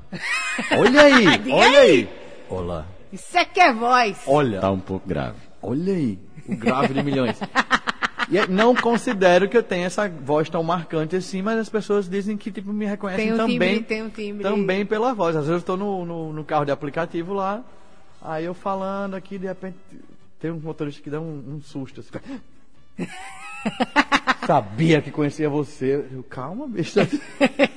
Olha 0.76 1.02
aí, 1.02 1.26
olha 1.52 1.80
aí. 1.80 2.08
Olá. 2.48 2.86
Isso 3.12 3.36
é 3.38 3.44
que 3.44 3.60
é 3.60 3.72
voz. 3.72 4.22
Olha. 4.26 4.60
Tá 4.60 4.70
um 4.70 4.80
pouco 4.80 5.06
grave. 5.06 5.38
Olha 5.62 5.94
aí, 5.94 6.18
o 6.48 6.56
grave 6.56 6.94
de 6.94 7.02
milhões. 7.02 7.38
E 8.30 8.46
não 8.50 8.74
considero 8.74 9.48
que 9.48 9.56
eu 9.56 9.62
tenha 9.62 9.86
essa 9.86 10.08
voz 10.08 10.48
tão 10.48 10.62
marcante 10.62 11.14
assim, 11.14 11.42
mas 11.42 11.58
as 11.58 11.68
pessoas 11.68 12.08
dizem 12.08 12.36
que 12.36 12.50
tipo, 12.50 12.72
me 12.72 12.86
reconhecem 12.86 13.26
Tem 13.26 13.34
um 13.34 13.36
também, 13.36 13.58
timbre, 13.58 13.82
tem 13.82 14.02
um 14.02 14.08
timbre. 14.10 14.42
também 14.42 14.86
pela 14.86 15.14
voz. 15.14 15.36
Às 15.36 15.46
vezes 15.46 15.52
eu 15.52 15.58
estou 15.58 15.76
no, 15.76 16.04
no, 16.04 16.32
no 16.32 16.44
carro 16.44 16.64
de 16.64 16.72
aplicativo 16.72 17.34
lá, 17.34 17.62
aí 18.20 18.44
eu 18.44 18.54
falando 18.54 19.14
aqui, 19.14 19.38
de 19.38 19.46
repente 19.46 19.76
tem 20.44 20.50
um 20.50 20.60
motorista 20.60 21.00
que 21.00 21.08
dá 21.08 21.18
um, 21.18 21.54
um 21.54 21.60
susto. 21.62 22.00
Assim, 22.00 22.10
Sabia 24.46 25.00
que 25.00 25.10
conhecia 25.10 25.48
você. 25.48 26.06
Eu, 26.12 26.22
calma, 26.22 26.68
bicho. 26.68 27.00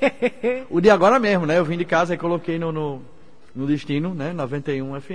o 0.70 0.82
de 0.82 0.90
agora 0.90 1.18
mesmo, 1.18 1.46
né? 1.46 1.58
Eu 1.58 1.64
vim 1.64 1.78
de 1.78 1.86
casa 1.86 2.14
e 2.14 2.18
coloquei 2.18 2.60
no, 2.60 2.74
no, 2.74 3.02
no 3.56 3.66
destino, 3.66 4.14
né? 4.14 4.34
91 4.34 5.00
FM. 5.00 5.14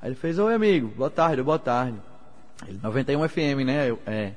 Aí 0.00 0.08
ele 0.08 0.14
fez, 0.14 0.38
oi 0.38 0.54
amigo, 0.54 0.88
boa 0.96 1.10
tarde, 1.10 1.42
boa 1.42 1.58
tarde. 1.58 1.98
Ele, 2.66 2.80
91 2.82 3.28
FM, 3.28 3.66
né? 3.66 3.90
Eu, 3.90 3.98
é. 4.06 4.32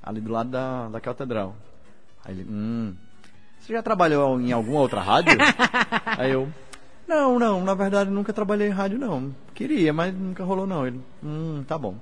Ali 0.00 0.20
do 0.20 0.30
lado 0.30 0.50
da, 0.50 0.86
da 0.86 1.00
catedral. 1.00 1.56
Aí 2.24 2.34
ele, 2.34 2.46
hum. 2.48 2.94
Você 3.58 3.72
já 3.72 3.82
trabalhou 3.82 4.40
em 4.40 4.52
alguma 4.52 4.78
outra 4.78 5.00
rádio? 5.00 5.36
Aí 6.16 6.30
eu, 6.30 6.48
não, 7.08 7.36
não, 7.36 7.64
na 7.64 7.74
verdade 7.74 8.10
nunca 8.10 8.32
trabalhei 8.32 8.68
em 8.68 8.70
rádio 8.70 8.96
não. 8.96 9.34
Queria, 9.58 9.92
mas 9.92 10.14
nunca 10.14 10.44
rolou 10.44 10.68
não. 10.68 10.86
Ele, 10.86 11.00
hum, 11.20 11.64
tá 11.66 11.76
bom. 11.76 11.96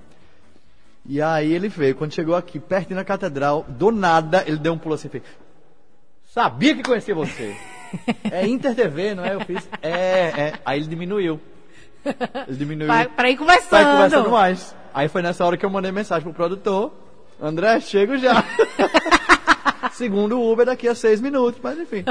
E 1.06 1.22
aí 1.22 1.50
ele 1.50 1.70
veio, 1.70 1.94
quando 1.94 2.12
chegou 2.12 2.34
aqui, 2.34 2.60
perto 2.60 2.94
da 2.94 3.02
catedral, 3.02 3.64
do 3.66 3.90
nada, 3.90 4.44
ele 4.46 4.58
deu 4.58 4.74
um 4.74 4.78
pulo 4.78 4.94
assim 4.94 5.08
e 5.08 5.10
fez. 5.12 5.22
Sabia 6.26 6.74
que 6.74 6.82
conhecia 6.82 7.14
você. 7.14 7.56
é 8.30 8.46
Inter 8.46 8.74
TV, 8.74 9.14
não 9.14 9.24
é? 9.24 9.32
Eu 9.32 9.40
fiz. 9.40 9.66
É, 9.80 9.88
é. 9.90 10.52
Aí 10.66 10.80
ele 10.80 10.86
diminuiu. 10.86 11.40
Ele 12.46 12.56
diminuiu. 12.58 12.88
Pra, 12.88 13.08
pra 13.08 13.30
ir 13.30 13.38
conversando. 13.38 13.70
Vai 13.70 13.84
conversando 13.94 14.30
mais. 14.30 14.76
Aí 14.92 15.08
foi 15.08 15.22
nessa 15.22 15.42
hora 15.42 15.56
que 15.56 15.64
eu 15.64 15.70
mandei 15.70 15.90
mensagem 15.90 16.24
pro 16.24 16.34
produtor. 16.34 16.92
André, 17.40 17.80
chego 17.80 18.18
já. 18.18 18.44
Segundo 19.92 20.38
o 20.38 20.52
Uber 20.52 20.66
daqui 20.66 20.88
a 20.88 20.94
seis 20.94 21.22
minutos, 21.22 21.58
mas 21.62 21.78
enfim. 21.78 22.04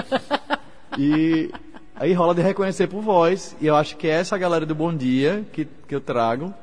E 0.98 1.52
aí 1.96 2.14
rola 2.14 2.36
de 2.36 2.42
reconhecer 2.42 2.88
por 2.88 3.02
voz. 3.02 3.56
E 3.62 3.68
eu 3.68 3.76
acho 3.76 3.96
que 3.98 4.08
é 4.08 4.12
essa 4.12 4.38
galera 4.38 4.66
do 4.66 4.76
Bom 4.76 4.94
Dia 4.96 5.46
que, 5.54 5.66
que 5.88 5.96
eu 5.96 6.02
trago. 6.02 6.54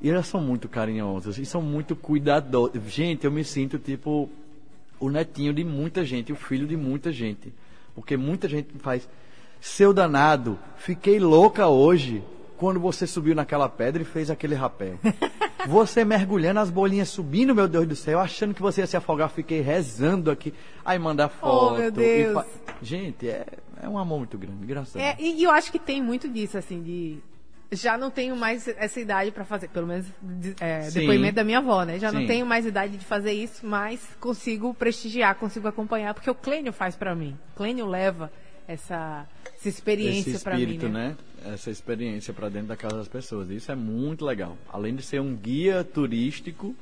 E 0.00 0.10
elas 0.10 0.26
são 0.26 0.40
muito 0.40 0.68
carinhosas 0.68 1.38
e 1.38 1.46
são 1.46 1.62
muito 1.62 1.94
cuidadosas. 1.94 2.82
Gente, 2.88 3.24
eu 3.24 3.30
me 3.30 3.44
sinto 3.44 3.78
tipo 3.78 4.28
o 4.98 5.08
netinho 5.08 5.52
de 5.52 5.62
muita 5.62 6.04
gente, 6.04 6.32
o 6.32 6.36
filho 6.36 6.66
de 6.66 6.76
muita 6.76 7.12
gente. 7.12 7.52
Porque 7.94 8.16
muita 8.16 8.48
gente 8.48 8.68
faz. 8.78 9.08
Seu 9.60 9.94
danado, 9.94 10.58
fiquei 10.76 11.20
louca 11.20 11.68
hoje 11.68 12.22
quando 12.56 12.78
você 12.80 13.06
subiu 13.06 13.34
naquela 13.34 13.68
pedra 13.68 14.02
e 14.02 14.04
fez 14.04 14.30
aquele 14.30 14.54
rapé. 14.54 14.94
Você 15.64 16.04
mergulhando, 16.04 16.58
as 16.58 16.70
bolinhas 16.70 17.08
subindo, 17.08 17.54
meu 17.54 17.68
Deus 17.68 17.86
do 17.86 17.94
céu, 17.94 18.18
achando 18.18 18.52
que 18.52 18.60
você 18.60 18.80
ia 18.80 18.86
se 18.88 18.96
afogar, 18.96 19.30
fiquei 19.30 19.60
rezando 19.60 20.28
aqui. 20.28 20.52
Aí 20.84 20.98
manda 20.98 21.28
foto. 21.28 21.74
Oh, 21.74 21.78
meu 21.78 21.88
Deus. 21.88 22.34
fa- 22.34 22.46
Gente, 22.82 23.28
é, 23.28 23.46
é 23.80 23.88
um 23.88 23.96
amor 23.96 24.18
muito 24.18 24.36
grande, 24.36 24.66
graças 24.66 24.96
É, 24.96 25.14
e, 25.20 25.40
eu 25.40 25.52
acho 25.52 25.70
que 25.70 25.78
tem 25.78 26.02
muito 26.02 26.28
disso, 26.28 26.58
assim, 26.58 26.82
de. 26.82 27.18
Já 27.70 27.96
não 27.96 28.10
tenho 28.10 28.34
mais 28.36 28.66
essa 28.66 28.98
idade 29.00 29.30
pra 29.30 29.44
fazer, 29.44 29.68
pelo 29.68 29.86
menos 29.86 30.04
é, 30.60 30.90
depoimento 30.90 31.36
da 31.36 31.44
minha 31.44 31.58
avó, 31.58 31.84
né? 31.84 31.98
Já 32.00 32.10
não 32.10 32.22
Sim. 32.22 32.26
tenho 32.26 32.44
mais 32.44 32.66
idade 32.66 32.96
de 32.98 33.04
fazer 33.04 33.32
isso, 33.32 33.64
mas 33.64 34.00
consigo 34.20 34.74
prestigiar, 34.74 35.36
consigo 35.36 35.68
acompanhar, 35.68 36.12
porque 36.12 36.28
o 36.28 36.34
Clênio 36.34 36.72
faz 36.72 36.96
pra 36.96 37.14
mim. 37.14 37.38
O 37.54 37.56
Clênio 37.56 37.86
leva 37.86 38.32
essa, 38.66 39.26
essa 39.44 39.68
experiência 39.68 40.38
pra 40.38 40.56
mim. 40.56 40.78
né? 40.78 40.88
né? 40.88 41.16
Essa 41.52 41.70
experiência 41.70 42.32
para 42.32 42.48
dentro 42.48 42.68
da 42.68 42.76
casa 42.76 42.96
das 42.96 43.08
pessoas. 43.08 43.50
Isso 43.50 43.70
é 43.70 43.74
muito 43.74 44.24
legal. 44.24 44.56
Além 44.72 44.94
de 44.94 45.02
ser 45.02 45.20
um 45.20 45.34
guia 45.34 45.82
turístico, 45.84 46.74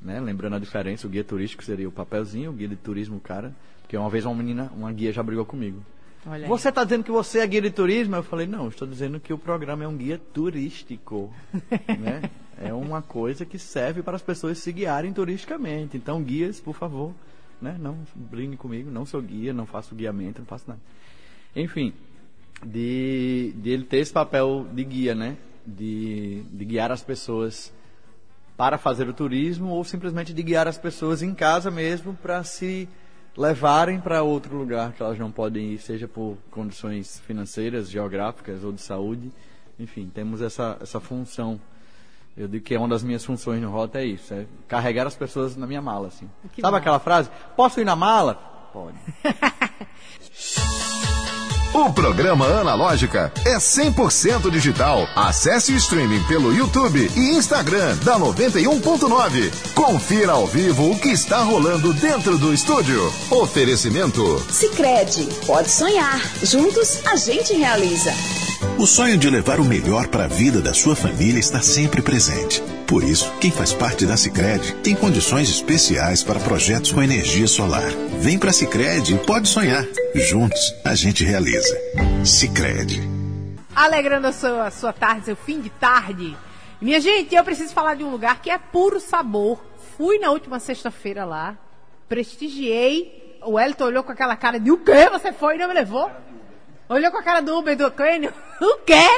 né? 0.00 0.20
Lembrando 0.20 0.56
a 0.56 0.58
diferença, 0.58 1.06
o 1.06 1.10
guia 1.10 1.24
turístico 1.24 1.62
seria 1.62 1.88
o 1.88 1.92
papelzinho, 1.92 2.50
o 2.50 2.52
guia 2.52 2.68
de 2.68 2.76
turismo, 2.76 3.16
o 3.16 3.20
cara. 3.20 3.52
Porque 3.82 3.96
uma 3.96 4.10
vez 4.10 4.24
uma 4.24 4.34
menina, 4.34 4.70
uma 4.74 4.92
guia 4.92 5.12
já 5.12 5.22
brigou 5.22 5.44
comigo. 5.44 5.82
Olha. 6.26 6.46
Você 6.46 6.68
está 6.68 6.84
dizendo 6.84 7.04
que 7.04 7.10
você 7.10 7.40
é 7.40 7.46
guia 7.46 7.62
de 7.62 7.70
turismo? 7.70 8.14
Eu 8.14 8.22
falei, 8.22 8.46
não, 8.46 8.68
estou 8.68 8.86
dizendo 8.86 9.18
que 9.18 9.32
o 9.32 9.38
programa 9.38 9.84
é 9.84 9.88
um 9.88 9.96
guia 9.96 10.20
turístico. 10.32 11.32
né? 11.98 12.30
É 12.60 12.72
uma 12.72 13.02
coisa 13.02 13.44
que 13.44 13.58
serve 13.58 14.02
para 14.02 14.16
as 14.16 14.22
pessoas 14.22 14.58
se 14.58 14.70
guiarem 14.70 15.12
turisticamente. 15.12 15.96
Então, 15.96 16.22
guias, 16.22 16.60
por 16.60 16.74
favor, 16.74 17.12
né? 17.62 17.76
não 17.78 17.98
brinde 18.14 18.56
comigo, 18.56 18.90
não 18.90 19.06
sou 19.06 19.22
guia, 19.22 19.52
não 19.52 19.66
faço 19.66 19.94
guiamento, 19.94 20.40
não 20.40 20.46
faço 20.46 20.64
nada. 20.68 20.80
Enfim, 21.54 21.92
de, 22.64 23.52
de 23.56 23.70
ele 23.70 23.84
ter 23.84 23.98
esse 23.98 24.12
papel 24.12 24.66
de 24.72 24.84
guia, 24.84 25.14
né? 25.14 25.36
De, 25.66 26.42
de 26.50 26.64
guiar 26.64 26.90
as 26.90 27.02
pessoas 27.02 27.72
para 28.56 28.78
fazer 28.78 29.08
o 29.08 29.14
turismo 29.14 29.70
ou 29.70 29.84
simplesmente 29.84 30.32
de 30.32 30.42
guiar 30.42 30.66
as 30.66 30.78
pessoas 30.78 31.22
em 31.22 31.34
casa 31.34 31.70
mesmo 31.70 32.14
para 32.14 32.42
se 32.44 32.88
levarem 33.36 34.00
para 34.00 34.22
outro 34.22 34.56
lugar 34.56 34.92
que 34.92 35.02
elas 35.02 35.18
não 35.18 35.30
podem 35.30 35.72
ir, 35.72 35.78
seja 35.78 36.06
por 36.06 36.36
condições 36.50 37.20
financeiras, 37.20 37.90
geográficas 37.90 38.62
ou 38.62 38.72
de 38.72 38.80
saúde. 38.80 39.30
Enfim, 39.78 40.10
temos 40.12 40.42
essa, 40.42 40.76
essa 40.80 41.00
função. 41.00 41.60
Eu 42.36 42.48
digo 42.48 42.64
que 42.64 42.74
é 42.74 42.78
uma 42.78 42.88
das 42.88 43.02
minhas 43.02 43.24
funções 43.24 43.60
no 43.60 43.70
Rota 43.70 43.98
é 44.00 44.06
isso, 44.06 44.32
é 44.32 44.46
carregar 44.66 45.06
as 45.06 45.14
pessoas 45.14 45.56
na 45.56 45.66
minha 45.66 45.82
mala, 45.82 46.08
assim. 46.08 46.28
Que 46.52 46.60
Sabe 46.62 46.72
massa. 46.72 46.76
aquela 46.78 46.98
frase? 46.98 47.30
Posso 47.54 47.80
ir 47.80 47.84
na 47.84 47.94
mala? 47.94 48.34
Pode. 48.72 48.96
O 51.74 51.90
programa 51.90 52.44
Analógica 52.60 53.32
é 53.46 53.56
100% 53.56 54.50
digital. 54.50 55.08
Acesse 55.16 55.72
o 55.72 55.76
streaming 55.76 56.22
pelo 56.24 56.54
YouTube 56.54 57.10
e 57.16 57.30
Instagram 57.30 57.96
da 58.04 58.18
91.9. 58.18 59.72
Confira 59.74 60.32
ao 60.32 60.46
vivo 60.46 60.90
o 60.90 60.98
que 61.00 61.08
está 61.08 61.42
rolando 61.42 61.94
dentro 61.94 62.36
do 62.36 62.52
estúdio. 62.52 63.00
Oferecimento 63.30 64.38
Sicredi, 64.52 65.26
pode 65.46 65.70
sonhar. 65.70 66.20
Juntos 66.44 67.00
a 67.06 67.16
gente 67.16 67.54
realiza. 67.54 68.12
O 68.78 68.86
sonho 68.86 69.18
de 69.18 69.28
levar 69.28 69.60
o 69.60 69.64
melhor 69.64 70.08
para 70.08 70.24
a 70.24 70.28
vida 70.28 70.60
da 70.60 70.72
sua 70.72 70.94
família 70.94 71.38
está 71.38 71.60
sempre 71.60 72.00
presente. 72.00 72.62
Por 72.86 73.02
isso, 73.02 73.32
quem 73.40 73.50
faz 73.50 73.72
parte 73.72 74.06
da 74.06 74.16
Sicredi 74.16 74.74
tem 74.76 74.94
condições 74.94 75.48
especiais 75.48 76.22
para 76.22 76.40
projetos 76.40 76.92
com 76.92 77.02
energia 77.02 77.46
solar. 77.46 77.90
Vem 78.20 78.38
para 78.38 78.50
a 78.50 78.52
Sicredi 78.52 79.14
e 79.14 79.18
pode 79.18 79.48
sonhar. 79.48 79.84
Juntos, 80.14 80.74
a 80.84 80.94
gente 80.94 81.24
realiza. 81.24 81.76
Sicredi. 82.24 83.00
Alegrando 83.74 84.28
a 84.28 84.32
sua, 84.32 84.66
a 84.66 84.70
sua 84.70 84.92
tarde, 84.92 85.26
seu 85.26 85.36
fim 85.36 85.60
de 85.60 85.70
tarde. 85.70 86.36
Minha 86.80 87.00
gente, 87.00 87.34
eu 87.34 87.44
preciso 87.44 87.72
falar 87.72 87.94
de 87.94 88.04
um 88.04 88.10
lugar 88.10 88.40
que 88.40 88.50
é 88.50 88.58
puro 88.58 89.00
sabor. 89.00 89.64
Fui 89.96 90.18
na 90.18 90.30
última 90.30 90.58
sexta-feira 90.58 91.24
lá, 91.24 91.56
prestigiei. 92.08 93.38
O 93.44 93.58
Elton 93.58 93.84
olhou 93.86 94.04
com 94.04 94.12
aquela 94.12 94.36
cara 94.36 94.58
de 94.58 94.70
o 94.70 94.78
quê? 94.78 95.08
Você 95.10 95.32
foi 95.32 95.56
e 95.56 95.58
não 95.58 95.68
me 95.68 95.74
levou? 95.74 96.10
Olhou 96.88 97.10
com 97.10 97.18
a 97.18 97.22
cara 97.22 97.40
do 97.40 97.56
Uber 97.58 97.76
do 97.76 97.90
Cânio. 97.90 98.32
O 98.60 98.78
quê? 98.84 99.08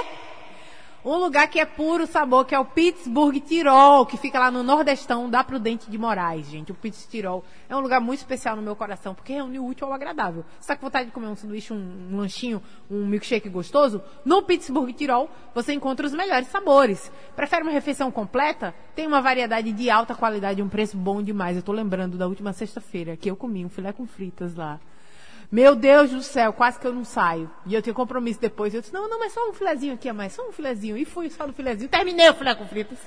Um 1.05 1.19
lugar 1.19 1.49
que 1.49 1.61
é 1.61 1.67
puro 1.67 2.07
sabor, 2.07 2.47
que 2.47 2.55
é 2.55 2.59
o 2.59 2.65
Pittsburgh 2.65 3.39
Tirol, 3.39 4.07
que 4.07 4.17
fica 4.17 4.39
lá 4.39 4.51
no 4.51 4.63
Nordestão 4.63 5.29
da 5.29 5.45
Prudente 5.45 5.91
de 5.91 5.99
Moraes, 5.99 6.47
gente. 6.47 6.73
O 6.73 6.75
Pittsburgh 6.75 7.11
Tirol 7.11 7.45
é 7.69 7.77
um 7.77 7.81
lugar 7.81 8.01
muito 8.01 8.21
especial 8.21 8.57
no 8.57 8.63
meu 8.63 8.75
coração, 8.75 9.15
porque 9.15 9.35
reúne 9.35 9.59
o 9.59 9.67
útil 9.67 9.87
ao 9.87 9.93
agradável. 9.93 10.47
Você 10.59 10.69
tá 10.69 10.77
com 10.77 10.87
vontade 10.87 11.07
de 11.07 11.13
comer 11.13 11.27
um 11.27 11.37
sanduíche, 11.37 11.75
um, 11.75 12.09
um 12.11 12.17
lanchinho, 12.17 12.63
um 12.91 13.05
milkshake 13.05 13.51
gostoso? 13.51 14.03
No 14.25 14.45
Pittsburgh 14.45 14.95
Tirol, 14.95 15.29
você 15.55 15.75
encontra 15.75 16.07
os 16.07 16.15
melhores 16.15 16.49
sabores. 16.49 17.13
Prefere 17.37 17.65
uma 17.65 17.73
refeição 17.73 18.11
completa? 18.11 18.75
Tem 18.95 19.07
uma 19.07 19.21
variedade 19.21 19.73
de 19.73 19.91
alta 19.91 20.15
qualidade 20.15 20.61
e 20.61 20.63
um 20.63 20.71
preço 20.71 20.97
bom 20.97 21.23
demais. 21.23 21.55
Eu 21.55 21.63
tô 21.63 21.73
lembrando 21.73 22.17
da 22.17 22.27
última 22.27 22.55
sexta-feira, 22.55 23.15
que 23.15 23.31
eu 23.31 23.37
comi 23.37 23.63
um 23.63 23.69
filé 23.69 23.93
com 23.93 24.07
fritas 24.07 24.55
lá. 24.55 24.81
Meu 25.55 25.77
Deus 25.77 26.11
do 26.11 26.21
céu, 26.21 26.53
quase 26.53 26.81
que 26.81 26.85
eu 26.85 26.93
não 26.93 27.05
saio. 27.05 27.49
E 27.65 27.73
eu 27.73 27.81
tenho 27.81 27.95
compromisso 27.95 28.41
depois. 28.41 28.75
Eu 28.75 28.81
disse, 28.81 28.93
não, 28.93 29.09
não, 29.09 29.21
mas 29.21 29.33
só 29.33 29.49
um 29.49 29.53
filezinho 29.53 29.95
aqui 29.95 30.09
a 30.09 30.13
mais, 30.13 30.33
só 30.33 30.43
um 30.49 30.51
filezinho. 30.51 30.97
E 30.97 31.05
fui 31.05 31.31
só 31.31 31.47
no 31.47 31.53
filezinho. 31.53 31.89
Terminei 31.89 32.29
o 32.29 32.35
filé 32.35 32.57
com 32.57 32.67
fritas. 32.67 32.99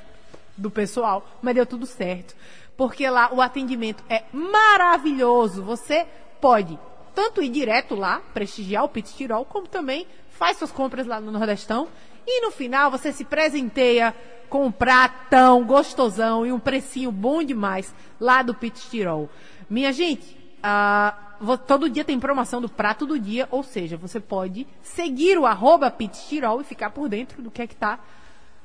do 0.55 0.71
pessoal, 0.71 1.27
mas 1.41 1.55
deu 1.55 1.65
tudo 1.65 1.85
certo. 1.85 2.33
Porque 2.77 3.09
lá 3.09 3.33
o 3.33 3.41
atendimento 3.41 4.01
é 4.09 4.23
maravilhoso. 4.31 5.61
Você 5.63 6.07
pode 6.39 6.79
tanto 7.13 7.41
ir 7.41 7.49
direto 7.49 7.95
lá, 7.95 8.21
prestigiar 8.33 8.85
o 8.85 8.87
Pit 8.87 9.13
Tirol, 9.13 9.43
como 9.43 9.67
também 9.67 10.07
faz 10.29 10.55
suas 10.55 10.71
compras 10.71 11.05
lá 11.05 11.19
no 11.19 11.33
Nordestão. 11.33 11.89
E 12.25 12.45
no 12.45 12.49
final 12.49 12.89
você 12.89 13.11
se 13.11 13.25
presenteia 13.25 14.15
com 14.47 14.67
um 14.67 14.71
pratão 14.71 15.65
gostosão 15.65 16.45
e 16.45 16.53
um 16.53 16.59
precinho 16.61 17.11
bom 17.11 17.43
demais 17.43 17.93
lá 18.17 18.41
do 18.41 18.53
Pit 18.53 18.89
Tirol. 18.89 19.29
Minha 19.69 19.91
gente, 19.91 20.37
ah, 20.63 21.26
todo 21.65 21.89
dia 21.89 22.03
tem 22.03 22.19
promoção 22.19 22.61
do 22.61 22.69
prato 22.69 23.05
do 23.05 23.19
dia, 23.19 23.47
ou 23.51 23.63
seja, 23.63 23.97
você 23.97 24.19
pode 24.19 24.67
seguir 24.81 25.37
o 25.37 25.45
arroba 25.45 25.89
Tirol 25.89 26.61
e 26.61 26.63
ficar 26.63 26.89
por 26.89 27.07
dentro 27.09 27.41
do 27.41 27.51
que 27.51 27.61
é 27.61 27.67
que 27.67 27.75
tá 27.75 27.99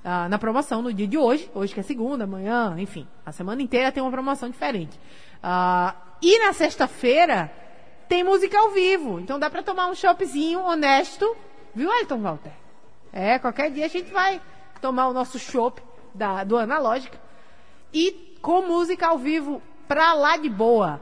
ah, 0.05 0.29
na 0.29 0.39
promoção 0.39 0.83
no 0.83 0.93
dia 0.93 1.07
de 1.07 1.17
hoje. 1.17 1.51
Hoje 1.55 1.73
que 1.73 1.81
é 1.81 1.83
segunda, 1.83 2.25
amanhã, 2.25 2.75
enfim. 2.79 3.07
A 3.25 3.33
semana 3.33 3.63
inteira 3.63 3.93
tem 3.93 4.03
uma 4.03 4.11
promoção 4.11 4.51
diferente. 4.51 4.99
Ah, 5.43 5.95
e 6.21 6.39
na 6.39 6.53
sexta-feira 6.53 7.53
tem 8.09 8.25
música 8.25 8.59
ao 8.59 8.71
vivo. 8.71 9.21
Então 9.21 9.39
dá 9.39 9.49
pra 9.49 9.63
tomar 9.63 9.89
um 9.89 9.95
choppzinho 9.95 10.61
honesto. 10.61 11.37
Viu, 11.75 11.93
Elton 11.93 12.21
Walter? 12.21 12.53
É, 13.13 13.39
qualquer 13.39 13.71
dia 13.71 13.85
a 13.85 13.89
gente 13.89 14.11
vai 14.11 14.41
tomar 14.81 15.09
o 15.09 15.13
nosso 15.13 15.39
chopp 15.39 15.83
da, 16.15 16.45
do 16.45 16.57
Analógica. 16.57 17.19
E 17.93 18.37
com 18.41 18.63
música 18.63 19.07
ao 19.07 19.19
vivo 19.19 19.63
pra 19.87 20.15
lá 20.15 20.37
de 20.37 20.49
boa. 20.49 21.01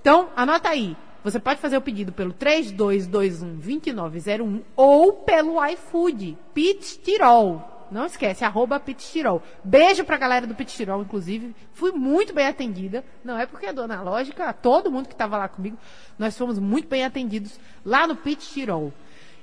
Então, 0.00 0.30
anota 0.34 0.70
aí. 0.70 0.96
Você 1.24 1.40
pode 1.40 1.60
fazer 1.60 1.76
o 1.76 1.82
pedido 1.82 2.12
pelo 2.12 2.32
3221-2901 2.34 4.62
ou 4.76 5.12
pelo 5.12 5.64
iFood, 5.66 6.38
Pit 6.54 7.00
Tirol. 7.00 7.76
Não 7.90 8.06
esquece, 8.06 8.44
arroba 8.44 8.78
Pit 8.78 9.10
Tirol. 9.10 9.42
Beijo 9.64 10.04
pra 10.04 10.16
galera 10.16 10.46
do 10.46 10.54
Pit 10.54 10.76
Tirol, 10.76 11.02
inclusive. 11.02 11.56
Fui 11.72 11.90
muito 11.90 12.32
bem 12.34 12.46
atendida. 12.46 13.04
Não 13.24 13.36
é 13.38 13.46
porque 13.46 13.66
é 13.66 13.72
dona 13.72 14.00
lógica, 14.02 14.52
todo 14.52 14.90
mundo 14.90 15.08
que 15.08 15.14
estava 15.14 15.38
lá 15.38 15.48
comigo, 15.48 15.78
nós 16.18 16.36
fomos 16.36 16.58
muito 16.58 16.88
bem 16.88 17.02
atendidos 17.04 17.58
lá 17.84 18.06
no 18.06 18.14
Pit 18.14 18.46
Tirol. 18.52 18.92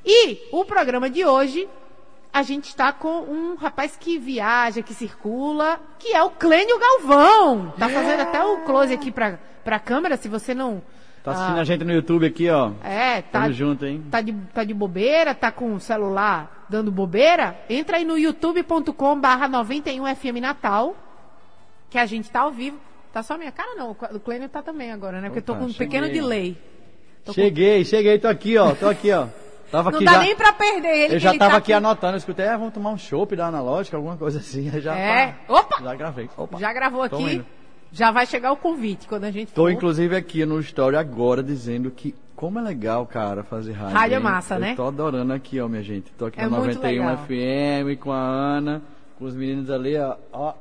E 0.06 0.48
o 0.52 0.64
programa 0.64 1.10
de 1.10 1.26
hoje, 1.26 1.68
a 2.32 2.44
gente 2.44 2.66
está 2.66 2.94
com 2.94 3.22
um 3.22 3.56
rapaz 3.56 3.98
que 3.98 4.20
viaja, 4.20 4.84
que 4.84 4.94
circula, 4.94 5.80
que 5.98 6.14
é 6.14 6.22
o 6.22 6.30
Clênio 6.30 6.78
Galvão. 6.78 7.74
Tá 7.80 7.90
fazendo 7.90 8.20
até 8.20 8.44
o 8.44 8.64
close 8.66 8.94
aqui 8.94 9.12
pra, 9.12 9.40
pra 9.64 9.80
câmera, 9.80 10.18
se 10.18 10.30
você 10.30 10.54
não... 10.54 10.84
Tá 11.26 11.32
assistindo 11.32 11.58
ah, 11.58 11.62
a 11.62 11.64
gente 11.64 11.84
no 11.84 11.92
YouTube 11.92 12.26
aqui, 12.28 12.48
ó. 12.52 12.72
É, 12.84 13.22
tá, 13.24 13.42
Tamo 13.42 13.52
junto, 13.54 13.84
hein? 13.86 14.06
tá 14.12 14.22
de, 14.22 14.32
tá 14.54 14.64
de 14.64 14.74
bobeira, 14.76 15.34
tá 15.34 15.52
com 15.52 15.74
o 15.74 15.80
celular 15.80 16.66
dando 16.70 16.92
bobeira, 16.92 17.58
entra 17.70 17.98
aí 17.98 18.06
no 18.06 18.16
youtube.com 18.18 19.20
barra 19.20 19.50
91FM 19.50 20.40
Natal, 20.40 20.96
que 21.90 21.98
a 21.98 22.06
gente 22.06 22.30
tá 22.30 22.42
ao 22.42 22.52
vivo. 22.52 22.78
Tá 23.12 23.24
só 23.24 23.38
minha 23.38 23.52
cara 23.52 23.76
não, 23.76 23.92
o 23.92 24.20
Clênio 24.20 24.48
tá 24.50 24.62
também 24.62 24.92
agora, 24.92 25.20
né? 25.20 25.28
Porque 25.30 25.40
eu 25.40 25.44
tô 25.44 25.54
Opa, 25.54 25.62
com 25.64 25.68
um 25.70 25.74
pequeno 25.74 26.06
cheguei. 26.06 26.22
delay. 26.22 26.58
Tô 27.24 27.34
com- 27.34 27.42
Cheguei, 27.42 27.84
cheguei, 27.86 28.20
tô 28.20 28.28
aqui, 28.28 28.58
ó. 28.58 28.76
Tô 28.76 28.88
aqui, 28.88 29.12
ó. 29.12 29.28
Tava 29.72 29.90
Não 29.90 29.98
aqui 29.98 30.06
dá 30.06 30.12
já. 30.14 30.20
nem 30.20 30.36
pra 30.36 30.54
perder 30.54 30.96
ele. 31.06 31.16
Eu 31.16 31.20
já 31.20 31.30
ele 31.32 31.40
tava 31.40 31.52
tá 31.54 31.58
aqui 31.58 31.74
anotando, 31.74 32.14
eu 32.14 32.18
escutei, 32.18 32.46
é, 32.46 32.56
vamos 32.56 32.74
tomar 32.74 32.92
um 32.92 32.98
chopp 32.98 33.36
da 33.36 33.48
analógica, 33.48 33.98
alguma 33.98 34.16
coisa 34.16 34.38
assim. 34.40 34.70
Já, 34.80 34.96
É. 34.96 35.28
pá, 35.48 35.54
Opa! 35.56 35.82
Já 35.82 35.96
gravei. 35.96 36.30
Opa. 36.38 36.60
Já 36.60 36.72
gravou 36.72 37.10
Tô 37.10 37.16
aqui, 37.16 37.34
indo. 37.36 37.46
Já 37.96 38.12
vai 38.12 38.26
chegar 38.26 38.52
o 38.52 38.58
convite 38.58 39.08
quando 39.08 39.24
a 39.24 39.32
gente 39.32 39.54
Tô 39.54 39.64
for. 39.64 39.72
inclusive 39.72 40.16
aqui 40.16 40.46
no 40.46 40.60
story 40.60 40.98
agora 40.98 41.42
dizendo 41.42 41.90
que 41.90 42.14
como 42.36 42.60
é 42.60 42.62
legal, 42.62 43.06
cara, 43.08 43.44
fazer 43.44 43.72
rádio. 43.72 43.96
Rádio 43.96 44.16
é 44.16 44.20
massa, 44.20 44.56
eu 44.56 44.60
né? 44.60 44.76
Tô 44.76 44.86
adorando 44.88 45.32
aqui, 45.32 45.62
ó, 45.62 45.70
minha 45.70 45.82
gente. 45.82 46.12
Tô 46.18 46.26
aqui 46.26 46.38
É 46.40 46.44
na 46.44 46.50
muito 46.58 46.76
91 46.76 47.06
legal. 47.06 47.18
FM 47.26 48.00
com 48.02 48.12
a 48.12 48.20
Ana, 48.20 48.82
com 49.18 49.24
os 49.24 49.34
meninos 49.34 49.72
ali, 49.72 49.96
ó. 49.98 50.18
ó 50.34 50.54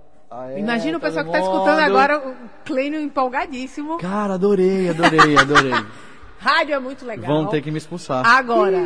Imagina 0.57 0.99
o 0.99 1.01
pessoal 1.01 1.25
que 1.25 1.33
tá 1.33 1.41
escutando 1.41 1.79
agora 1.81 2.19
o 2.19 2.35
Clênio 2.65 3.01
empolgadíssimo. 3.01 3.99
Cara, 3.99 4.35
adorei, 4.35 4.89
adorei, 4.91 5.37
adorei. 5.39 5.73
Rádio 6.39 6.75
é 6.75 6.79
muito 6.79 7.05
legal. 7.05 7.27
Vão 7.27 7.47
ter 7.47 7.61
que 7.61 7.71
me 7.73 7.79
expulsar. 7.79 8.25
Agora, 8.25 8.79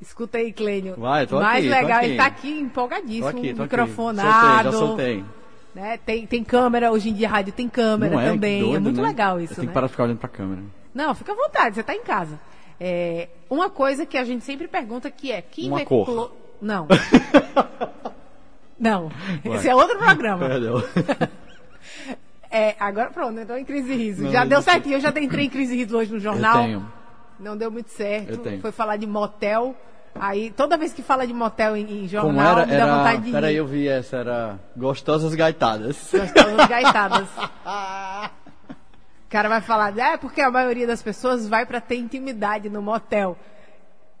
escuta 0.00 0.38
aí, 0.38 0.52
Clênio. 0.52 0.96
Vai, 0.98 1.26
tô 1.26 1.38
Mais 1.40 1.64
aqui, 1.64 1.68
tô 1.74 1.80
legal, 1.80 1.98
aqui. 1.98 2.06
ele 2.06 2.16
tá 2.16 2.26
aqui 2.26 2.50
empolgadíssimo, 2.60 3.30
Tô 3.30 3.38
aqui, 3.38 3.54
tô 3.54 3.62
microfonado. 3.62 4.28
aqui. 4.28 4.40
Soltei, 4.40 4.72
já 4.72 4.72
soltei. 4.72 5.24
Né? 5.74 5.98
Tem, 5.98 6.26
tem 6.26 6.42
câmera, 6.42 6.90
hoje 6.90 7.10
em 7.10 7.14
dia 7.14 7.28
a 7.28 7.30
rádio 7.30 7.52
tem 7.52 7.68
câmera 7.68 8.14
Não 8.14 8.20
é? 8.20 8.30
também. 8.30 8.58
Que 8.58 8.64
doido, 8.64 8.76
é 8.76 8.80
muito 8.80 9.00
né? 9.00 9.08
legal 9.08 9.40
isso, 9.40 9.60
né? 9.60 9.66
que 9.66 9.72
parar 9.72 9.86
de 9.86 9.92
ficar 9.92 10.04
olhando 10.04 10.18
pra 10.18 10.28
câmera. 10.28 10.62
Não, 10.92 11.14
fica 11.14 11.32
à 11.32 11.36
vontade, 11.36 11.76
você 11.76 11.82
tá 11.82 11.94
em 11.94 12.02
casa. 12.02 12.40
É, 12.80 13.28
uma 13.48 13.70
coisa 13.70 14.04
que 14.04 14.16
a 14.16 14.24
gente 14.24 14.44
sempre 14.44 14.66
pergunta 14.66 15.10
que 15.10 15.30
é 15.30 15.42
quem 15.42 15.68
Uma 15.68 15.78
vê 15.78 15.84
cor. 15.84 16.32
Não. 16.60 16.88
Não. 18.78 19.10
Vai. 19.44 19.56
Esse 19.56 19.68
é 19.68 19.74
outro 19.74 19.98
programa. 19.98 20.48
Perdão. 20.48 20.82
É, 22.52 22.74
agora 22.80 23.10
pronto, 23.10 23.38
eu 23.38 23.46
tô 23.46 23.54
em 23.54 23.64
crise 23.64 23.86
de 23.86 23.94
riso. 23.94 24.24
Não, 24.24 24.32
já 24.32 24.44
deu 24.44 24.60
certinho, 24.60 24.96
eu 24.96 25.00
já 25.00 25.10
entrei 25.10 25.44
em 25.44 25.48
crise 25.48 25.72
de 25.72 25.84
riso 25.84 25.96
hoje 25.96 26.12
no 26.12 26.18
jornal. 26.18 26.56
Eu 26.56 26.64
tenho. 26.64 26.92
Não 27.38 27.56
deu 27.56 27.70
muito 27.70 27.90
certo. 27.90 28.30
Eu 28.30 28.38
tenho. 28.38 28.60
Foi 28.60 28.72
falar 28.72 28.96
de 28.96 29.06
motel. 29.06 29.76
Aí, 30.14 30.50
toda 30.50 30.76
vez 30.76 30.92
que 30.92 31.02
fala 31.02 31.26
de 31.26 31.32
motel 31.32 31.76
em, 31.76 32.04
em 32.04 32.08
jornal, 32.08 32.30
Como 32.32 32.40
era? 32.40 32.66
me 32.66 32.72
dá 32.72 32.78
era... 32.84 32.96
vontade 32.96 33.22
de 33.22 33.32
Peraí, 33.32 33.56
eu 33.56 33.66
vi 33.66 33.88
essa, 33.88 34.16
era 34.16 34.58
Gostosas 34.76 35.34
Gaitadas. 35.34 36.10
Gostosas 36.12 36.66
gaitadas. 36.68 37.28
O 39.26 39.30
cara 39.30 39.48
vai 39.48 39.60
falar, 39.60 39.96
é 39.96 40.16
porque 40.16 40.40
a 40.40 40.50
maioria 40.50 40.88
das 40.88 41.00
pessoas 41.04 41.46
vai 41.46 41.64
pra 41.64 41.80
ter 41.80 41.94
intimidade 41.94 42.68
no 42.68 42.82
motel. 42.82 43.38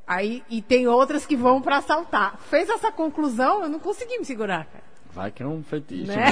Aí, 0.06 0.40
e 0.48 0.62
tem 0.62 0.86
outras 0.86 1.26
que 1.26 1.34
vão 1.34 1.60
pra 1.60 1.78
assaltar. 1.78 2.38
Fez 2.48 2.68
essa 2.68 2.92
conclusão, 2.92 3.64
eu 3.64 3.68
não 3.68 3.80
consegui 3.80 4.18
me 4.20 4.24
segurar, 4.24 4.66
cara. 4.66 4.84
Vai 5.12 5.32
que 5.32 5.42
é 5.42 5.46
um 5.46 5.64
fetiche 5.64 6.06
Né? 6.06 6.26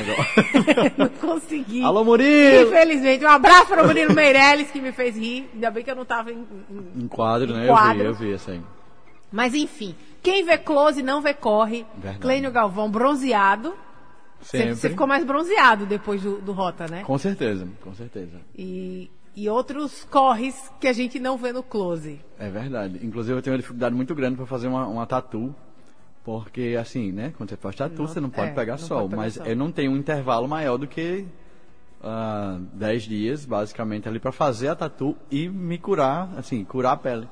não 0.97 1.09
consegui. 1.09 1.83
Alô, 1.83 2.05
Murilo! 2.05 2.69
Infelizmente, 2.69 3.25
um 3.25 3.29
abraço 3.29 3.67
para 3.67 3.83
o 3.83 3.87
Murilo 3.87 4.15
Meirelles, 4.15 4.71
que 4.71 4.81
me 4.81 4.93
fez 4.93 5.17
rir. 5.17 5.51
Ainda 5.53 5.73
bem 5.73 5.83
que 5.83 5.91
eu 5.91 5.97
não 5.97 6.05
tava 6.05 6.31
em, 6.31 6.47
em- 6.71 7.03
Em 7.03 7.09
quadro, 7.09 7.53
né? 7.53 7.65
Em 7.65 7.67
quadro. 7.67 8.05
Eu 8.05 8.15
vi, 8.15 8.31
eu 8.31 8.39
vi 8.39 8.51
aí. 8.53 8.61
Mas 9.31 9.55
enfim, 9.55 9.95
quem 10.23 10.45
vê 10.45 10.57
close 10.59 11.03
não 11.03 11.21
vê 11.21 11.35
corre. 11.35 11.85
Verdade. 11.95 12.19
Clênio 12.19 12.51
Galvão 12.51 12.91
bronzeado. 12.91 13.75
Você 14.41 14.59
Sempre. 14.59 14.75
você 14.77 14.91
ficou 14.91 15.07
mais 15.07 15.25
bronzeado 15.25 15.85
depois 15.85 16.23
do, 16.23 16.41
do 16.41 16.53
Rota, 16.53 16.87
né? 16.87 17.03
Com 17.05 17.19
certeza, 17.19 17.67
com 17.83 17.93
certeza. 17.95 18.41
E, 18.57 19.11
e 19.35 19.49
outros 19.49 20.05
corres 20.05 20.71
que 20.81 20.87
a 20.87 20.93
gente 20.93 21.19
não 21.19 21.37
vê 21.37 21.53
no 21.53 21.63
close. 21.63 22.21
É 22.39 22.49
verdade. 22.49 23.05
Inclusive 23.05 23.37
eu 23.37 23.43
tenho 23.43 23.55
uma 23.55 23.59
dificuldade 23.61 23.95
muito 23.95 24.15
grande 24.15 24.37
para 24.37 24.47
fazer 24.47 24.69
uma, 24.69 24.87
uma 24.87 25.07
tatu. 25.07 25.55
Porque 26.25 26.77
assim, 26.79 27.11
né? 27.11 27.33
Quando 27.37 27.51
você 27.51 27.57
faz 27.57 27.75
tatu, 27.75 28.03
Não- 28.03 28.07
você 28.09 28.21
não 28.21 28.31
pode 28.31 28.51
é, 28.51 28.55
pegar 28.55 28.73
não 28.73 28.79
sol. 28.79 28.99
pode 29.01 29.11
pegar 29.11 29.23
mas 29.23 29.35
sol. 29.35 29.47
eu 29.47 29.57
não 29.57 29.73
tenho 29.73 29.91
um 29.93 29.97
intervalo 29.97 30.47
maior 30.47 30.77
do 30.77 30.87
que 30.87 31.27
ah, 32.03 32.59
10 32.75 33.03
dias, 33.05 33.45
basicamente, 33.45 34.09
ali 34.09 34.21
para 34.21 34.31
fazer 34.31 34.69
a 34.69 34.77
tatu 34.77 35.17
e 35.31 35.49
me 35.49 35.79
curar, 35.79 36.29
assim, 36.37 36.65
curar 36.65 36.93
a 36.93 36.97
pele. 36.97 37.29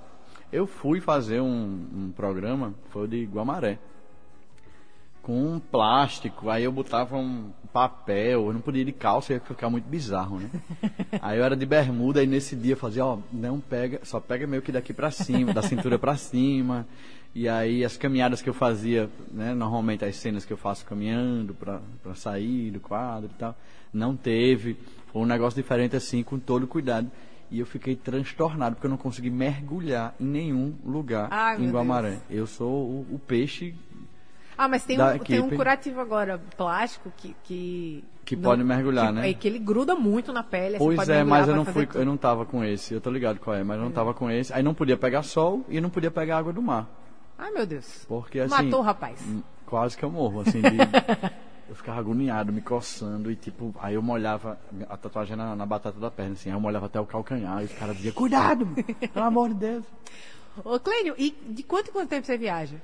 Eu 0.53 0.66
fui 0.66 1.01
fazer 1.01 1.40
um, 1.40 1.86
um 1.94 2.12
programa, 2.14 2.74
foi 2.90 3.05
o 3.05 3.09
de 3.09 3.24
Guamaré. 3.24 3.78
Com 5.22 5.55
um 5.55 5.59
plástico, 5.59 6.49
aí 6.49 6.62
eu 6.62 6.70
botava 6.70 7.16
um 7.16 7.51
papel, 7.72 8.47
eu 8.47 8.53
não 8.53 8.61
podia 8.61 8.82
ir 8.82 8.84
de 8.84 8.92
calça, 8.92 9.32
ia 9.32 9.40
ficar 9.40 9.68
muito 9.68 9.86
bizarro, 9.86 10.38
né? 10.38 10.49
Aí 11.20 11.36
eu 11.38 11.44
era 11.44 11.57
de 11.57 11.66
bermuda, 11.66 12.22
e 12.22 12.26
nesse 12.26 12.55
dia 12.55 12.74
eu 12.74 12.76
fazia, 12.76 13.05
ó, 13.05 13.18
não 13.32 13.59
pega, 13.59 14.01
só 14.05 14.20
pega 14.20 14.47
meio 14.47 14.62
que 14.62 14.70
daqui 14.70 14.94
pra 14.94 15.11
cima, 15.11 15.53
da 15.53 15.62
cintura 15.62 15.99
pra 15.99 16.16
cima. 16.16 16.86
E 17.34 17.47
aí 17.51 17.84
as 17.84 17.99
caminhadas 17.99 18.40
que 18.40 18.49
eu 18.49 18.55
fazia, 18.55 19.11
né, 19.30 19.53
normalmente 19.53 20.03
as 20.07 20.16
cenas 20.16 20.47
que 20.47 20.55
eu 20.55 20.57
faço 20.57 20.86
caminhando 20.86 21.53
pra, 21.53 21.82
pra 22.03 22.14
sair 22.14 22.70
do 22.70 22.80
quadro 22.80 23.30
e 23.30 23.38
tal, 23.38 23.55
não 23.92 24.16
teve. 24.16 24.74
Foi 25.12 25.20
um 25.20 25.26
negócio 25.26 25.61
diferente 25.61 25.94
assim, 25.94 26.22
com 26.22 26.38
todo 26.38 26.66
cuidado. 26.66 27.11
E 27.51 27.61
eu 27.61 27.66
fiquei 27.66 27.94
transtornado, 27.94 28.74
porque 28.74 28.86
eu 28.86 28.90
não 28.90 28.97
consegui 28.97 29.30
mergulhar 29.30 30.14
em 30.20 30.24
nenhum 30.24 30.74
lugar 30.84 31.28
Ai, 31.30 31.62
em 31.62 31.70
Guamaré. 31.70 32.18
Eu 32.28 32.47
sou 32.47 32.68
o, 32.70 33.07
o 33.12 33.18
peixe 33.18 33.74
Ah, 34.59 34.66
mas 34.66 34.84
tem 34.84 35.01
um, 35.01 35.18
tem 35.18 35.40
um 35.40 35.51
curativo 35.51 36.01
agora, 36.01 36.40
plástico, 36.57 37.12
que. 37.16 37.36
Que, 37.44 38.05
Que 38.24 38.36
pode 38.36 38.64
mergulhar, 38.64 39.09
que- 39.09 39.12
né? 39.12 39.30
É 39.30 39.34
que 39.34 39.47
ele 39.47 39.61
gruda 39.61 39.94
muito 39.94 40.32
na 40.32 40.42
pele. 40.42 40.78
Pois 40.78 41.09
é, 41.09 41.22
mas 41.22 41.47
eu 41.47 41.55
não 41.55 41.64
fui, 41.64 41.86
tudo. 41.86 41.99
É. 41.99 42.03
eu 42.03 42.07
não 42.07 42.16
tava 42.16 42.44
com 42.44 42.64
esse. 42.64 42.92
Eu 42.92 43.01
tô 43.01 43.11
ligado 43.11 43.38
qual 43.38 43.55
é, 43.55 43.62
mas 43.62 43.78
eu 43.78 43.84
não 43.84 43.92
tava 43.92 44.12
com 44.12 44.28
esse. 44.30 44.53
Aí 44.53 44.62
não 44.62 44.74
podia 44.74 44.97
pegar 44.97 45.22
sol 45.22 45.64
e 45.68 45.80
não 45.80 45.88
podia 45.90 46.11
pegar 46.11 46.38
água 46.38 46.53
do 46.53 46.61
mar. 46.61 46.88
Ai, 47.38 47.53
meu 47.53 47.64
Deus. 47.66 48.05
Porque 48.09 48.40
assim. 48.40 48.51
Matou 48.64 48.80
o 48.80 48.82
rapaz. 48.82 49.20
hum, 49.26 49.42
Quase 49.66 49.97
que 49.97 50.05
eu 50.05 50.11
morro, 50.11 50.40
assim, 50.40 50.61
de. 50.62 50.76
eu 51.68 51.74
ficava 51.74 51.98
agoniado, 51.98 52.52
me 52.52 52.60
coçando 52.60 53.30
e 53.30 53.36
tipo, 53.36 53.74
aí 53.80 53.94
eu 53.94 54.02
molhava 54.02 54.58
a 54.88 54.96
tatuagem 54.96 55.36
na, 55.36 55.56
na 55.56 55.66
batata 55.66 55.98
da 55.98 56.10
perna, 56.10 56.32
assim, 56.34 56.48
aí 56.50 56.54
eu 56.56 56.60
molhava 56.60 56.86
até 56.86 57.00
o 57.00 57.06
calcanhar 57.06 57.60
e 57.62 57.64
os 57.66 57.72
caras 57.72 57.96
diziam, 57.96 58.14
cuidado, 58.14 58.66
pelo 59.12 59.24
amor 59.24 59.48
de 59.48 59.54
Deus. 59.56 59.84
Ô, 60.64 60.78
Clênio, 60.80 61.14
e 61.18 61.30
de 61.48 61.62
quanto 61.62 61.88
em 61.90 61.92
quanto 61.92 62.08
tempo 62.08 62.24
você 62.26 62.38
viaja? 62.38 62.76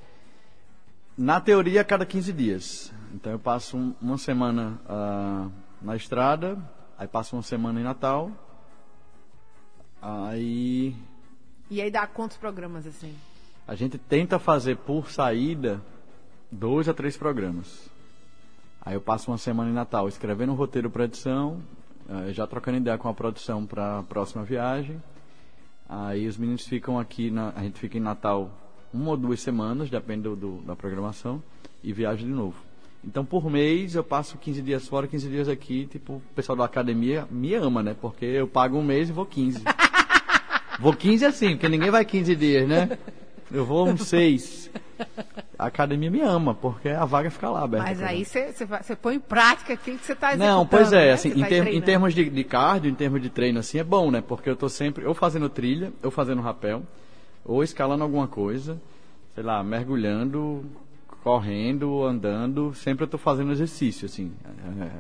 Na 1.16 1.40
teoria, 1.40 1.80
a 1.80 1.84
cada 1.84 2.04
15 2.04 2.32
dias. 2.32 2.92
Então 3.14 3.30
eu 3.32 3.38
passo 3.38 3.76
um- 3.76 3.94
uma 4.00 4.18
semana 4.18 4.80
ah, 4.88 5.48
na 5.80 5.94
estrada, 5.96 6.58
aí 6.98 7.06
passo 7.06 7.36
uma 7.36 7.42
semana 7.42 7.80
em 7.80 7.84
Natal, 7.84 8.30
aí 10.00 10.94
E 11.70 11.80
aí 11.80 11.90
dá 11.90 12.06
quantos 12.06 12.36
programas 12.36 12.86
assim? 12.86 13.14
A 13.66 13.74
gente 13.74 13.96
tenta 13.96 14.38
fazer 14.38 14.76
por 14.78 15.10
saída 15.10 15.80
dois 16.50 16.88
a 16.88 16.94
três 16.94 17.16
programas. 17.16 17.88
Aí 18.84 18.94
eu 18.94 19.00
passo 19.00 19.30
uma 19.30 19.38
semana 19.38 19.70
em 19.70 19.74
Natal 19.74 20.08
escrevendo 20.08 20.52
um 20.52 20.56
roteiro 20.56 20.90
para 20.90 21.04
edição, 21.04 21.60
eh, 22.08 22.32
já 22.32 22.46
trocando 22.46 22.78
ideia 22.78 22.98
com 22.98 23.08
a 23.08 23.14
produção 23.14 23.64
para 23.64 24.00
a 24.00 24.02
próxima 24.02 24.42
viagem. 24.42 25.00
Aí 25.88 26.26
os 26.26 26.36
meninos 26.36 26.66
ficam 26.66 26.98
aqui, 26.98 27.30
na- 27.30 27.52
a 27.54 27.62
gente 27.62 27.78
fica 27.78 27.96
em 27.96 28.00
Natal 28.00 28.50
uma 28.92 29.10
ou 29.10 29.16
duas 29.16 29.40
semanas, 29.40 29.88
depende 29.88 30.22
do, 30.22 30.34
do- 30.36 30.62
da 30.62 30.74
programação, 30.74 31.42
e 31.82 31.92
viaja 31.92 32.24
de 32.24 32.30
novo. 32.30 32.56
Então 33.04 33.24
por 33.24 33.48
mês 33.50 33.94
eu 33.94 34.04
passo 34.04 34.36
15 34.38 34.62
dias 34.62 34.86
fora, 34.88 35.06
15 35.06 35.28
dias 35.28 35.48
aqui, 35.48 35.86
tipo, 35.86 36.14
o 36.14 36.22
pessoal 36.34 36.56
da 36.56 36.64
academia 36.64 37.26
me 37.30 37.54
ama, 37.54 37.82
né? 37.82 37.96
Porque 38.00 38.24
eu 38.24 38.46
pago 38.48 38.76
um 38.76 38.82
mês 38.82 39.08
e 39.08 39.12
vou 39.12 39.26
15. 39.26 39.62
vou 40.78 40.92
15 40.94 41.24
assim, 41.24 41.50
porque 41.50 41.68
ninguém 41.68 41.90
vai 41.90 42.04
15 42.04 42.34
dias, 42.36 42.68
né? 42.68 42.98
Eu 43.53 43.64
vou 43.64 43.86
uns 43.88 44.07
6. 44.09 44.70
A 45.59 45.66
academia 45.66 46.11
me 46.11 46.20
ama, 46.20 46.55
porque 46.55 46.88
a 46.88 47.05
vaga 47.05 47.30
fica 47.30 47.48
lá 47.50 47.62
aberta. 47.64 47.86
Mas 47.86 48.03
aí 48.03 48.24
você 48.24 48.96
põe 49.00 49.16
em 49.16 49.20
prática 49.20 49.74
aquilo 49.74 49.98
que 49.98 50.07
você 50.07 50.12
está 50.12 50.28
executando. 50.28 50.57
Não, 50.59 50.66
pois 50.66 50.92
é, 50.92 51.07
né? 51.07 51.12
assim, 51.12 51.28
em, 51.30 51.40
tá 51.40 51.46
ter- 51.48 51.66
em 51.68 51.80
termos 51.80 52.14
de, 52.14 52.28
de 52.30 52.44
cardio, 52.44 52.90
em 52.90 52.94
termos 52.94 53.20
de 53.20 53.28
treino, 53.30 53.59
assim, 53.59 53.78
é 53.78 53.84
bom, 53.84 54.11
né? 54.11 54.20
Porque 54.20 54.48
eu 54.48 54.57
tô 54.57 54.68
sempre, 54.68 55.05
ou 55.05 55.14
fazendo 55.14 55.48
trilha, 55.48 55.92
ou 56.03 56.11
fazendo 56.11 56.40
rapel, 56.40 56.82
ou 57.44 57.62
escalando 57.62 58.03
alguma 58.05 58.26
coisa, 58.28 58.80
sei 59.34 59.42
lá, 59.42 59.62
mergulhando, 59.62 60.64
correndo, 61.22 62.05
andando, 62.05 62.74
sempre 62.74 63.05
eu 63.05 63.09
tô 63.09 63.18
fazendo 63.18 63.53
exercício, 63.53 64.07
assim. 64.07 64.32
É, 64.80 64.90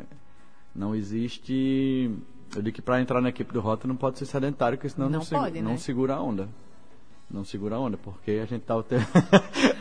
não 0.74 0.94
existe... 0.94 2.10
Eu 2.54 2.60
digo 2.60 2.74
que 2.76 2.82
para 2.82 3.00
entrar 3.00 3.20
na 3.22 3.30
equipe 3.30 3.50
do 3.52 3.60
Rota 3.60 3.88
não 3.88 3.96
pode 3.96 4.18
ser 4.18 4.26
sedentário, 4.26 4.76
porque 4.76 4.88
senão 4.90 5.08
não, 5.08 5.20
Não 5.20 5.26
pode, 5.26 5.54
né? 5.62 5.62
não 5.62 5.78
segura 5.78 6.14
a 6.16 6.22
onda. 6.22 6.48
Não 7.32 7.44
segura 7.44 7.76
a 7.76 7.80
onda, 7.80 7.96
porque 7.96 8.32
a 8.42 8.46
gente 8.46 8.62
tá 8.62 8.76
o 8.76 8.82
tempo... 8.82 9.06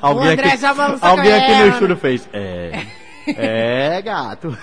André 0.02 0.58
já 0.58 0.74
balançou 0.74 1.10
alguém 1.10 1.34
aqui 1.34 1.54
no 1.56 1.68
estúdio 1.68 1.98
fez. 1.98 2.30
É. 2.34 2.72
É, 3.38 4.02
gato. 4.02 4.58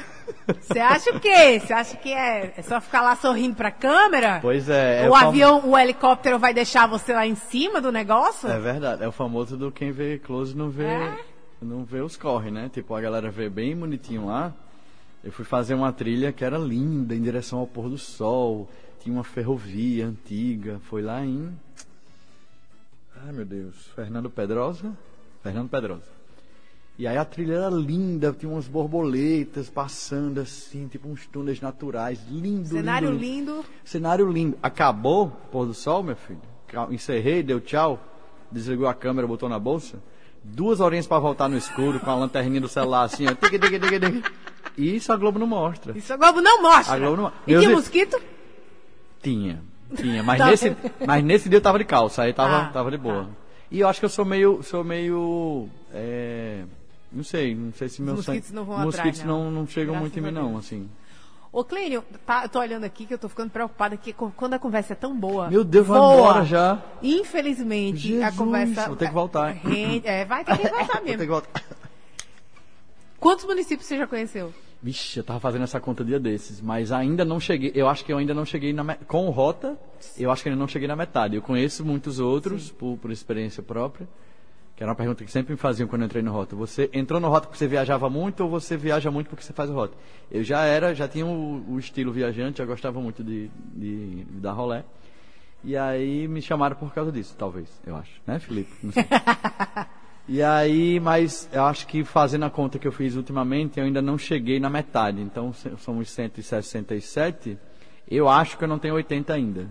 Você 0.61 0.81
acha 0.81 1.15
o 1.15 1.21
quê? 1.21 1.61
Você 1.61 1.73
acha 1.73 1.97
que 1.97 2.13
é, 2.13 2.55
é 2.57 2.63
só 2.63 2.81
ficar 2.81 3.03
lá 3.03 3.15
sorrindo 3.15 3.55
pra 3.55 3.71
câmera? 3.71 4.41
Pois 4.43 4.69
é. 4.69 5.05
é 5.05 5.09
o 5.09 5.13
fam- 5.13 5.29
avião, 5.29 5.63
o 5.71 5.79
helicóptero 5.79 6.41
vai 6.41 6.53
deixar 6.53 6.89
você 6.89 7.13
lá 7.13 7.25
em 7.25 7.37
cima 7.37 7.81
do 7.81 7.93
negócio? 7.93 8.49
É 8.49 8.59
verdade, 8.59 9.05
é 9.05 9.07
o 9.09 9.13
famoso 9.13 9.57
do 9.57 9.71
quem 9.71 9.93
vê 9.93 10.19
close 10.19 10.57
não 10.57 10.69
vê, 10.71 10.87
É? 10.87 11.19
não 11.63 11.85
vê 11.85 12.01
os 12.01 12.17
corre, 12.17 12.51
né? 12.51 12.69
Tipo, 12.73 12.97
a 12.97 13.01
galera 13.01 13.31
vê 13.31 13.49
bem 13.49 13.77
bonitinho 13.77 14.27
lá. 14.27 14.53
Eu 15.23 15.31
fui 15.31 15.45
fazer 15.45 15.75
uma 15.75 15.93
trilha 15.93 16.33
que 16.33 16.45
era 16.45 16.59
linda, 16.59 17.15
em 17.15 17.23
direção 17.23 17.61
ao 17.61 17.67
pôr 17.67 17.89
do 17.89 17.97
sol. 17.97 18.69
Tinha 19.01 19.15
uma 19.15 19.25
ferrovia 19.25 20.07
antiga. 20.09 20.81
Foi 20.91 21.01
lá 21.01 21.25
em. 21.25 21.57
Ai 23.27 23.33
meu 23.33 23.45
Deus, 23.45 23.75
Fernando 23.95 24.31
Pedrosa? 24.31 24.93
Fernando 25.43 25.69
Pedrosa. 25.69 26.19
E 26.99 27.07
aí 27.07 27.17
a 27.17 27.25
trilha 27.25 27.55
era 27.55 27.69
linda, 27.71 28.33
tinha 28.33 28.51
umas 28.51 28.67
borboletas 28.67 29.71
passando 29.71 30.41
assim, 30.41 30.89
tipo 30.89 31.09
uns 31.09 31.27
túneis 31.27 31.61
naturais, 31.61 32.19
lindo, 32.29 32.69
Cenário 32.69 33.11
lindo. 33.11 33.21
lindo. 33.55 33.65
Cenário 33.85 34.29
lindo. 34.31 34.59
Acabou, 34.63 35.31
pôr 35.53 35.65
do 35.67 35.75
sol, 35.75 36.03
meu 36.03 36.17
filho. 36.17 36.41
Encerrei, 36.91 37.43
deu 37.43 37.61
tchau, 37.61 38.01
desligou 38.51 38.89
a 38.89 38.95
câmera, 38.95 39.27
botou 39.29 39.49
na 39.49 39.59
bolsa. 39.61 39.99
Duas 40.43 40.81
horinhas 40.81 41.07
pra 41.07 41.19
voltar 41.19 41.49
no 41.49 41.57
escuro, 41.57 42.01
com 42.01 42.11
a 42.11 42.15
lanterninha 42.17 42.61
do 42.61 42.69
celular 42.69 43.03
assim, 43.05 43.27
ó. 43.29 43.35
Tigui, 43.35 43.59
tigui, 43.59 43.79
tigui, 43.79 44.01
tigui. 44.01 44.25
E 44.77 44.97
isso 44.97 45.13
a 45.13 45.17
Globo 45.17 45.39
não 45.39 45.47
mostra. 45.47 45.97
Isso 45.97 46.13
a 46.13 46.17
Globo 46.17 46.41
não 46.41 46.63
mostra. 46.63 46.95
A 46.95 46.99
Globo 46.99 47.17
não- 47.17 47.33
E 47.47 47.57
tinha 47.59 47.71
mosquito? 47.71 48.21
Tinha, 49.23 49.63
tinha. 49.97 50.23
Mas, 50.23 50.39
Tá 50.39 50.47
nesse, 50.47 50.77
mas 51.07 51.25
nesse 51.25 51.49
dia 51.49 51.59
eu 51.59 51.63
tava 51.63 51.79
de 51.79 51.85
calça, 51.85 52.23
aí 52.23 52.33
tava, 52.33 52.57
Ah, 52.63 52.71
tava 52.73 52.91
de 52.91 52.97
boa. 52.99 53.25
tá. 53.25 53.31
E 53.71 53.81
eu 53.81 53.89
acho 53.89 53.99
que 54.01 54.07
eu 54.07 54.11
sou 54.11 54.25
meio. 54.25 54.63
Sou 54.63 54.83
meio. 54.85 55.69
é, 55.93 56.63
não 57.13 57.23
sei, 57.25 57.55
não 57.55 57.73
sei 57.73 57.89
se 57.89 58.01
meu 58.03 58.15
mosquitos 58.17 58.45
sangue. 58.49 58.57
não 58.57 58.65
vão 58.65 58.79
mosquitos 58.79 59.21
atrás, 59.21 59.25
não, 59.25 59.45
não. 59.45 59.51
não 59.51 59.67
chegam 59.67 59.95
Graças 59.95 60.01
muito 60.01 60.19
em 60.19 60.23
mim, 60.23 60.29
a 60.29 60.43
não, 60.43 60.57
assim. 60.59 60.89
Ô, 61.51 61.65
Clênio, 61.65 62.05
tá, 62.27 62.43
eu 62.45 62.49
tô 62.51 62.59
olhando 62.61 62.85
aqui 62.85 63.07
que 63.07 63.15
eu 63.15 63.19
tô 63.19 63.27
ficando 63.29 63.51
preocupada 63.51 63.97
que 63.97 64.13
quando 64.13 64.53
a 64.55 64.59
conversa 64.59 64.93
é 64.93 64.97
tão 64.97 65.19
boa. 65.19 65.49
Meu 65.49 65.65
Deus, 65.65 65.87
vai 65.87 65.99
voa. 65.99 66.15
embora 66.15 66.45
já. 66.45 66.79
Infelizmente, 67.03 68.17
a 68.17 68.27
Jesus, 68.31 68.37
conversa. 68.37 68.87
vou 68.87 68.97
ter 68.97 69.09
que 69.09 69.15
voltar, 69.15 69.51
rende- 69.53 70.07
É, 70.07 70.25
vai 70.27 70.45
ter 70.45 70.57
que 70.59 70.63
voltar 70.69 70.77
Vou 70.87 70.97
ter 70.97 71.03
mesmo. 71.05 71.19
que 71.21 71.27
voltar. 71.27 71.63
Quantos 73.19 73.45
municípios 73.47 73.87
você 73.87 73.97
já 73.97 74.07
conheceu? 74.07 74.53
Vixe, 74.81 75.19
eu 75.19 75.25
tava 75.25 75.41
fazendo 75.41 75.65
essa 75.65 75.81
conta 75.81 76.05
dia 76.05 76.21
desses, 76.21 76.61
mas 76.61 76.93
ainda 76.93 77.25
não 77.25 77.41
cheguei. 77.41 77.73
Eu 77.75 77.89
acho 77.89 78.05
que 78.05 78.13
eu 78.13 78.19
ainda 78.19 78.33
não 78.33 78.45
cheguei 78.45 78.73
na 78.73 78.95
com 78.95 79.27
o 79.27 79.31
Rota. 79.31 79.77
Eu 80.17 80.31
acho 80.31 80.43
que 80.43 80.49
ainda 80.49 80.59
não 80.59 80.69
cheguei 80.69 80.87
na 80.87 80.95
metade. 80.95 81.35
Eu 81.35 81.43
conheço 81.43 81.85
muitos 81.85 82.21
outros 82.21 82.71
por, 82.71 82.97
por 82.97 83.11
experiência 83.11 83.63
própria. 83.63 84.09
Que 84.77 84.85
era 84.85 84.93
uma 84.93 84.97
pergunta 84.97 85.25
que 85.25 85.33
sempre 85.33 85.53
me 85.53 85.59
faziam 85.59 85.89
quando 85.89 86.03
eu 86.03 86.07
entrei 86.07 86.23
no 86.23 86.31
Rota. 86.31 86.55
Você 86.55 86.89
entrou 86.93 87.19
no 87.19 87.29
Rota 87.29 87.49
porque 87.49 87.59
você 87.59 87.67
viajava 87.67 88.09
muito 88.09 88.45
ou 88.45 88.49
você 88.49 88.77
viaja 88.77 89.11
muito 89.11 89.29
porque 89.29 89.43
você 89.43 89.53
faz 89.53 89.69
o 89.69 89.75
Rota? 89.75 89.97
Eu 90.31 90.45
já 90.45 90.63
era, 90.65 90.95
já 90.95 91.09
tinha 91.09 91.27
o, 91.27 91.73
o 91.73 91.79
estilo 91.81 92.13
viajante, 92.13 92.59
já 92.59 92.65
gostava 92.65 93.01
muito 93.01 93.25
de, 93.25 93.51
de, 93.75 94.25
de 94.25 94.41
dar 94.41 94.53
rolé. 94.53 94.85
E 95.65 95.77
aí 95.77 96.29
me 96.29 96.41
chamaram 96.41 96.77
por 96.77 96.95
causa 96.95 97.11
disso, 97.11 97.35
talvez, 97.37 97.69
eu 97.85 97.97
acho. 97.97 98.13
Né, 98.25 98.39
Felipe? 98.39 98.71
Não 98.81 98.93
sei. 98.93 99.05
E 100.29 100.43
aí, 100.43 101.01
mas 101.01 101.49
eu 101.51 101.65
acho 101.65 101.87
que 101.87 102.05
fazendo 102.05 102.45
a 102.45 102.51
conta 102.51 102.79
que 102.79 102.87
eu 102.87 102.93
fiz 102.93 103.17
ultimamente, 103.17 103.81
eu 103.81 103.87
ainda 103.87 104.03
não 104.03 104.19
cheguei 104.19 104.61
na 104.61 104.69
metade. 104.69 105.23
Então, 105.23 105.55
somos 105.79 106.11
167. 106.11 107.59
Eu 108.07 108.29
acho 108.29 108.59
que 108.59 108.65
eu 108.65 108.69
não 108.69 108.79
tenho 108.79 108.95
80 108.95 109.33
ainda. 109.33 109.67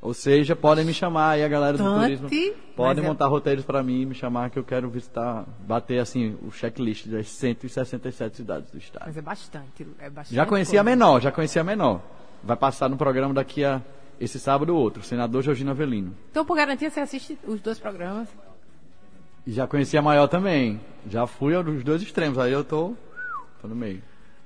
Ou 0.00 0.14
seja, 0.14 0.54
podem 0.54 0.84
me 0.84 0.94
chamar 0.94 1.30
aí 1.30 1.44
a 1.44 1.48
galera 1.48 1.76
do 1.76 1.82
Tante, 1.82 2.16
turismo. 2.16 2.54
Podem 2.76 3.04
é- 3.04 3.06
montar 3.08 3.26
roteiros 3.26 3.64
para 3.64 3.82
mim 3.82 4.02
e 4.02 4.06
me 4.06 4.14
chamar 4.14 4.50
que 4.50 4.58
eu 4.58 4.62
quero 4.62 4.88
visitar, 4.88 5.44
bater 5.66 5.98
assim 5.98 6.38
o 6.42 6.52
checklist 6.52 7.08
das 7.08 7.28
167 7.28 8.36
cidades 8.36 8.70
do 8.70 8.78
estado. 8.78 9.06
Mas 9.06 9.16
é 9.16 9.22
bastante. 9.22 9.86
É 9.98 10.08
bastante 10.08 10.36
Já 10.36 10.46
conheci 10.46 10.78
a 10.78 10.84
coisa. 10.84 10.96
menor, 10.96 11.20
já 11.20 11.32
conheci 11.32 11.58
a 11.58 11.64
menor. 11.64 12.00
Vai 12.44 12.56
passar 12.56 12.88
no 12.88 12.96
programa 12.96 13.34
daqui 13.34 13.64
a 13.64 13.82
esse 14.20 14.38
sábado 14.38 14.72
ou 14.72 14.80
outro, 14.80 15.02
senador 15.02 15.42
Georgino 15.42 15.72
Avelino. 15.72 16.14
Então, 16.30 16.44
por 16.44 16.56
garantia, 16.56 16.88
você 16.88 17.00
assiste 17.00 17.36
os 17.44 17.60
dois 17.60 17.80
programas. 17.80 18.28
E 19.48 19.52
já 19.52 19.66
conheci 19.66 19.96
a 19.96 20.02
maior 20.02 20.26
também. 20.28 20.78
Já 21.08 21.26
fui 21.26 21.54
aos 21.54 21.82
dois 21.82 22.02
extremos, 22.02 22.38
aí 22.38 22.52
eu 22.52 22.62
tô, 22.62 22.92
tô 23.62 23.66
no 23.66 23.74
meio. 23.74 24.02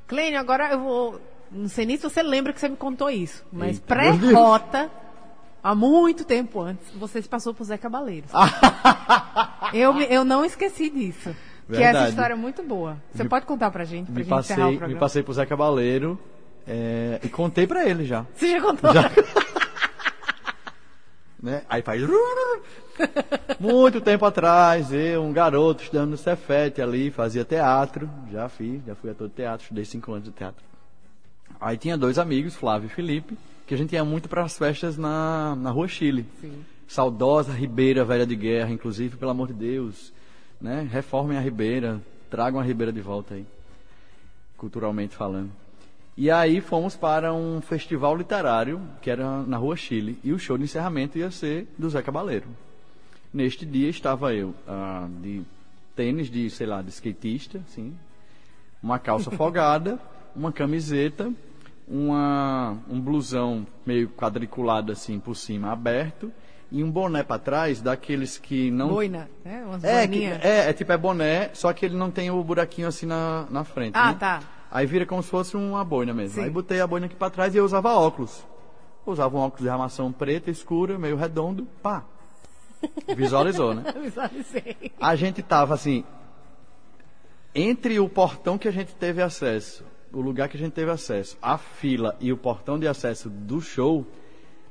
Clênio, 0.06 0.38
agora 0.38 0.70
eu 0.70 0.78
vou. 0.78 1.20
Não 1.50 1.68
sei 1.68 1.84
nem 1.84 1.96
se 1.96 2.04
você 2.04 2.22
lembra 2.22 2.52
que 2.52 2.60
você 2.60 2.68
me 2.68 2.76
contou 2.76 3.10
isso, 3.10 3.44
mas 3.52 3.80
pré-rota, 3.80 4.88
há 5.60 5.74
muito 5.74 6.24
tempo 6.24 6.60
antes, 6.60 6.88
você 6.94 7.20
se 7.20 7.28
passou 7.28 7.52
por 7.52 7.64
Zé 7.64 7.76
Cabaleiros. 7.76 8.30
eu, 9.74 10.00
eu 10.02 10.24
não 10.24 10.44
esqueci 10.44 10.88
disso. 10.88 11.34
Que 11.66 11.74
essa 11.74 11.82
Verdade. 11.82 12.10
história 12.10 12.34
é 12.34 12.36
muito 12.36 12.62
boa. 12.62 12.96
Você 13.12 13.24
Me- 13.24 13.28
pode 13.28 13.44
contar 13.44 13.72
pra 13.72 13.84
gente, 13.84 14.06
pra 14.06 14.14
Me 14.14 14.22
gente 14.22 14.30
passei, 14.30 14.78
me 14.86 14.94
passei 14.94 15.22
pro 15.24 15.32
Zé 15.32 15.44
Cabaleiro 15.44 16.16
é, 16.64 17.18
e 17.24 17.28
contei 17.28 17.66
pra 17.66 17.84
ele 17.84 18.04
já. 18.04 18.24
Você 18.36 18.52
já 18.52 18.60
contou? 18.60 18.92
Já. 18.92 19.10
né? 21.42 21.62
Aí 21.68 21.82
faz. 21.82 22.00
Muito 23.58 24.00
tempo 24.00 24.24
atrás, 24.24 24.92
eu, 24.92 25.22
um 25.22 25.32
garoto 25.32 25.82
estudando 25.82 26.10
no 26.10 26.16
Cefete 26.16 26.80
ali, 26.80 27.10
fazia 27.10 27.44
teatro. 27.44 28.08
Já 28.30 28.48
fiz, 28.48 28.84
já 28.86 28.94
fui 28.94 29.10
ator 29.10 29.28
de 29.28 29.34
teatro, 29.34 29.64
estudei 29.64 29.84
cinco 29.84 30.12
anos 30.12 30.24
de 30.24 30.30
teatro. 30.30 30.64
Aí 31.60 31.76
tinha 31.76 31.96
dois 31.98 32.18
amigos, 32.18 32.54
Flávio 32.54 32.86
e 32.86 32.90
Felipe, 32.90 33.36
que 33.66 33.74
a 33.74 33.76
gente 33.76 33.92
ia 33.92 34.04
muito 34.04 34.28
para 34.28 34.44
as 34.44 34.56
festas 34.56 34.96
na, 34.96 35.56
na 35.56 35.70
Rua 35.70 35.88
Chile. 35.88 36.26
Sim. 36.40 36.64
Saudosa 36.86 37.52
Ribeira 37.52 38.04
Velha 38.04 38.26
de 38.26 38.36
Guerra, 38.36 38.70
inclusive, 38.70 39.16
pelo 39.16 39.30
amor 39.30 39.48
de 39.48 39.54
Deus. 39.54 40.12
Né? 40.60 40.86
Reformem 40.90 41.38
a 41.38 41.40
Ribeira, 41.40 42.00
tragam 42.30 42.60
a 42.60 42.62
Ribeira 42.62 42.92
de 42.92 43.00
volta 43.00 43.34
aí, 43.34 43.46
culturalmente 44.56 45.16
falando. 45.16 45.50
E 46.16 46.30
aí 46.30 46.60
fomos 46.60 46.94
para 46.94 47.32
um 47.32 47.60
festival 47.60 48.14
literário, 48.16 48.80
que 49.00 49.10
era 49.10 49.42
na 49.42 49.56
Rua 49.56 49.76
Chile, 49.76 50.18
e 50.22 50.32
o 50.32 50.38
show 50.38 50.58
de 50.58 50.64
encerramento 50.64 51.18
ia 51.18 51.30
ser 51.30 51.66
do 51.78 51.88
Zé 51.88 52.02
Cabaleiro. 52.02 52.46
Neste 53.32 53.64
dia 53.64 53.88
estava 53.88 54.34
eu 54.34 54.54
ah, 54.68 55.08
de 55.22 55.42
tênis 55.96 56.30
de, 56.30 56.50
sei 56.50 56.66
lá, 56.66 56.82
de 56.82 56.90
skatista, 56.90 57.62
assim, 57.66 57.96
uma 58.82 58.98
calça 58.98 59.30
folgada, 59.32 59.98
uma 60.36 60.52
camiseta, 60.52 61.32
uma, 61.88 62.76
um 62.90 63.00
blusão 63.00 63.66
meio 63.86 64.08
quadriculado 64.08 64.92
assim 64.92 65.18
por 65.18 65.34
cima, 65.34 65.72
aberto, 65.72 66.30
e 66.70 66.84
um 66.84 66.90
boné 66.90 67.22
para 67.22 67.38
trás, 67.38 67.80
daqueles 67.80 68.36
que 68.38 68.70
não 68.70 68.88
Boina, 68.88 69.28
né? 69.44 69.62
Umas 69.66 69.84
é, 69.84 70.06
que- 70.06 70.24
é, 70.24 70.68
é 70.68 70.72
tipo 70.72 70.92
é 70.92 70.96
boné, 70.96 71.50
só 71.54 71.72
que 71.72 71.86
ele 71.86 71.96
não 71.96 72.10
tem 72.10 72.30
o 72.30 72.42
buraquinho 72.44 72.88
assim 72.88 73.06
na, 73.06 73.46
na 73.50 73.64
frente. 73.64 73.94
Ah, 73.94 74.12
né? 74.12 74.16
tá. 74.18 74.40
Aí 74.72 74.86
vira 74.86 75.04
como 75.04 75.22
se 75.22 75.28
fosse 75.28 75.54
uma 75.54 75.84
boina 75.84 76.14
mesmo. 76.14 76.36
Sim. 76.36 76.44
Aí 76.44 76.50
botei 76.50 76.80
a 76.80 76.86
boina 76.86 77.04
aqui 77.04 77.14
pra 77.14 77.28
trás 77.28 77.54
e 77.54 77.58
eu 77.58 77.64
usava 77.64 77.92
óculos. 77.92 78.42
Eu 79.06 79.12
usava 79.12 79.36
um 79.36 79.40
óculos 79.40 79.62
de 79.62 79.68
armação 79.68 80.10
preta, 80.10 80.50
escura, 80.50 80.98
meio 80.98 81.14
redondo, 81.14 81.68
pá. 81.82 82.02
Visualizou, 83.14 83.74
né? 83.74 83.84
Visualizei. 84.00 84.92
A 84.98 85.14
gente 85.14 85.42
tava 85.42 85.74
assim, 85.74 86.02
entre 87.54 88.00
o 88.00 88.08
portão 88.08 88.56
que 88.56 88.66
a 88.66 88.70
gente 88.70 88.94
teve 88.94 89.20
acesso, 89.20 89.84
o 90.10 90.22
lugar 90.22 90.48
que 90.48 90.56
a 90.56 90.60
gente 90.60 90.72
teve 90.72 90.90
acesso, 90.90 91.36
a 91.42 91.58
fila 91.58 92.16
e 92.18 92.32
o 92.32 92.36
portão 92.38 92.78
de 92.78 92.88
acesso 92.88 93.28
do 93.28 93.60
show, 93.60 94.06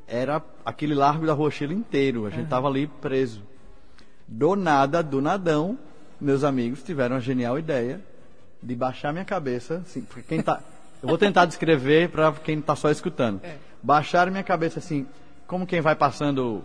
era 0.08 0.42
aquele 0.66 0.96
largo 0.96 1.28
da 1.28 1.34
Rua 1.34 1.52
Chile 1.52 1.76
inteiro. 1.76 2.26
A 2.26 2.32
gente 2.32 2.50
tava 2.50 2.68
ali 2.68 2.88
preso. 2.88 3.44
Do 4.28 4.56
nada, 4.56 5.04
do 5.04 5.22
nadão, 5.22 5.78
meus 6.20 6.44
amigos 6.44 6.82
tiveram 6.82 7.18
a 7.18 7.20
genial 7.20 7.60
ideia 7.60 8.02
de 8.62 8.76
baixar 8.76 9.12
minha 9.12 9.26
cabeça, 9.26 9.82
assim, 9.86 10.02
porque 10.02 10.22
quem 10.22 10.42
tá. 10.42 10.62
Eu 11.02 11.10
vou 11.10 11.18
tentar 11.18 11.46
descrever 11.46 12.10
para 12.10 12.32
quem 12.32 12.62
tá 12.62 12.76
só 12.76 12.92
escutando. 12.92 13.42
Baixar 13.82 14.30
minha 14.30 14.44
cabeça 14.44 14.78
assim, 14.80 15.08
como 15.48 15.66
quem 15.66 15.82
vai 15.82 15.96
passando. 15.96 16.64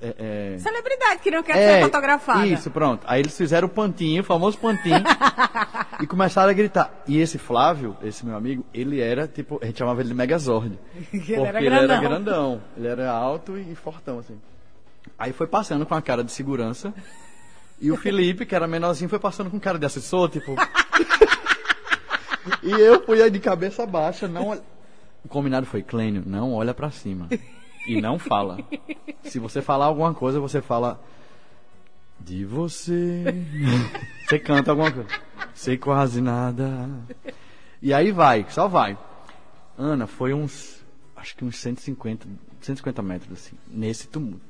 É, 0.00 0.54
é, 0.54 0.58
Celebridade 0.58 1.20
que 1.22 1.30
não 1.30 1.42
quer 1.42 1.56
é, 1.56 1.74
ser 1.74 1.84
fotografada. 1.84 2.46
Isso, 2.46 2.70
pronto. 2.70 3.04
Aí 3.06 3.20
eles 3.20 3.36
fizeram 3.36 3.66
o 3.66 3.70
pantinho, 3.70 4.22
o 4.22 4.24
famoso 4.24 4.58
pantinho, 4.58 5.02
e 6.00 6.06
começaram 6.06 6.50
a 6.50 6.52
gritar. 6.52 6.92
E 7.06 7.18
esse 7.20 7.38
Flávio, 7.38 7.96
esse 8.02 8.24
meu 8.26 8.36
amigo, 8.36 8.64
ele 8.74 9.00
era 9.00 9.26
tipo, 9.26 9.58
a 9.62 9.66
gente 9.66 9.78
chamava 9.78 10.00
ele 10.00 10.08
de 10.08 10.14
Megazord. 10.14 10.78
porque 11.10 11.34
era 11.34 11.58
ele 11.60 11.68
era 11.68 11.86
grandão. 11.86 12.00
grandão. 12.00 12.62
Ele 12.76 12.88
era 12.88 13.10
alto 13.10 13.56
e 13.56 13.74
fortão, 13.74 14.18
assim. 14.18 14.38
Aí 15.18 15.32
foi 15.32 15.46
passando 15.46 15.86
com 15.86 15.94
a 15.94 16.02
cara 16.02 16.22
de 16.22 16.32
segurança. 16.32 16.92
E 17.80 17.92
o 17.92 17.96
Felipe, 17.96 18.44
que 18.44 18.54
era 18.54 18.66
menorzinho, 18.66 19.08
foi 19.08 19.20
passando 19.20 19.50
com 19.50 19.60
cara 19.60 19.78
de 19.78 19.86
assessor, 19.86 20.28
tipo. 20.28 20.56
E 22.62 22.70
eu 22.70 23.04
fui 23.04 23.22
aí 23.22 23.30
de 23.30 23.40
cabeça 23.40 23.86
baixa, 23.86 24.28
não 24.28 24.48
olha... 24.48 24.62
O 25.24 25.28
combinado 25.28 25.66
foi, 25.66 25.82
Clênio, 25.82 26.22
não 26.24 26.52
olha 26.54 26.72
pra 26.72 26.90
cima. 26.90 27.28
E 27.86 28.00
não 28.00 28.18
fala. 28.18 28.58
Se 29.24 29.38
você 29.38 29.62
falar 29.62 29.86
alguma 29.86 30.14
coisa, 30.14 30.38
você 30.38 30.60
fala. 30.60 31.00
De 32.20 32.44
você. 32.44 33.24
Você 34.26 34.38
canta 34.38 34.70
alguma 34.70 34.90
coisa. 34.90 35.08
Sei 35.54 35.76
quase 35.76 36.20
nada. 36.20 36.88
E 37.80 37.94
aí 37.94 38.12
vai, 38.12 38.46
só 38.50 38.68
vai. 38.68 38.98
Ana, 39.76 40.06
foi 40.06 40.34
uns. 40.34 40.84
Acho 41.16 41.36
que 41.36 41.44
uns 41.44 41.56
150, 41.58 42.28
150 42.60 43.02
metros, 43.02 43.32
assim, 43.32 43.56
nesse 43.68 44.06
tumulto. 44.06 44.47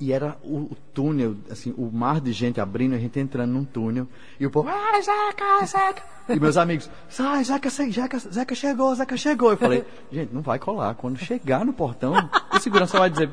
E 0.00 0.14
era 0.14 0.38
o, 0.42 0.60
o 0.60 0.76
túnel, 0.94 1.36
assim, 1.50 1.74
o 1.76 1.90
mar 1.92 2.22
de 2.22 2.32
gente 2.32 2.58
abrindo, 2.58 2.94
a 2.94 2.98
gente 2.98 3.20
entrando 3.20 3.52
num 3.52 3.66
túnel. 3.66 4.08
E 4.40 4.46
o 4.46 4.50
povo, 4.50 4.70
ah, 4.70 4.98
Zeca, 4.98 5.66
Zeca. 5.66 6.02
E 6.26 6.40
meus 6.40 6.56
amigos, 6.56 6.88
sai, 7.10 7.44
Zeca, 7.44 7.68
Zeca, 7.68 8.18
Zeca 8.18 8.54
chegou, 8.54 8.94
Zeca 8.94 9.14
chegou. 9.18 9.50
Eu 9.50 9.58
falei, 9.58 9.84
gente, 10.10 10.32
não 10.32 10.40
vai 10.40 10.58
colar. 10.58 10.94
Quando 10.94 11.18
chegar 11.18 11.66
no 11.66 11.74
portão, 11.74 12.14
o 12.50 12.58
segurança 12.58 12.98
vai 12.98 13.10
dizer, 13.10 13.28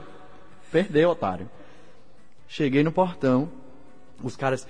perdeu, 0.70 1.12
otário. 1.12 1.50
Cheguei 2.50 2.84
no 2.84 2.92
portão, 2.92 3.50
os 4.22 4.36
caras. 4.36 4.68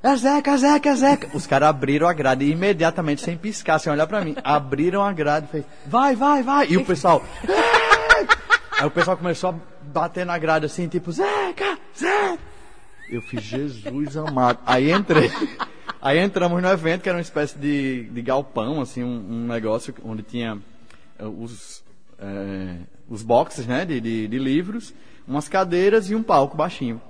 É 0.00 0.14
Zeca, 0.14 0.56
Zeca, 0.56 0.94
Zeca. 0.94 1.36
Os 1.36 1.44
caras 1.44 1.70
abriram 1.70 2.06
a 2.06 2.12
grade 2.12 2.44
imediatamente, 2.44 3.20
sem 3.20 3.36
piscar, 3.36 3.80
sem 3.80 3.92
olhar 3.92 4.06
pra 4.06 4.24
mim. 4.24 4.36
Abriram 4.44 5.02
a 5.02 5.12
grade, 5.12 5.48
fez, 5.48 5.64
vai, 5.86 6.14
vai, 6.14 6.40
vai. 6.44 6.68
E 6.68 6.76
o 6.76 6.84
pessoal. 6.84 7.20
Aí 8.78 8.86
o 8.86 8.90
pessoal 8.90 9.16
começou 9.16 9.50
a 9.50 9.71
bater 9.92 10.26
na 10.26 10.38
grade 10.38 10.66
assim, 10.66 10.88
tipo, 10.88 11.12
Zeca, 11.12 11.78
Zeca. 11.96 12.38
Eu 13.08 13.20
fiz 13.20 13.42
Jesus 13.42 14.16
amado. 14.16 14.58
Aí 14.64 14.90
entrei. 14.90 15.30
Aí 16.00 16.18
entramos 16.18 16.60
no 16.60 16.68
evento, 16.68 17.02
que 17.02 17.08
era 17.08 17.18
uma 17.18 17.22
espécie 17.22 17.56
de, 17.56 18.04
de 18.04 18.22
galpão, 18.22 18.80
assim, 18.80 19.04
um, 19.04 19.24
um 19.30 19.46
negócio 19.46 19.94
onde 20.04 20.22
tinha 20.22 20.58
eh, 21.16 21.24
os, 21.24 21.84
eh, 22.18 22.78
os 23.08 23.22
boxes, 23.22 23.66
né, 23.68 23.84
de, 23.84 24.00
de, 24.00 24.26
de 24.26 24.38
livros, 24.38 24.92
umas 25.28 25.48
cadeiras 25.48 26.10
e 26.10 26.14
um 26.16 26.22
palco 26.22 26.56
baixinho. 26.56 27.00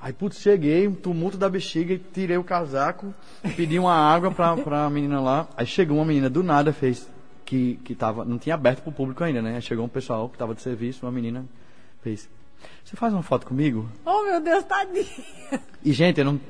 Aí, 0.00 0.12
putz, 0.12 0.38
cheguei, 0.38 0.86
um 0.86 0.94
tumulto 0.94 1.36
da 1.36 1.48
bexiga, 1.48 1.98
tirei 2.12 2.36
o 2.36 2.44
casaco, 2.44 3.12
pedi 3.56 3.78
uma 3.78 3.94
água 3.94 4.30
pra, 4.30 4.54
pra 4.54 4.90
menina 4.90 5.20
lá. 5.20 5.48
Aí 5.56 5.66
chegou 5.66 5.96
uma 5.96 6.04
menina, 6.04 6.28
do 6.28 6.42
nada 6.42 6.72
fez, 6.72 7.10
que, 7.44 7.80
que 7.82 7.94
tava, 7.94 8.24
não 8.24 8.38
tinha 8.38 8.54
aberto 8.54 8.82
pro 8.82 8.92
público 8.92 9.24
ainda, 9.24 9.40
né? 9.40 9.56
Aí 9.56 9.62
chegou 9.62 9.84
um 9.84 9.88
pessoal 9.88 10.28
que 10.28 10.36
tava 10.36 10.54
de 10.54 10.60
serviço, 10.60 11.06
uma 11.06 11.10
menina 11.10 11.46
fez, 12.04 12.28
você 12.84 12.96
faz 12.96 13.12
uma 13.12 13.22
foto 13.22 13.46
comigo? 13.46 13.88
Oh, 14.04 14.22
meu 14.24 14.40
Deus, 14.40 14.64
tadinho. 14.64 15.06
E, 15.84 15.92
gente, 15.92 16.18
eu, 16.20 16.24
não, 16.24 16.40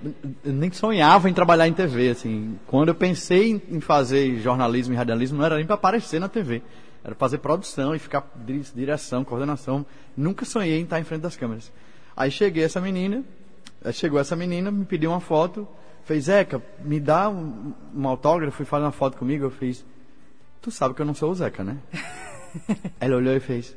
eu 0.44 0.52
nem 0.52 0.70
sonhava 0.72 1.28
em 1.30 1.34
trabalhar 1.34 1.66
em 1.66 1.72
TV, 1.72 2.10
assim. 2.10 2.58
Quando 2.66 2.88
eu 2.88 2.94
pensei 2.94 3.50
em, 3.52 3.62
em 3.76 3.80
fazer 3.80 4.36
jornalismo 4.40 4.94
e 4.94 4.96
radialismo, 4.96 5.38
não 5.38 5.44
era 5.44 5.56
nem 5.56 5.64
para 5.66 5.74
aparecer 5.74 6.20
na 6.20 6.28
TV. 6.28 6.62
Era 7.02 7.14
fazer 7.14 7.38
produção 7.38 7.94
e 7.94 7.98
ficar 7.98 8.26
di- 8.46 8.62
direção, 8.74 9.24
coordenação. 9.24 9.84
Nunca 10.16 10.44
sonhei 10.44 10.78
em 10.80 10.84
estar 10.84 11.00
em 11.00 11.04
frente 11.04 11.22
das 11.22 11.36
câmeras. 11.36 11.72
Aí 12.16 12.30
cheguei 12.30 12.62
essa 12.64 12.80
menina, 12.80 13.24
chegou 13.92 14.18
essa 14.20 14.36
menina, 14.36 14.70
me 14.70 14.84
pediu 14.84 15.10
uma 15.10 15.20
foto, 15.20 15.66
fez, 16.04 16.24
Zeca, 16.24 16.62
me 16.84 17.00
dá 17.00 17.28
um, 17.28 17.74
um 17.94 18.06
autógrafo 18.08 18.62
e 18.62 18.66
faz 18.66 18.82
uma 18.84 18.92
foto 18.92 19.16
comigo. 19.18 19.44
Eu 19.46 19.50
fiz, 19.50 19.84
tu 20.62 20.70
sabe 20.70 20.94
que 20.94 21.02
eu 21.02 21.06
não 21.06 21.14
sou 21.14 21.30
o 21.30 21.34
Zeca, 21.34 21.64
né? 21.64 21.76
Ela 23.00 23.16
olhou 23.16 23.34
e 23.34 23.40
fez, 23.40 23.76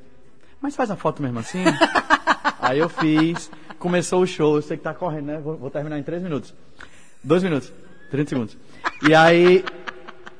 mas 0.61 0.75
faz 0.75 0.91
a 0.91 0.95
foto 0.95 1.21
mesmo 1.21 1.39
assim? 1.39 1.63
Aí 2.59 2.79
eu 2.79 2.89
fiz, 2.89 3.49
começou 3.79 4.21
o 4.21 4.27
show, 4.27 4.55
eu 4.55 4.61
sei 4.61 4.77
que 4.77 4.83
tá 4.83 4.93
correndo, 4.93 5.25
né? 5.25 5.39
Vou, 5.39 5.55
vou 5.57 5.69
terminar 5.69 5.99
em 5.99 6.03
três 6.03 6.21
minutos. 6.21 6.53
Dois 7.23 7.43
minutos, 7.43 7.71
30 8.11 8.29
segundos. 8.29 8.57
E 9.07 9.13
aí 9.13 9.63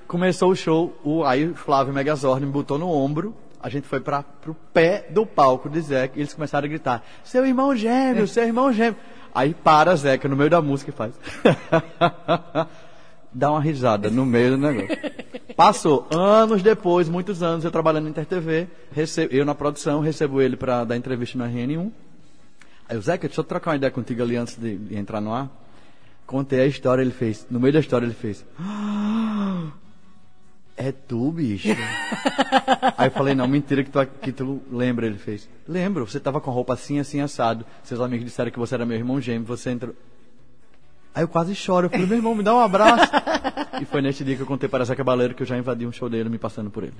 começou 0.07 0.51
o 0.51 0.55
show, 0.55 0.97
o, 1.03 1.24
aí 1.24 1.47
o 1.47 1.55
Flávio 1.55 1.93
Megazord 1.93 2.45
me 2.45 2.51
botou 2.51 2.78
no 2.78 2.89
ombro, 2.89 3.36
a 3.61 3.70
gente 3.70 3.88
foi 3.88 3.99
para 3.99 4.24
pro 4.24 4.55
pé 4.74 5.07
do 5.09 5.26
palco 5.26 5.70
de 5.70 5.82
Zeca 5.82 6.18
e 6.18 6.22
eles 6.22 6.34
começaram 6.34 6.65
a 6.65 6.70
gritar, 6.70 7.03
seu 7.24 7.45
irmão 7.45 7.76
gêmeo, 7.76 8.28
seu 8.28 8.43
irmão 8.43 8.72
gêmeo. 8.72 8.95
Aí 9.34 9.53
para 9.53 9.95
Zeca 9.95 10.28
no 10.28 10.36
meio 10.36 10.49
da 10.49 10.61
música 10.61 10.91
e 10.91 10.93
faz. 10.93 11.13
Dá 13.34 13.51
uma 13.51 13.61
risada 13.61 14.09
no 14.09 14.25
meio 14.25 14.51
do 14.51 14.57
negócio. 14.57 14.97
Passou 15.55 16.07
anos 16.11 16.61
depois, 16.63 17.09
muitos 17.09 17.41
anos, 17.43 17.65
eu 17.65 17.71
trabalhando 17.71 18.05
na 18.05 18.09
InterTV, 18.11 18.67
recebo, 18.91 19.34
eu 19.34 19.45
na 19.45 19.55
produção, 19.55 19.99
recebo 19.99 20.41
ele 20.41 20.55
para 20.55 20.84
dar 20.84 20.95
entrevista 20.95 21.38
na 21.38 21.47
RN1. 21.47 21.91
Aí 22.89 22.97
o 22.97 23.01
Zeca, 23.01 23.28
deixa 23.28 23.41
eu 23.41 23.45
trocar 23.45 23.71
uma 23.71 23.78
ideia 23.78 23.91
contigo 23.91 24.21
ali 24.21 24.38
antes 24.38 24.55
de, 24.55 24.78
de 24.78 24.95
entrar 24.95 25.19
no 25.19 25.34
ar. 25.34 25.49
Contei 26.25 26.61
a 26.61 26.65
história, 26.67 27.01
ele 27.01 27.11
fez. 27.11 27.45
No 27.49 27.59
meio 27.59 27.73
da 27.73 27.80
história 27.80 28.05
ele 28.05 28.13
fez. 28.13 28.45
"Ah, 28.59 29.67
É 30.80 30.91
tu, 30.91 31.32
bicho? 31.32 31.69
Aí 32.95 33.07
eu 33.07 33.11
falei, 33.11 33.34
não, 33.34 33.47
mentira 33.47 33.84
que 33.84 33.89
tu, 33.89 34.05
que 34.21 34.32
tu 34.32 34.61
lembra. 34.71 35.07
Ele 35.07 35.17
fez. 35.17 35.49
Lembro, 35.67 36.05
você 36.07 36.19
tava 36.19 36.39
com 36.39 36.51
a 36.51 36.53
roupa 36.53 36.73
assim, 36.75 36.99
assim, 36.99 37.19
assado. 37.19 37.65
Seus 37.84 37.99
amigos 37.99 38.25
disseram 38.25 38.51
que 38.51 38.59
você 38.59 38.75
era 38.75 38.86
meu 38.86 38.95
irmão 38.95 39.19
gêmeo, 39.19 39.43
você 39.47 39.71
entrou. 39.71 39.95
Aí 41.18 41.24
eu 41.24 41.28
quase 41.28 41.55
choro. 41.55 41.88
Eu 41.88 41.89
falei, 41.89 42.05
meu 42.05 42.18
irmão, 42.18 42.36
me 42.36 42.43
dá 42.43 42.53
um 42.53 42.59
abraço. 42.59 43.11
e 43.82 43.86
foi 43.86 44.03
neste 44.03 44.24
dia 44.24 44.36
que 44.36 44.41
eu 44.43 44.45
contei 44.45 44.70
para 44.70 44.86
Zeca 44.86 45.03
Baleiro 45.03 45.34
que 45.34 45.41
eu 45.41 45.47
já 45.47 45.57
invadi 45.57 45.88
um 45.88 45.91
show 45.91 46.07
dele 46.07 46.30
me 46.30 46.38
passando 46.38 46.70
por 46.70 46.84
ele. 46.84 46.93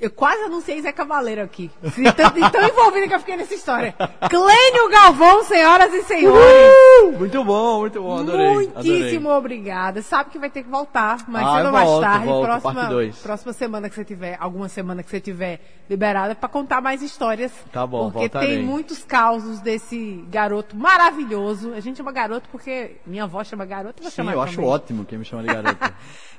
Eu 0.00 0.10
quase 0.10 0.42
anunciei 0.42 0.82
Zé 0.82 0.90
Cavaleiro 0.90 1.40
aqui. 1.40 1.70
De 1.80 2.12
tão, 2.12 2.28
de 2.30 2.50
tão 2.50 2.66
envolvida 2.68 3.06
que 3.06 3.14
eu 3.14 3.18
fiquei 3.20 3.36
nessa 3.36 3.54
história. 3.54 3.94
Clênio 4.28 4.88
Galvão, 4.90 5.44
senhoras 5.44 5.94
e 5.94 6.02
senhores. 6.02 7.16
Muito 7.16 7.44
bom, 7.44 7.80
muito 7.80 8.02
bom, 8.02 8.18
adorei. 8.18 8.54
Muitíssimo 8.54 9.28
adorei. 9.30 9.38
obrigada. 9.38 10.02
Sabe 10.02 10.30
que 10.30 10.38
vai 10.38 10.50
ter 10.50 10.64
que 10.64 10.68
voltar, 10.68 11.18
mais 11.28 11.46
Ah, 11.46 11.56
cedo 11.58 11.66
ou 11.66 11.72
mais 11.72 11.88
volto, 11.88 12.02
tarde. 12.02 12.26
volto, 12.26 12.44
próxima, 12.44 12.90
próxima 13.22 13.52
semana 13.52 13.88
que 13.88 13.94
você 13.94 14.04
tiver, 14.04 14.36
alguma 14.40 14.68
semana 14.68 15.00
que 15.00 15.08
você 15.10 15.20
tiver 15.20 15.60
liberada, 15.88 16.34
pra 16.34 16.48
contar 16.48 16.80
mais 16.80 17.00
histórias. 17.00 17.52
Tá 17.72 17.86
bom, 17.86 18.06
Porque 18.10 18.18
voltarei. 18.18 18.56
tem 18.56 18.62
muitos 18.64 19.04
causos 19.04 19.60
desse 19.60 20.24
garoto 20.28 20.76
maravilhoso. 20.76 21.72
A 21.72 21.78
gente 21.80 21.98
chama 21.98 22.10
garoto 22.10 22.48
porque 22.50 22.96
minha 23.06 23.24
avó 23.24 23.44
chama 23.44 23.64
garoto, 23.64 24.00
eu 24.00 24.02
vou 24.02 24.10
Sim, 24.10 24.16
chamar 24.16 24.32
eu 24.32 24.42
acho 24.42 24.56
também. 24.56 24.70
ótimo 24.70 25.04
quem 25.04 25.18
me 25.18 25.24
chama 25.24 25.42
de 25.44 25.54
garoto. 25.54 25.78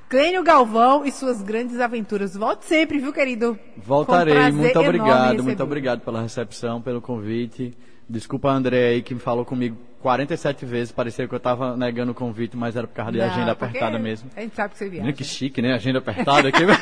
Clênio 0.07 0.43
Galvão 0.43 1.05
e 1.05 1.11
suas 1.11 1.41
grandes 1.41 1.79
aventuras. 1.79 2.35
Volte 2.35 2.65
sempre, 2.65 2.99
viu, 2.99 3.11
querido? 3.11 3.57
Voltarei, 3.77 4.51
muito 4.51 4.79
obrigado, 4.79 5.43
muito 5.43 5.63
obrigado 5.63 6.01
pela 6.01 6.21
recepção, 6.21 6.81
pelo 6.81 7.01
convite. 7.01 7.75
Desculpa 8.07 8.49
a 8.49 8.53
André 8.53 8.89
aí 8.89 9.01
que 9.01 9.15
falou 9.15 9.43
comigo 9.43 9.77
47 10.01 10.65
vezes, 10.65 10.91
parecia 10.91 11.27
que 11.27 11.33
eu 11.33 11.39
tava 11.39 11.75
negando 11.75 12.11
o 12.11 12.15
convite, 12.15 12.55
mas 12.55 12.75
era 12.75 12.85
por 12.85 12.93
causa 12.93 13.11
de 13.11 13.17
Não, 13.17 13.25
agenda 13.25 13.51
apertada 13.51 13.97
mesmo. 13.97 14.29
A 14.35 14.41
gente 14.41 14.55
sabe 14.55 14.73
que 14.73 14.77
você 14.77 14.87
viaja. 14.87 15.13
Que 15.13 15.23
chique, 15.23 15.61
né? 15.63 15.73
Agenda 15.73 15.97
apertada 15.97 16.49
aqui. 16.49 16.61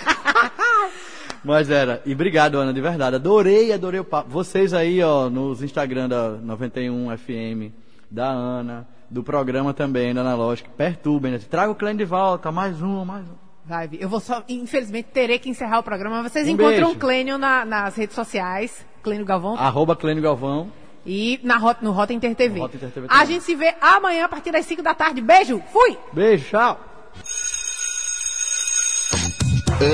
Mas 1.44 1.70
era. 1.70 2.02
E 2.06 2.14
obrigado, 2.14 2.58
Ana, 2.58 2.74
de 2.74 2.80
verdade. 2.80 3.18
Adorei, 3.18 3.74
adorei 3.74 4.00
o 4.00 4.06
papo. 4.06 4.30
Vocês 4.30 4.74
aí, 4.74 5.04
ó, 5.04 5.30
nos 5.30 5.62
Instagram 5.62 6.08
da 6.08 6.30
91 6.30 7.18
FM, 7.18 7.74
da 8.10 8.28
Ana, 8.28 8.88
do 9.14 9.24
programa 9.24 9.74
também, 9.74 10.14
da 10.14 10.22
Analógica, 10.22 10.70
perturbem, 10.76 11.32
né? 11.32 11.39
Traga 11.49 11.72
o 11.72 11.76
Clã 11.76 11.95
de 11.95 12.03
volta, 12.03 12.51
mais 12.51 12.82
um, 12.82 13.05
mais 13.05 13.24
um. 13.26 13.34
Vai, 13.66 13.88
Vi. 13.88 13.97
eu 14.01 14.09
vou 14.09 14.20
só, 14.20 14.43
infelizmente, 14.49 15.09
terei 15.14 15.39
que 15.39 15.49
encerrar 15.49 15.80
o 15.80 15.84
programa. 15.84 16.22
mas 16.22 16.32
Vocês 16.32 16.47
Um 16.47 16.51
encontram 16.51 16.91
o 16.91 16.95
Clênio 16.95 17.38
na- 17.38 17.64
nas 17.64 17.95
redes 17.95 18.16
sociais, 18.16 18.86
Clênio 19.01 19.26
Galvão, 19.26 19.55
Arroba 19.55 19.95
Clênio 19.95 20.22
Galvão. 20.22 20.70
e 21.05 21.39
na 21.43 21.57
Rota, 21.57 21.80
no 21.86 21.91
Rota 21.91 22.11
Inter 22.14 22.36
TV. 22.36 22.59
Rota 22.59 22.76
Inter 22.76 22.89
TV 22.89 23.07
A 23.09 23.24
gente 23.24 23.43
se 23.43 23.55
vê 23.55 23.74
amanhã 23.80 24.26
a 24.26 24.30
partir 24.30 24.51
das 24.51 24.66
5 24.66 24.82
da 24.84 24.93
tarde. 24.93 25.22
Beijo, 25.22 25.61
fui! 25.72 25.97
Beijo, 26.11 26.45
tchau. 26.49 26.80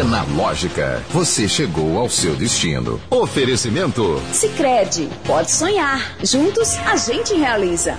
Analógica, 0.03 1.03
você 1.09 1.47
chegou 1.47 1.97
ao 1.97 2.09
seu 2.09 2.36
destino. 2.36 2.99
Oferecimento 3.09 4.20
Sicredi, 4.32 5.09
pode 5.26 5.49
sonhar. 5.51 5.99
Juntos 6.24 6.76
a 6.88 6.95
gente 6.95 7.34
realiza. 7.36 7.97